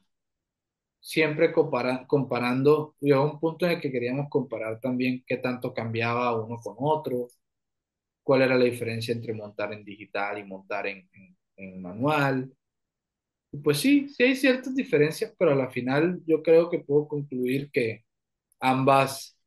Siempre 0.99 1.51
comparando, 1.53 2.95
llegó 2.99 3.23
un 3.31 3.39
punto 3.39 3.65
en 3.65 3.71
el 3.73 3.81
que 3.81 3.91
queríamos 3.91 4.27
comparar 4.29 4.79
también 4.79 5.23
qué 5.25 5.37
tanto 5.37 5.73
cambiaba 5.73 6.35
uno 6.39 6.57
con 6.61 6.75
otro, 6.79 7.29
cuál 8.23 8.43
era 8.43 8.57
la 8.57 8.65
diferencia 8.65 9.13
entre 9.13 9.33
montar 9.33 9.73
en 9.73 9.83
digital 9.85 10.39
y 10.39 10.45
montar 10.45 10.87
en, 10.87 11.09
en 11.57 11.81
manual. 11.81 12.51
Pues 13.63 13.79
sí, 13.79 14.07
sí 14.09 14.23
hay 14.23 14.35
ciertas 14.35 14.75
diferencias, 14.75 15.33
pero 15.37 15.51
a 15.51 15.55
la 15.55 15.69
final 15.69 16.21
yo 16.25 16.43
creo 16.43 16.69
que 16.69 16.79
puedo 16.79 17.07
concluir 17.07 17.71
que 17.71 18.05
ambas 18.61 19.37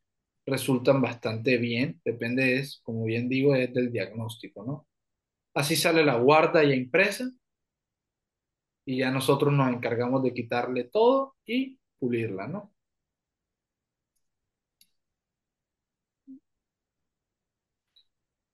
resultan 0.46 1.02
bastante 1.02 1.58
bien, 1.58 2.00
depende, 2.04 2.58
es, 2.60 2.80
como 2.84 3.04
bien 3.06 3.28
digo, 3.28 3.54
es 3.56 3.72
del 3.74 3.92
diagnóstico, 3.92 4.64
¿no? 4.64 4.88
Así 5.54 5.76
sale 5.76 6.04
la 6.04 6.16
guarda 6.16 6.64
ya 6.64 6.74
impresa 6.74 7.30
y 8.84 8.98
ya 8.98 9.10
nosotros 9.10 9.52
nos 9.52 9.72
encargamos 9.72 10.22
de 10.22 10.34
quitarle 10.34 10.84
todo 10.84 11.36
y 11.46 11.78
pulirla, 11.98 12.46
¿no? 12.46 12.72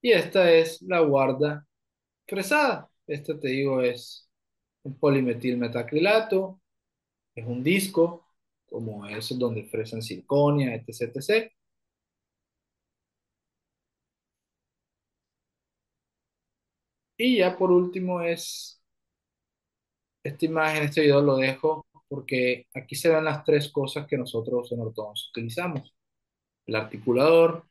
Y 0.01 0.13
esta 0.13 0.51
es 0.53 0.81
la 0.83 1.01
guarda 1.01 1.67
fresada. 2.27 2.91
Esta 3.07 3.39
te 3.39 3.49
digo 3.49 3.83
es 3.83 4.29
un 4.85 4.99
polimetilmetacrilato, 4.99 6.61
es 7.35 7.47
un 7.47 7.63
disco, 7.65 8.27
como 8.67 9.07
es 9.07 9.39
donde 9.39 9.65
fresan 9.65 10.03
circonia, 10.03 10.75
etc, 10.75 11.13
etc. 11.17 11.53
Y 17.17 17.39
ya 17.39 17.57
por 17.57 17.71
último 17.71 18.21
es 18.23 18.83
esta 20.23 20.45
imagen, 20.47 20.85
este 20.85 21.03
video 21.03 21.23
lo 21.23 21.37
dejo 21.37 21.87
porque 22.09 22.67
aquí 22.75 22.95
se 22.97 23.09
ven 23.09 23.25
las 23.25 23.45
tres 23.45 23.71
cosas 23.71 24.07
que 24.07 24.19
nosotros 24.19 24.71
en 24.73 24.81
ortodoncia 24.81 25.29
utilizamos. 25.31 25.95
El 26.67 26.77
articulador, 26.77 27.65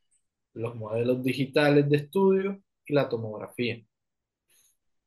los 0.54 0.76
modelos 0.76 1.24
digitales 1.24 1.90
de 1.90 1.98
estudio 1.98 2.62
y 2.86 2.94
la 2.94 3.10
tomografía. 3.10 3.84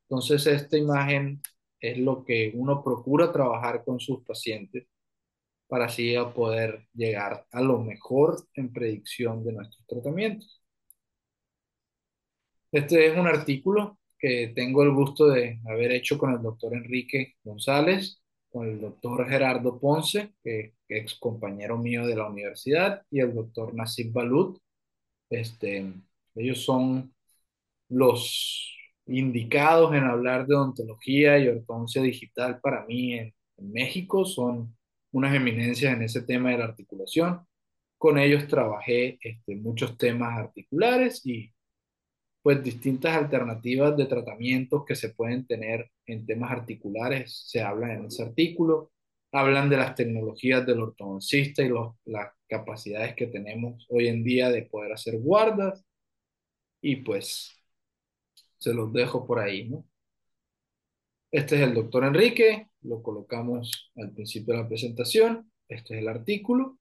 Entonces 0.09 0.47
esta 0.47 0.77
imagen 0.79 1.43
es 1.81 1.99
lo 1.99 2.25
que 2.25 2.53
uno 2.55 2.83
procura 2.83 3.33
trabajar 3.33 3.85
con 3.85 4.01
sus 4.01 4.25
pacientes 4.25 4.87
para 5.69 5.87
así 5.87 6.15
poder 6.35 6.89
llegar 6.95 7.47
a 7.53 7.61
lo 7.63 7.79
mejor 7.81 8.47
en 8.55 8.73
predicción 8.73 9.45
de 9.45 9.53
nuestros 9.53 9.87
tratamientos. 9.87 10.63
Este 12.73 13.07
es 13.09 13.17
un 13.19 13.27
artículo 13.27 13.98
que 14.19 14.53
tengo 14.55 14.83
el 14.83 14.93
gusto 14.93 15.29
de 15.29 15.61
haber 15.67 15.93
hecho 15.93 16.19
con 16.19 16.33
el 16.33 16.43
doctor 16.43 16.75
Enrique 16.75 17.35
González, 17.45 18.23
con 18.51 18.69
el 18.69 18.81
doctor 18.81 19.29
Gerardo 19.29 19.79
Ponce, 19.79 20.35
que, 20.43 20.75
compañero 21.21 21.79
mío 21.79 22.07
de 22.07 22.17
la 22.17 22.29
universidad, 22.29 23.03
y 23.11 23.21
el 23.21 23.35
doctor 23.35 23.75
Nasib 23.75 24.13
Balut. 24.13 24.59
Este, 25.31 25.93
ellos 26.35 26.65
son 26.65 27.15
los 27.89 28.75
indicados 29.07 29.95
en 29.95 30.05
hablar 30.05 30.47
de 30.47 30.55
odontología 30.55 31.39
y 31.39 31.49
ortodoncia 31.49 32.03
digital 32.03 32.61
para 32.61 32.85
mí 32.87 33.15
en, 33.15 33.35
México, 33.61 34.25
son 34.25 34.77
unas 35.11 35.35
eminencias 35.35 35.93
en 35.93 36.03
ese 36.03 36.23
tema 36.23 36.51
de 36.51 36.59
la 36.59 36.67
articulación. 36.67 37.41
Con 37.99 38.17
ellos 38.19 38.47
trabajé 38.47 39.19
este, 39.21 39.57
muchos 39.57 39.99
temas 39.99 40.39
articulares 40.39 41.27
y 41.27 41.53
pues 42.49 42.65
distintas 42.65 43.15
alternativas 43.15 43.95
de 43.95 44.07
tratamientos 44.07 44.83
que 44.87 44.97
se 44.97 45.11
pueden 45.11 45.47
tener 45.47 45.91
en 46.07 46.25
temas 46.25 46.51
articulares, 46.51 47.43
se 47.47 47.61
habla 47.61 47.93
en 47.93 48.07
ese 48.07 48.23
artículo, 48.23 48.91
hablan 49.33 49.69
de 49.69 49.77
las 49.77 49.95
tecnologías 49.95 50.65
del 50.65 50.81
ortodoncista 50.81 51.63
y 51.63 51.69
las 52.07 52.33
capacidades 52.49 53.15
que 53.15 53.27
tenemos 53.27 53.87
hoy 53.91 54.09
en 54.09 54.25
día 54.25 54.49
de 54.49 54.63
poder 54.63 54.93
hacer 54.95 55.19
guardas. 55.19 55.85
Y 56.81 56.97
pues 56.97 57.55
se 58.57 58.73
los 58.73 58.95
dejo 58.95 59.27
por 59.27 59.41
ahí, 59.41 59.69
¿no? 59.69 59.85
Este 61.31 61.57
es 61.57 61.61
el 61.61 61.75
doctor 61.75 62.05
Enrique, 62.05 62.71
lo 62.81 63.03
colocamos 63.03 63.93
al 63.95 64.13
principio 64.13 64.55
de 64.55 64.63
la 64.63 64.69
presentación, 64.69 65.53
este 65.69 65.97
es 65.97 66.01
el 66.01 66.09
artículo, 66.09 66.79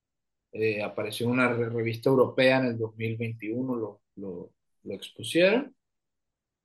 eh, 0.53 0.81
apareció 0.81 1.25
en 1.25 1.33
una 1.33 1.49
revista 1.51 2.09
europea 2.09 2.59
en 2.59 2.67
el 2.67 2.77
2021, 2.77 3.75
lo, 3.75 4.01
lo, 4.15 4.53
lo 4.87 4.95
expusieron, 4.95 5.75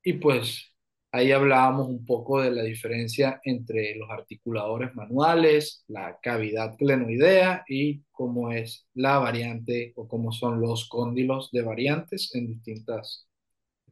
y 0.03 0.15
pues 0.15 0.75
ahí 1.13 1.33
hablábamos 1.33 1.89
un 1.89 2.05
poco 2.07 2.41
de 2.41 2.51
la 2.51 2.63
diferencia 2.63 3.41
entre 3.45 3.95
los 3.97 4.11
articuladores 4.11 4.95
manuales, 4.95 5.85
la 5.89 6.19
cavidad 6.23 6.77
clenoidea 6.77 7.65
y 7.69 8.03
cómo 8.11 8.51
es 8.53 8.89
la 8.95 9.19
variante 9.19 9.93
o 9.97 10.09
cómo 10.09 10.33
son 10.33 10.61
los 10.61 10.89
cóndilos 10.89 11.51
de 11.53 11.63
variantes 11.63 12.35
en 12.35 12.49
distintas 12.49 13.29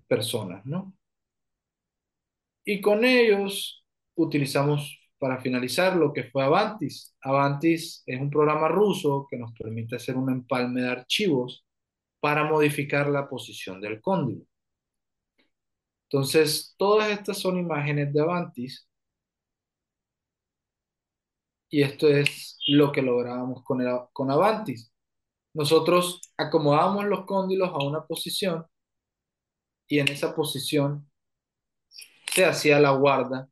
personas, 0.09 0.65
¿no? 0.67 0.95
Y 2.65 2.81
con 2.81 3.05
ellos 3.05 3.85
utilizamos 4.15 4.99
para 5.19 5.41
finalizar 5.41 5.97
lo 5.97 6.13
que 6.13 6.25
fue 6.25 6.43
Avantis. 6.45 7.15
Avantis 7.21 8.03
es 8.07 8.21
un 8.21 8.31
programa 8.31 8.69
ruso 8.69 9.27
que 9.31 9.37
nos 9.37 9.53
permite 9.53 9.97
hacer 9.97 10.17
un 10.17 10.31
empalme 10.31 10.83
de 10.83 10.89
archivos 10.89 11.65
para 12.21 12.45
modificar 12.45 13.09
la 13.09 13.29
posición 13.29 13.81
del 13.81 14.01
cóndilo. 14.01 14.45
Entonces, 16.09 16.75
todas 16.77 17.11
estas 17.11 17.39
son 17.39 17.59
imágenes 17.59 18.13
de 18.13 18.21
Avantis 18.21 18.89
y 21.69 21.83
esto 21.83 22.09
es 22.09 22.59
lo 22.67 22.93
que 22.93 23.03
lográbamos 23.03 23.63
con, 23.65 23.81
con 24.13 24.31
Avantis. 24.31 24.93
Nosotros 25.55 26.21
acomodábamos 26.37 27.07
los 27.07 27.25
cóndilos 27.27 27.71
a 27.71 27.85
una 27.85 28.05
posición 28.07 28.67
y 29.89 29.99
en 30.01 30.09
esa 30.09 30.35
posición 30.35 31.11
se 32.33 32.45
hacía 32.45 32.81
la 32.81 32.93
guarda 32.93 33.49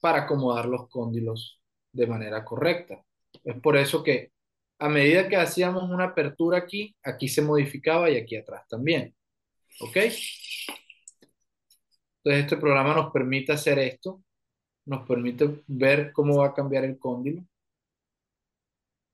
para 0.00 0.22
acomodar 0.22 0.66
los 0.66 0.88
cóndilos 0.88 1.60
de 1.92 2.06
manera 2.06 2.44
correcta. 2.44 3.04
Es 3.44 3.60
por 3.60 3.76
eso 3.76 4.02
que 4.02 4.32
a 4.80 4.88
medida 4.88 5.28
que 5.28 5.36
hacíamos 5.36 5.84
una 5.90 6.06
apertura 6.06 6.58
aquí, 6.58 6.96
aquí 7.02 7.28
se 7.28 7.42
modificaba 7.42 8.10
y 8.10 8.16
aquí 8.16 8.36
atrás 8.36 8.66
también. 8.66 9.14
¿Ok? 9.80 9.96
Entonces 12.22 12.44
este 12.44 12.56
programa 12.56 12.94
nos 12.94 13.12
permite 13.12 13.52
hacer 13.52 13.78
esto, 13.78 14.22
nos 14.86 15.06
permite 15.06 15.62
ver 15.66 16.12
cómo 16.12 16.38
va 16.38 16.48
a 16.48 16.54
cambiar 16.54 16.84
el 16.84 16.98
cóndilo, 16.98 17.44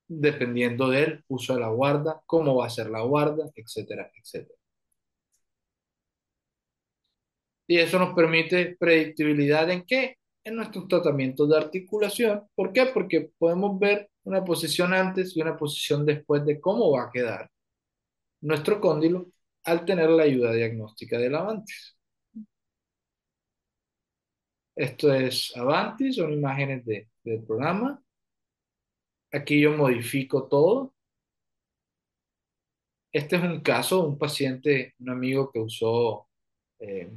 dependiendo 0.09 0.89
del 0.89 1.25
uso 1.29 1.55
de 1.55 1.61
la 1.61 1.69
guarda, 1.69 2.23
cómo 2.27 2.57
va 2.57 2.67
a 2.67 2.71
ser 2.71 2.89
la 2.89 3.03
guarda, 3.03 3.51
etcétera, 3.55 4.11
etcétera. 4.15 4.59
Y 7.69 7.79
eso 7.79 7.99
nos 7.99 8.15
permite 8.15 8.77
predictibilidad 8.79 9.69
en 9.71 9.85
qué? 9.85 10.19
En 10.45 10.55
nuestros 10.55 10.87
tratamientos 10.87 11.49
de 11.49 11.57
articulación. 11.57 12.49
¿Por 12.55 12.73
qué? 12.73 12.87
Porque 12.87 13.33
podemos 13.39 13.77
ver 13.81 14.09
una 14.27 14.45
posición 14.45 14.93
antes 14.93 15.37
y 15.37 15.43
una 15.43 15.57
posición 15.57 16.05
después 16.05 16.45
de 16.45 16.61
cómo 16.61 16.91
va 16.93 17.05
a 17.05 17.11
quedar 17.11 17.51
nuestro 18.43 18.81
cóndilo 18.81 19.29
al 19.65 19.85
tener 19.85 20.11
la 20.11 20.25
ayuda 20.25 20.53
diagnóstica 20.53 21.19
del 21.19 21.35
Avantis. 21.37 21.97
Esto 24.75 25.13
es 25.13 25.57
Avantis, 25.57 26.17
son 26.17 26.33
imágenes 26.33 26.85
de, 26.85 27.09
del 27.25 27.43
programa. 27.45 28.03
Aquí 29.33 29.61
yo 29.61 29.73
modifico 29.77 30.49
todo. 30.49 30.93
Este 33.13 33.37
es 33.37 33.43
un 33.43 33.61
caso, 33.61 34.07
un 34.07 34.19
paciente, 34.19 34.95
un 35.01 35.11
amigo 35.11 35.51
que 35.51 35.59
usó 35.61 36.29
eh, 36.81 37.11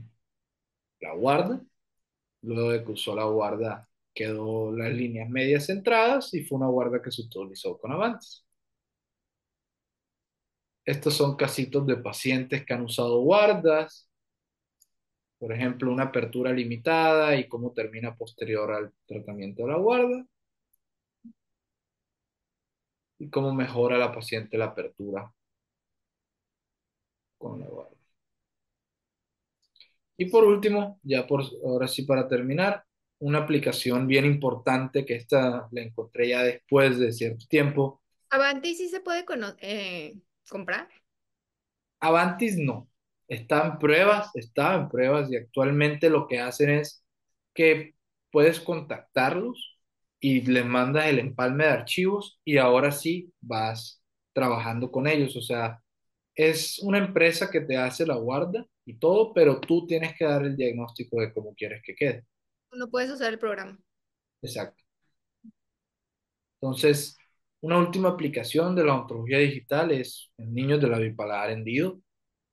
la 1.01 1.13
guarda. 1.15 1.61
Luego 2.41 2.71
de 2.71 2.83
que 2.85 2.91
usó 2.91 3.15
la 3.15 3.25
guarda, 3.25 3.88
quedó 4.19 4.71
las 4.73 4.91
líneas 4.93 5.29
medias 5.29 5.67
centradas 5.67 6.33
y 6.33 6.43
fue 6.43 6.57
una 6.57 6.67
guarda 6.67 7.01
que 7.01 7.09
se 7.11 7.21
utilizó 7.21 7.77
con 7.79 7.93
Avantis. 7.93 8.45
Estos 10.83 11.13
son 11.15 11.37
casitos 11.37 11.87
de 11.87 11.95
pacientes 11.95 12.65
que 12.65 12.73
han 12.73 12.81
usado 12.81 13.21
guardas, 13.21 14.09
por 15.37 15.53
ejemplo, 15.53 15.91
una 15.91 16.03
apertura 16.05 16.51
limitada 16.51 17.35
y 17.37 17.47
cómo 17.47 17.71
termina 17.71 18.15
posterior 18.15 18.71
al 18.73 18.91
tratamiento 19.07 19.63
de 19.63 19.71
la 19.71 19.77
guarda 19.77 20.25
y 23.19 23.29
cómo 23.29 23.53
mejora 23.53 23.97
la 23.97 24.11
paciente 24.11 24.57
la 24.57 24.65
apertura 24.65 25.31
con 27.37 27.59
la 27.59 27.67
guarda. 27.67 27.95
Y 30.17 30.25
por 30.25 30.43
último, 30.43 30.99
ya 31.03 31.25
por 31.25 31.43
ahora 31.63 31.87
sí 31.87 32.03
para 32.03 32.27
terminar, 32.27 32.83
una 33.19 33.39
aplicación 33.39 34.07
bien 34.07 34.25
importante 34.25 35.05
que 35.05 35.15
esta 35.15 35.67
la 35.71 35.81
encontré 35.81 36.29
ya 36.29 36.43
después 36.43 36.97
de 36.99 37.11
cierto 37.11 37.45
tiempo. 37.47 38.01
Avanti 38.29 38.75
sí 38.75 38.89
se 38.89 39.01
puede 39.01 39.25
eh, 39.61 40.15
comprar. 40.49 40.87
Avantis 41.99 42.57
no. 42.57 42.89
Está 43.27 43.67
en 43.67 43.79
pruebas, 43.79 44.31
está 44.35 44.75
en 44.75 44.89
pruebas 44.89 45.31
y 45.31 45.35
actualmente 45.35 46.09
lo 46.09 46.27
que 46.27 46.39
hacen 46.39 46.71
es 46.71 47.03
que 47.53 47.93
puedes 48.31 48.59
contactarlos 48.59 49.77
y 50.19 50.41
les 50.41 50.65
mandas 50.65 51.07
el 51.07 51.19
empalme 51.19 51.65
de 51.65 51.71
archivos 51.71 52.39
y 52.43 52.57
ahora 52.57 52.91
sí 52.91 53.31
vas 53.41 54.01
trabajando 54.33 54.91
con 54.91 55.07
ellos. 55.07 55.35
O 55.35 55.41
sea, 55.41 55.81
es 56.35 56.79
una 56.79 56.97
empresa 56.99 57.49
que 57.51 57.61
te 57.61 57.77
hace 57.77 58.05
la 58.05 58.15
guarda 58.15 58.65
y 58.85 58.95
todo, 58.97 59.33
pero 59.33 59.59
tú 59.59 59.85
tienes 59.87 60.15
que 60.17 60.25
dar 60.25 60.43
el 60.43 60.55
diagnóstico 60.55 61.19
de 61.21 61.33
cómo 61.33 61.53
quieres 61.53 61.81
que 61.83 61.95
quede. 61.95 62.25
No 62.71 62.89
puedes 62.89 63.11
usar 63.11 63.33
el 63.33 63.39
programa. 63.39 63.77
Exacto. 64.41 64.83
Entonces, 66.61 67.17
una 67.61 67.77
última 67.77 68.09
aplicación 68.09 68.75
de 68.75 68.83
la 68.83 68.95
ontología 68.95 69.39
digital 69.39 69.91
es 69.91 70.31
en 70.37 70.53
niños 70.53 70.81
de 70.81 70.87
la 70.87 70.99
bipolar 70.99 71.51
hendido. 71.51 72.01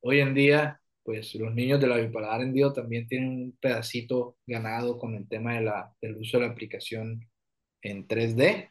Hoy 0.00 0.20
en 0.20 0.34
día, 0.34 0.80
pues 1.02 1.34
los 1.36 1.54
niños 1.54 1.80
de 1.80 1.88
la 1.88 1.96
bipolar 1.98 2.42
hendido 2.42 2.72
también 2.72 3.06
tienen 3.08 3.28
un 3.30 3.58
pedacito 3.60 4.36
ganado 4.46 4.98
con 4.98 5.14
el 5.14 5.28
tema 5.28 5.54
de 5.54 5.62
la, 5.62 5.92
del 6.00 6.16
uso 6.16 6.38
de 6.38 6.46
la 6.46 6.52
aplicación 6.52 7.20
en 7.82 8.06
3D. 8.08 8.70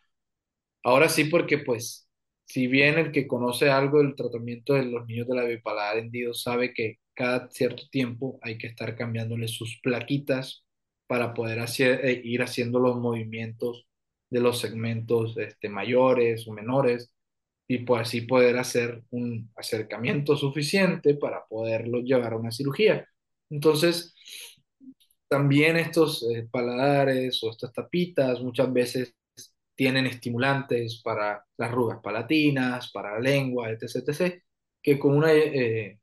Ahora 0.83 1.09
sí, 1.09 1.25
porque 1.25 1.59
pues 1.59 2.09
si 2.45 2.67
bien 2.67 2.97
el 2.99 3.11
que 3.11 3.27
conoce 3.27 3.69
algo 3.69 3.99
del 3.99 4.15
tratamiento 4.15 4.73
de 4.75 4.85
los 4.85 5.07
niños 5.07 5.27
de 5.27 5.35
la 5.35 5.43
bipolar 5.45 5.97
hendido 5.97 6.33
sabe 6.33 6.73
que 6.73 6.99
cada 7.13 7.49
cierto 7.51 7.83
tiempo 7.91 8.39
hay 8.41 8.57
que 8.57 8.67
estar 8.67 8.95
cambiándole 8.97 9.47
sus 9.47 9.79
plaquitas 9.81 10.64
para 11.07 11.33
poder 11.33 11.59
hacer, 11.59 12.05
eh, 12.05 12.21
ir 12.23 12.41
haciendo 12.41 12.79
los 12.79 12.97
movimientos 12.97 13.87
de 14.29 14.39
los 14.41 14.59
segmentos 14.59 15.37
este, 15.37 15.69
mayores 15.69 16.47
o 16.47 16.53
menores 16.53 17.11
y 17.67 17.79
pues 17.79 18.03
así 18.03 18.21
poder 18.21 18.57
hacer 18.57 19.03
un 19.11 19.51
acercamiento 19.55 20.35
suficiente 20.37 21.15
para 21.15 21.45
poderlo 21.45 22.01
llevar 22.01 22.33
a 22.33 22.37
una 22.37 22.51
cirugía. 22.51 23.07
Entonces, 23.49 24.13
también 25.27 25.77
estos 25.77 26.23
eh, 26.31 26.47
paladares 26.51 27.43
o 27.43 27.51
estas 27.51 27.73
tapitas 27.73 28.41
muchas 28.41 28.71
veces 28.71 29.15
tienen 29.75 30.05
estimulantes 30.07 31.01
para 31.03 31.43
las 31.57 31.71
rugas 31.71 31.99
palatinas, 32.01 32.91
para 32.91 33.13
la 33.13 33.19
lengua, 33.19 33.69
etc., 33.71 34.03
etc., 34.07 34.41
que 34.81 34.99
con 34.99 35.15
una 35.17 35.33
eh, 35.33 35.97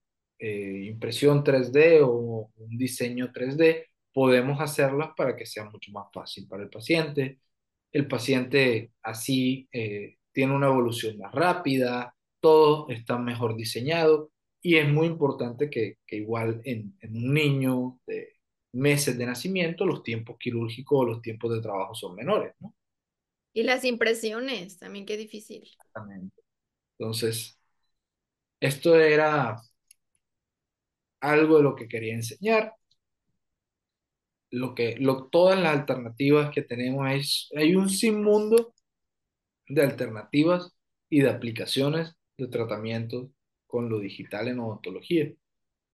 impresión 0.88 1.44
3D 1.44 2.00
o 2.02 2.50
un 2.56 2.76
diseño 2.76 3.32
3D 3.32 3.86
podemos 4.12 4.60
hacerlas 4.60 5.10
para 5.16 5.36
que 5.36 5.46
sea 5.46 5.64
mucho 5.64 5.90
más 5.92 6.06
fácil 6.12 6.46
para 6.48 6.62
el 6.62 6.70
paciente. 6.70 7.40
El 7.92 8.08
paciente 8.08 8.92
así 9.02 9.68
eh, 9.72 10.18
tiene 10.32 10.54
una 10.54 10.68
evolución 10.68 11.18
más 11.18 11.32
rápida, 11.34 12.14
todo 12.40 12.88
está 12.88 13.18
mejor 13.18 13.56
diseñado 13.56 14.30
y 14.60 14.76
es 14.76 14.88
muy 14.88 15.06
importante 15.06 15.68
que, 15.70 15.98
que 16.06 16.16
igual 16.16 16.60
en, 16.64 16.96
en, 17.00 17.16
un 17.16 17.34
niño 17.34 18.00
de 18.06 18.36
meses 18.72 19.18
de 19.18 19.26
nacimiento 19.26 19.84
los 19.84 20.02
tiempos 20.02 20.36
quirúrgicos 20.38 21.00
o 21.00 21.04
los 21.04 21.22
tiempos 21.22 21.52
de 21.54 21.60
trabajo 21.60 21.94
son 21.94 22.14
menores, 22.14 22.54
¿no? 22.60 22.74
Y 23.54 23.64
las 23.64 23.84
impresiones, 23.84 24.78
también 24.78 25.04
qué 25.04 25.18
difícil. 25.18 25.62
Exactamente. 25.62 26.42
Entonces, 26.98 27.58
esto 28.60 28.98
era 28.98 29.60
algo 31.20 31.58
de 31.58 31.62
lo 31.62 31.76
que 31.76 31.88
quería 31.88 32.14
enseñar 32.14 32.74
lo 34.52 34.74
que, 34.74 34.96
lo, 34.98 35.28
todas 35.28 35.58
las 35.58 35.78
alternativas 35.78 36.50
que 36.50 36.62
tenemos 36.62 37.10
es, 37.10 37.48
hay 37.56 37.74
un 37.74 37.88
sinmundo 37.88 38.74
de 39.66 39.82
alternativas 39.82 40.72
y 41.08 41.22
de 41.22 41.30
aplicaciones 41.30 42.14
de 42.36 42.48
tratamiento 42.48 43.30
con 43.66 43.88
lo 43.88 43.98
digital 43.98 44.48
en 44.48 44.60
odontología. 44.60 45.32